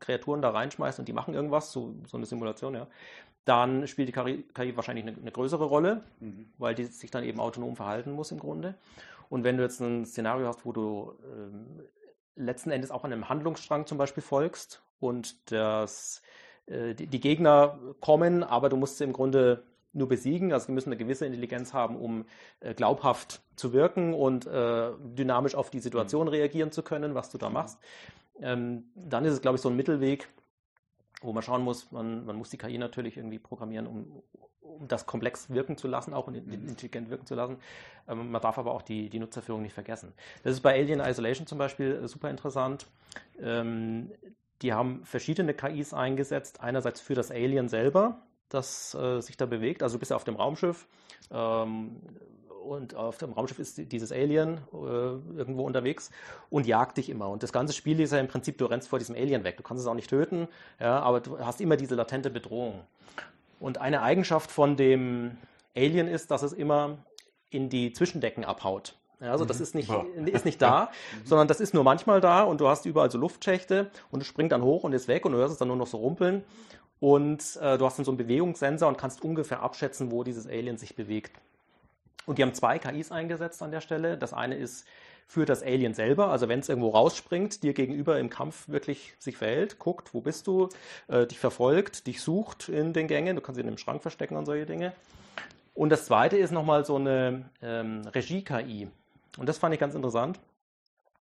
[0.00, 2.86] Kreaturen da reinschmeißt und die machen irgendwas, so, so eine Simulation, ja,
[3.44, 6.46] dann spielt die KI, wahrscheinlich eine, eine größere Rolle, Mhm.
[6.56, 8.74] weil die sich dann eben autonom verhalten muss im Grunde.
[9.28, 11.66] Und wenn du jetzt ein Szenario hast, wo du ähm,
[12.36, 16.22] letzten Endes auch einem Handlungsstrang zum Beispiel folgst und das,
[16.66, 19.62] äh, die, die Gegner kommen, aber du musst sie im Grunde
[19.96, 22.24] nur besiegen, also die müssen eine gewisse Intelligenz haben, um
[22.60, 27.38] äh, glaubhaft zu wirken und äh, dynamisch auf die Situation reagieren zu können, was du
[27.38, 27.78] da machst.
[28.40, 30.28] Ähm, dann ist es, glaube ich, so ein Mittelweg,
[31.22, 34.22] wo man schauen muss, man, man muss die KI natürlich irgendwie programmieren, um,
[34.60, 36.68] um das komplex wirken zu lassen, auch und Mhm.
[36.68, 37.56] intelligent wirken zu lassen.
[38.08, 40.12] Ähm, man darf aber auch die, die Nutzerführung nicht vergessen.
[40.42, 42.86] Das ist bei Alien Isolation zum Beispiel äh, super interessant.
[43.40, 44.10] Ähm,
[44.62, 46.60] die haben verschiedene KIs eingesetzt.
[46.60, 49.82] Einerseits für das Alien selber, das äh, sich da bewegt.
[49.82, 50.86] Also du bist ja auf dem Raumschiff
[51.30, 51.96] ähm,
[52.64, 56.10] und auf dem Raumschiff ist dieses Alien äh, irgendwo unterwegs
[56.50, 57.28] und jagt dich immer.
[57.28, 59.56] Und das ganze Spiel ist ja im Prinzip, du rennst vor diesem Alien weg.
[59.56, 60.48] Du kannst es auch nicht töten,
[60.80, 62.80] ja, aber du hast immer diese latente Bedrohung.
[63.60, 65.38] Und eine Eigenschaft von dem
[65.76, 66.98] Alien ist, dass es immer
[67.50, 68.96] in die Zwischendecken abhaut.
[69.20, 69.90] Ja, also das ist nicht,
[70.26, 70.90] ist nicht da,
[71.24, 74.52] sondern das ist nur manchmal da und du hast überall so Luftschächte und es springt
[74.52, 76.44] dann hoch und ist weg und du hörst es dann nur noch so rumpeln.
[77.00, 80.78] Und äh, du hast dann so einen Bewegungssensor und kannst ungefähr abschätzen, wo dieses Alien
[80.78, 81.32] sich bewegt.
[82.24, 84.16] Und die haben zwei KIs eingesetzt an der Stelle.
[84.18, 84.86] Das eine ist
[85.26, 89.36] für das Alien selber, also wenn es irgendwo rausspringt, dir gegenüber im Kampf wirklich sich
[89.36, 90.68] verhält, guckt, wo bist du,
[91.08, 94.46] äh, dich verfolgt, dich sucht in den Gängen, du kannst ihn im Schrank verstecken und
[94.46, 94.92] solche Dinge.
[95.74, 98.88] Und das zweite ist nochmal so eine ähm, Regie-KI.
[99.36, 100.38] Und das fand ich ganz interessant,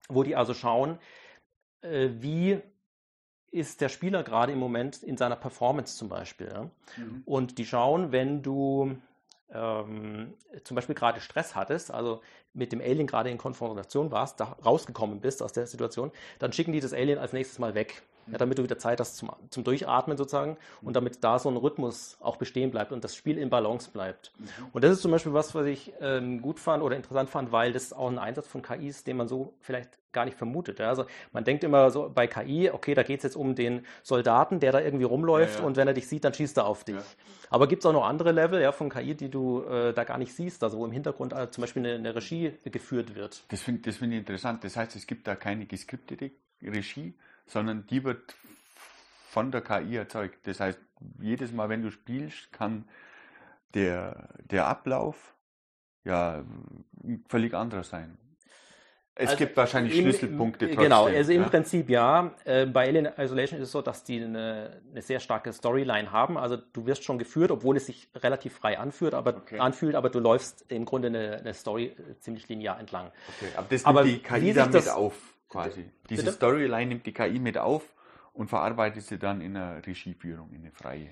[0.07, 0.99] wo die also schauen,
[1.81, 2.61] äh, wie
[3.56, 6.49] ist der Spieler gerade im Moment in seiner Performance zum Beispiel.
[6.53, 6.64] Ja?
[6.98, 7.23] Mhm.
[7.26, 8.98] Und die schauen, wenn du
[9.49, 10.34] ähm,
[10.64, 12.22] zum Beispiel gerade Stress hattest, also
[12.53, 16.73] mit dem Alien gerade in Konfrontation warst, da rausgekommen bist aus der Situation, dann schicken
[16.73, 18.03] die das Alien als nächstes mal weg.
[18.31, 21.57] Ja, damit du wieder Zeit hast zum, zum Durchatmen sozusagen und damit da so ein
[21.57, 24.31] Rhythmus auch bestehen bleibt und das Spiel in Balance bleibt.
[24.73, 27.72] Und das ist zum Beispiel was, was ich ähm, gut fand oder interessant fand, weil
[27.72, 30.80] das auch ein Einsatz von KI ist, den man so vielleicht gar nicht vermutet.
[30.80, 30.89] Ja?
[30.89, 34.60] Also man denkt immer so bei KI, okay, da geht es jetzt um den Soldaten,
[34.60, 35.68] der da irgendwie rumläuft Ja, ja.
[35.68, 36.95] und wenn er dich sieht, dann schießt er auf dich.
[37.52, 40.18] Aber gibt es auch noch andere Level ja, von KI, die du äh, da gar
[40.18, 43.43] nicht siehst, also wo im Hintergrund äh, zum Beispiel eine, eine Regie geführt wird.
[43.49, 44.64] Das finde das find ich interessant.
[44.64, 46.31] Das heißt, es gibt da keine geskriptete
[46.64, 47.14] Regie,
[47.48, 48.36] sondern die wird
[49.30, 50.48] von der KI erzeugt.
[50.48, 50.80] Das heißt,
[51.20, 52.88] jedes Mal, wenn du spielst, kann
[53.74, 55.36] der, der Ablauf
[56.04, 56.44] ja
[57.28, 58.18] völlig anderer sein.
[59.18, 60.84] Es Also gibt wahrscheinlich im- Schlüsselpunkte trotzdem.
[60.84, 61.48] Genau, also im ja?
[61.50, 62.36] Prinzip ja.
[62.44, 66.38] Äh, bei Alien Isolation ist es so, dass die eine, eine sehr starke Storyline haben.
[66.38, 69.58] Also du wirst schon geführt, obwohl es sich relativ frei anführt, aber, Okay.
[69.60, 73.08] anfühlt, aber du läufst im Grunde eine, eine Story äh, ziemlich linear entlang.
[73.38, 75.90] Okay, aber das Aber nimmt die wie KI sich dann mit das- auf, quasi.
[76.10, 76.36] Diese Bitte?
[76.36, 77.94] Storyline nimmt die KI mit auf
[78.34, 81.10] und verarbeitet sie dann in einer Regieführung, in eine freie.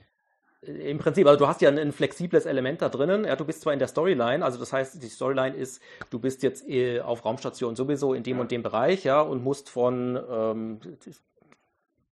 [0.62, 3.26] Im Prinzip, also du hast ja ein, ein flexibles Element da drinnen.
[3.26, 6.42] Ja, du bist zwar in der Storyline, also das heißt, die Storyline ist, du bist
[6.42, 8.42] jetzt äh, auf Raumstation sowieso in dem Ja.
[8.42, 10.80] und dem Bereich, ja, und musst von ähm,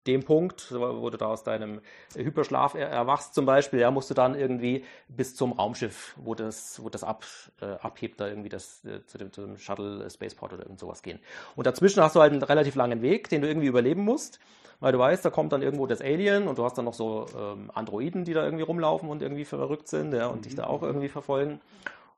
[0.08, 1.82] dem Punkt, wo du da aus deinem
[2.16, 6.84] Hyperschlaf er erwachst zum Beispiel, ja, musst du dann irgendwie bis zum Raumschiff, wo das,
[6.84, 7.24] wo das ab,
[7.62, 11.04] äh, abhebt, da irgendwie das, äh, zu, dem, zu Shuttle äh, Spaceport oder irgend sowas
[11.04, 11.20] gehen.
[11.56, 14.40] Und dazwischen hast du halt einen relativ langen Weg, den du irgendwie überleben musst,
[14.80, 17.28] weil du weißt, da kommt dann irgendwo das Alien und du hast dann noch so
[17.38, 20.82] ähm, Androiden, die da irgendwie rumlaufen und irgendwie verrückt sind, ja, und dich da auch
[20.82, 21.62] irgendwie verfolgen.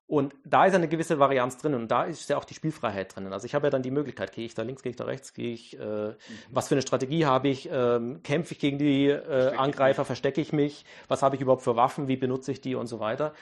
[0.05, 3.31] Und da ist eine gewisse Varianz drin und da ist ja auch die Spielfreiheit drin.
[3.31, 5.33] Also ich habe ja dann die Möglichkeit, gehe ich da links, gehe ich da rechts,
[5.33, 6.13] gehe ich, äh,
[6.51, 10.05] was für eine Strategie habe ich, ähm, kämpfe ich gegen die äh, Verstecke ich Angreifer,
[10.05, 12.99] verstecke ich mich, was habe ich überhaupt für Waffen, wie benutze ich die und so
[12.99, 13.33] weiter.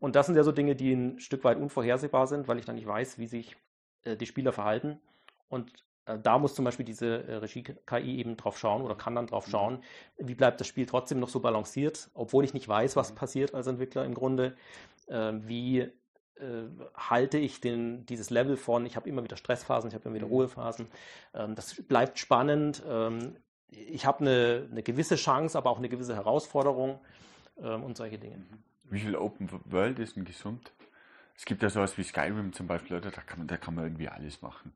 [0.00, 2.76] Und das sind ja so Dinge, die ein Stück weit unvorhersehbar sind, weil ich dann
[2.76, 3.56] nicht weiß, wie sich
[4.02, 5.00] äh, die Spieler verhalten.
[5.48, 5.72] Und
[6.06, 9.46] äh, da muss zum Beispiel diese äh, Regie-KI eben drauf schauen oder kann dann drauf
[9.46, 9.50] mhm.
[9.50, 9.82] schauen,
[10.18, 13.16] wie bleibt das Spiel trotzdem noch so balanciert, obwohl ich nicht weiß, was mhm.
[13.16, 14.56] passiert als Entwickler im Grunde.
[15.08, 15.90] Äh, wie
[16.94, 20.26] halte ich den, dieses Level von, ich habe immer wieder Stressphasen, ich habe immer wieder
[20.26, 20.32] mhm.
[20.32, 20.86] Ruhephasen.
[21.34, 22.82] Ähm, das bleibt spannend.
[22.88, 23.36] Ähm,
[23.70, 27.00] ich habe eine, eine, gewisse Chance, aber auch eine gewisse Herausforderung
[27.60, 28.40] ähm, und solche Dinge.
[28.84, 30.72] Wie viel Open World ist denn gesund?
[31.36, 34.08] Es gibt ja sowas wie Skyrim zum Beispiel, da kann man, da kann man irgendwie
[34.08, 34.72] alles machen.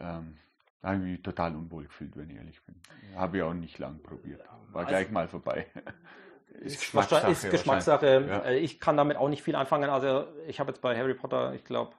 [0.00, 0.38] Ähm,
[0.82, 2.74] da habe ich mich total unwohl gefühlt, wenn ich ehrlich bin.
[3.16, 4.40] Habe ich auch nicht lang probiert.
[4.72, 5.66] War also, gleich mal vorbei.
[6.60, 7.30] Ist Geschmackssache.
[7.30, 8.24] Ist Geschmackssache.
[8.28, 8.38] Ja.
[8.40, 9.90] Äh, ich kann damit auch nicht viel anfangen.
[9.90, 11.92] Also ich habe jetzt bei Harry Potter, ich glaube,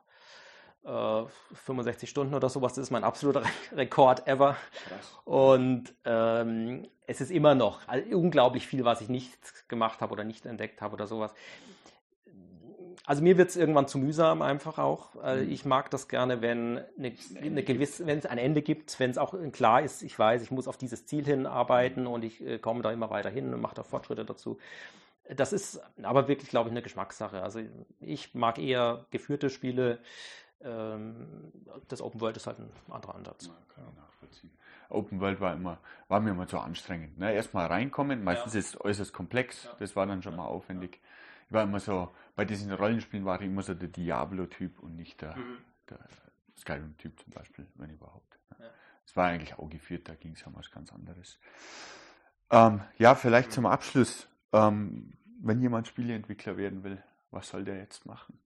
[0.83, 1.23] äh,
[1.53, 2.73] 65 Stunden oder sowas.
[2.73, 4.55] Das ist mein absoluter Rekord ever.
[4.87, 5.19] Krass.
[5.25, 10.45] Und ähm, es ist immer noch unglaublich viel, was ich nicht gemacht habe oder nicht
[10.45, 11.33] entdeckt habe oder sowas
[13.05, 15.13] also mir wird es irgendwann zu mühsam einfach auch.
[15.15, 15.49] Mhm.
[15.49, 19.17] Ich mag das gerne, wenn eine, eine gewisse, wenn es ein Ende gibt, wenn es
[19.17, 22.09] auch klar ist, ich weiß, ich muss auf dieses Ziel hinarbeiten mhm.
[22.09, 24.57] und ich äh, komme da immer weiter hin und mache da Fortschritte dazu.
[25.35, 27.41] Das ist aber wirklich, glaube ich, eine Geschmackssache.
[27.41, 27.59] Also
[27.99, 29.99] ich mag eher geführte Spiele.
[30.61, 31.51] Ähm,
[31.87, 33.47] das Open World ist halt ein anderer Ansatz.
[33.47, 34.51] Ja, kann ich nachvollziehen.
[34.89, 37.17] Open World war immer, war mir immer zu anstrengend.
[37.17, 37.33] Ne?
[37.33, 38.59] Erstmal reinkommen, meistens ja.
[38.59, 39.75] ist es äußerst komplex, ja.
[39.79, 40.99] das war dann schon mal aufwendig
[41.47, 45.21] ich war immer so, bei diesen Rollenspielen war ich immer so der Diablo-Typ und nicht
[45.21, 45.57] der, mhm.
[45.89, 45.99] der
[46.57, 48.39] Skyrim-Typ zum Beispiel, wenn überhaupt.
[48.59, 48.69] Ne?
[49.05, 49.17] Es ja.
[49.17, 51.39] war eigentlich auch geführt, da ging es um was ganz anderes.
[52.51, 53.53] Ähm, ja, vielleicht mhm.
[53.53, 57.01] zum Abschluss, ähm, wenn jemand Spieleentwickler werden will,
[57.31, 58.39] was soll der jetzt machen?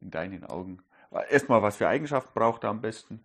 [0.00, 0.82] In deinen Augen.
[1.30, 3.24] Erstmal, was für Eigenschaften braucht er am besten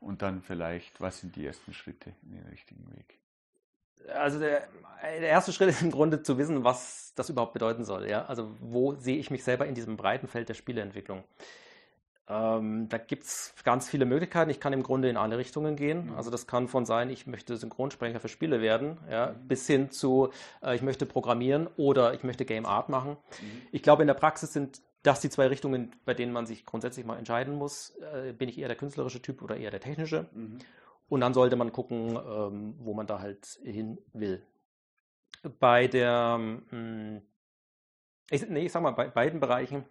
[0.00, 3.18] und dann vielleicht, was sind die ersten Schritte in den richtigen Weg?
[4.14, 4.68] Also der,
[5.02, 8.08] der, erste Schritt ist im Grunde zu wissen, was das überhaupt bedeuten soll.
[8.08, 8.26] Ja?
[8.26, 11.24] Also wo sehe ich mich selber in diesem breiten Feld der Spieleentwicklung?
[12.30, 14.50] Ähm, da gibt es ganz viele Möglichkeiten.
[14.50, 16.10] Ich kann im Grunde in alle Richtungen gehen.
[16.10, 16.16] Mhm.
[16.16, 19.48] Also das kann von sein, ich möchte Synchronsprecher für Spiele werden, ja, mhm.
[19.48, 20.30] bis hin zu,
[20.62, 23.16] äh, ich möchte programmieren oder ich möchte Game Art machen.
[23.40, 23.62] Mhm.
[23.72, 27.06] Ich glaube, in der Praxis sind das die zwei Richtungen, bei denen man sich grundsätzlich
[27.06, 27.96] mal entscheiden muss.
[28.12, 30.26] Äh, bin ich eher der künstlerische Typ oder eher der technische?
[31.08, 34.42] Und dann sollte man gucken, ähm, wo man da halt hin will.
[35.58, 37.22] Bei der, ähm,
[38.30, 39.84] ich, nee, ich sag mal, bei beiden Bereichen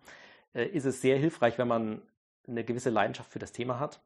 [0.53, 2.01] äh, ist es sehr hilfreich, wenn man
[2.47, 3.99] eine gewisse Leidenschaft für das Thema hat.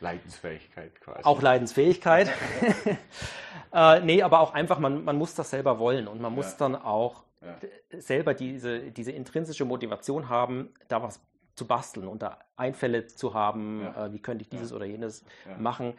[0.00, 1.22] Leidensfähigkeit quasi.
[1.24, 2.30] Auch Leidensfähigkeit.
[3.72, 6.58] äh, nee, aber auch einfach, man, man muss das selber wollen und man muss ja.
[6.58, 7.56] dann auch ja.
[7.98, 11.20] selber diese, diese intrinsische Motivation haben, da was
[11.54, 14.06] zu basteln und da Einfälle zu haben, ja.
[14.06, 14.76] äh, wie könnte ich dieses ja.
[14.76, 15.56] oder jenes ja.
[15.58, 15.94] machen.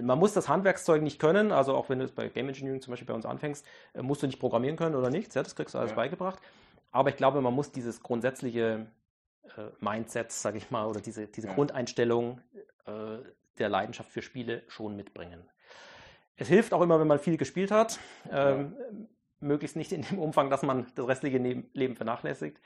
[0.00, 2.92] Man muss das Handwerkszeug nicht können, also auch wenn du es bei Game Engineering zum
[2.92, 5.78] Beispiel bei uns anfängst, äh, musst du nicht programmieren können oder nichts, das kriegst du
[5.78, 6.38] alles beigebracht.
[6.92, 8.86] Aber ich glaube, man muss dieses grundsätzliche
[9.56, 12.40] äh, Mindset, sage ich mal, oder diese, diese Grundeinstellung
[12.86, 13.18] äh,
[13.58, 15.48] der Leidenschaft für Spiele schon mitbringen.
[16.36, 18.00] Es hilft auch immer, wenn man viel gespielt hat.
[18.30, 18.74] Ähm,
[19.40, 22.58] möglichst nicht in dem Umfang, dass man das restliche Leben vernachlässigt.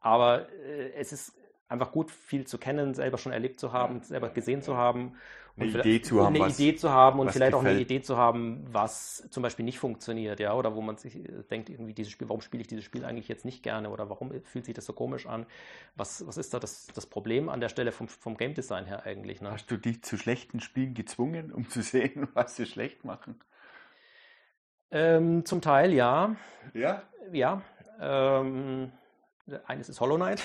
[0.00, 1.34] Aber äh, es ist
[1.68, 5.16] einfach gut, viel zu kennen, selber schon erlebt zu haben, selber gesehen zu haben.
[5.58, 6.36] Eine Idee zu haben.
[6.36, 7.54] Eine Idee zu haben und vielleicht gefällt.
[7.54, 11.18] auch eine Idee zu haben, was zum Beispiel nicht funktioniert, ja, oder wo man sich
[11.50, 14.32] denkt, irgendwie dieses Spiel, warum spiele ich dieses Spiel eigentlich jetzt nicht gerne oder warum
[14.44, 15.46] fühlt sich das so komisch an?
[15.94, 19.06] Was, was ist da das, das Problem an der Stelle vom, vom Game Design her
[19.06, 19.40] eigentlich?
[19.40, 19.50] Ne?
[19.50, 23.40] Hast du dich zu schlechten Spielen gezwungen, um zu sehen, was sie schlecht machen?
[24.90, 26.36] Ähm, zum Teil ja.
[26.74, 27.02] Ja?
[27.32, 27.62] Ja.
[27.98, 28.92] Ähm,
[29.66, 30.42] eines ist Hollow Knight.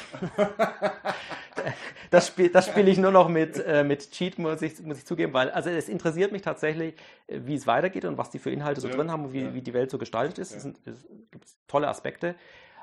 [2.12, 5.06] das spiele das spiel ich nur noch mit, äh, mit Cheat, muss ich, muss ich
[5.06, 6.96] zugeben, weil also es interessiert mich tatsächlich,
[7.28, 9.42] äh, wie es weitergeht und was die für Inhalte so ja, drin haben und wie,
[9.42, 9.54] ja.
[9.54, 10.52] wie die Welt so gestaltet ist.
[10.52, 10.58] Ja.
[10.58, 12.36] Es, es gibt tolle Aspekte,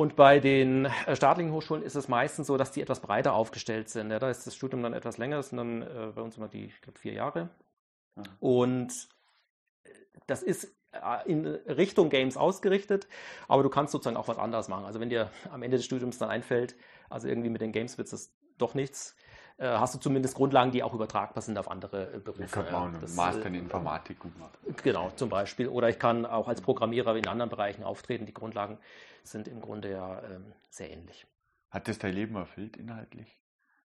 [0.00, 3.90] Und bei den äh, staatlichen Hochschulen ist es meistens so, dass die etwas breiter aufgestellt
[3.90, 4.10] sind.
[4.10, 6.48] Ja, da ist das Studium dann etwas länger, das sind dann äh, bei uns immer
[6.48, 7.50] die, ich glaube, vier Jahre.
[8.16, 8.22] Ja.
[8.38, 9.10] Und
[9.84, 9.90] äh,
[10.26, 13.08] das ist äh, in Richtung Games ausgerichtet,
[13.46, 14.86] aber du kannst sozusagen auch was anderes machen.
[14.86, 16.76] Also wenn dir am Ende des Studiums dann einfällt,
[17.10, 19.14] also irgendwie mit den Games wird es doch nichts,
[19.66, 22.44] hast du zumindest Grundlagen, die auch übertragbar sind auf andere äh, Berufe.
[22.44, 24.52] Ich kann auch einen Das, Master äh, in Informatik gut machen.
[24.82, 25.68] Genau, zum Beispiel.
[25.68, 28.26] Oder ich kann auch als Programmierer in anderen Bereichen auftreten.
[28.26, 28.78] Die Grundlagen
[29.22, 31.26] sind im Grunde ja ähm, sehr ähnlich.
[31.70, 33.38] Hat das dein Leben erfüllt inhaltlich,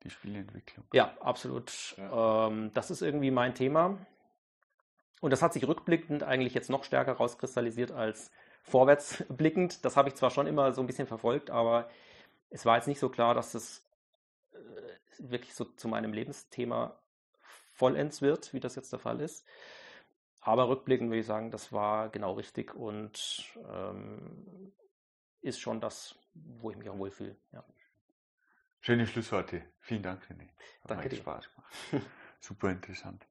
[0.03, 0.85] die Spieleentwicklung?
[0.93, 1.95] Ja, absolut.
[1.97, 3.97] Ähm, das ist irgendwie mein Thema.
[5.19, 8.31] Und das hat sich rückblickend eigentlich jetzt noch stärker rauskristallisiert als
[8.63, 9.83] vorwärtsblickend.
[9.83, 11.89] Das habe ich zwar schon immer so ein bisschen verfolgt, aber
[12.49, 13.86] es war jetzt nicht so klar, dass das äh,
[15.19, 16.99] wirklich so zu meinem Lebensthema
[17.73, 19.45] vollends wird, wie das jetzt der Fall ist.
[20.41, 24.73] Aber rückblickend würde ich sagen, das war genau richtig und ähm,
[25.41, 27.35] ist schon das, wo ich mich auch wohlfühle.
[27.51, 27.63] Ja.
[28.79, 29.63] Schöne Schlussworte.
[29.79, 30.47] Vielen Dank, René.
[30.83, 31.17] Hat Danke dir.
[31.17, 31.73] Spaß gemacht.
[32.39, 33.27] Super interessant.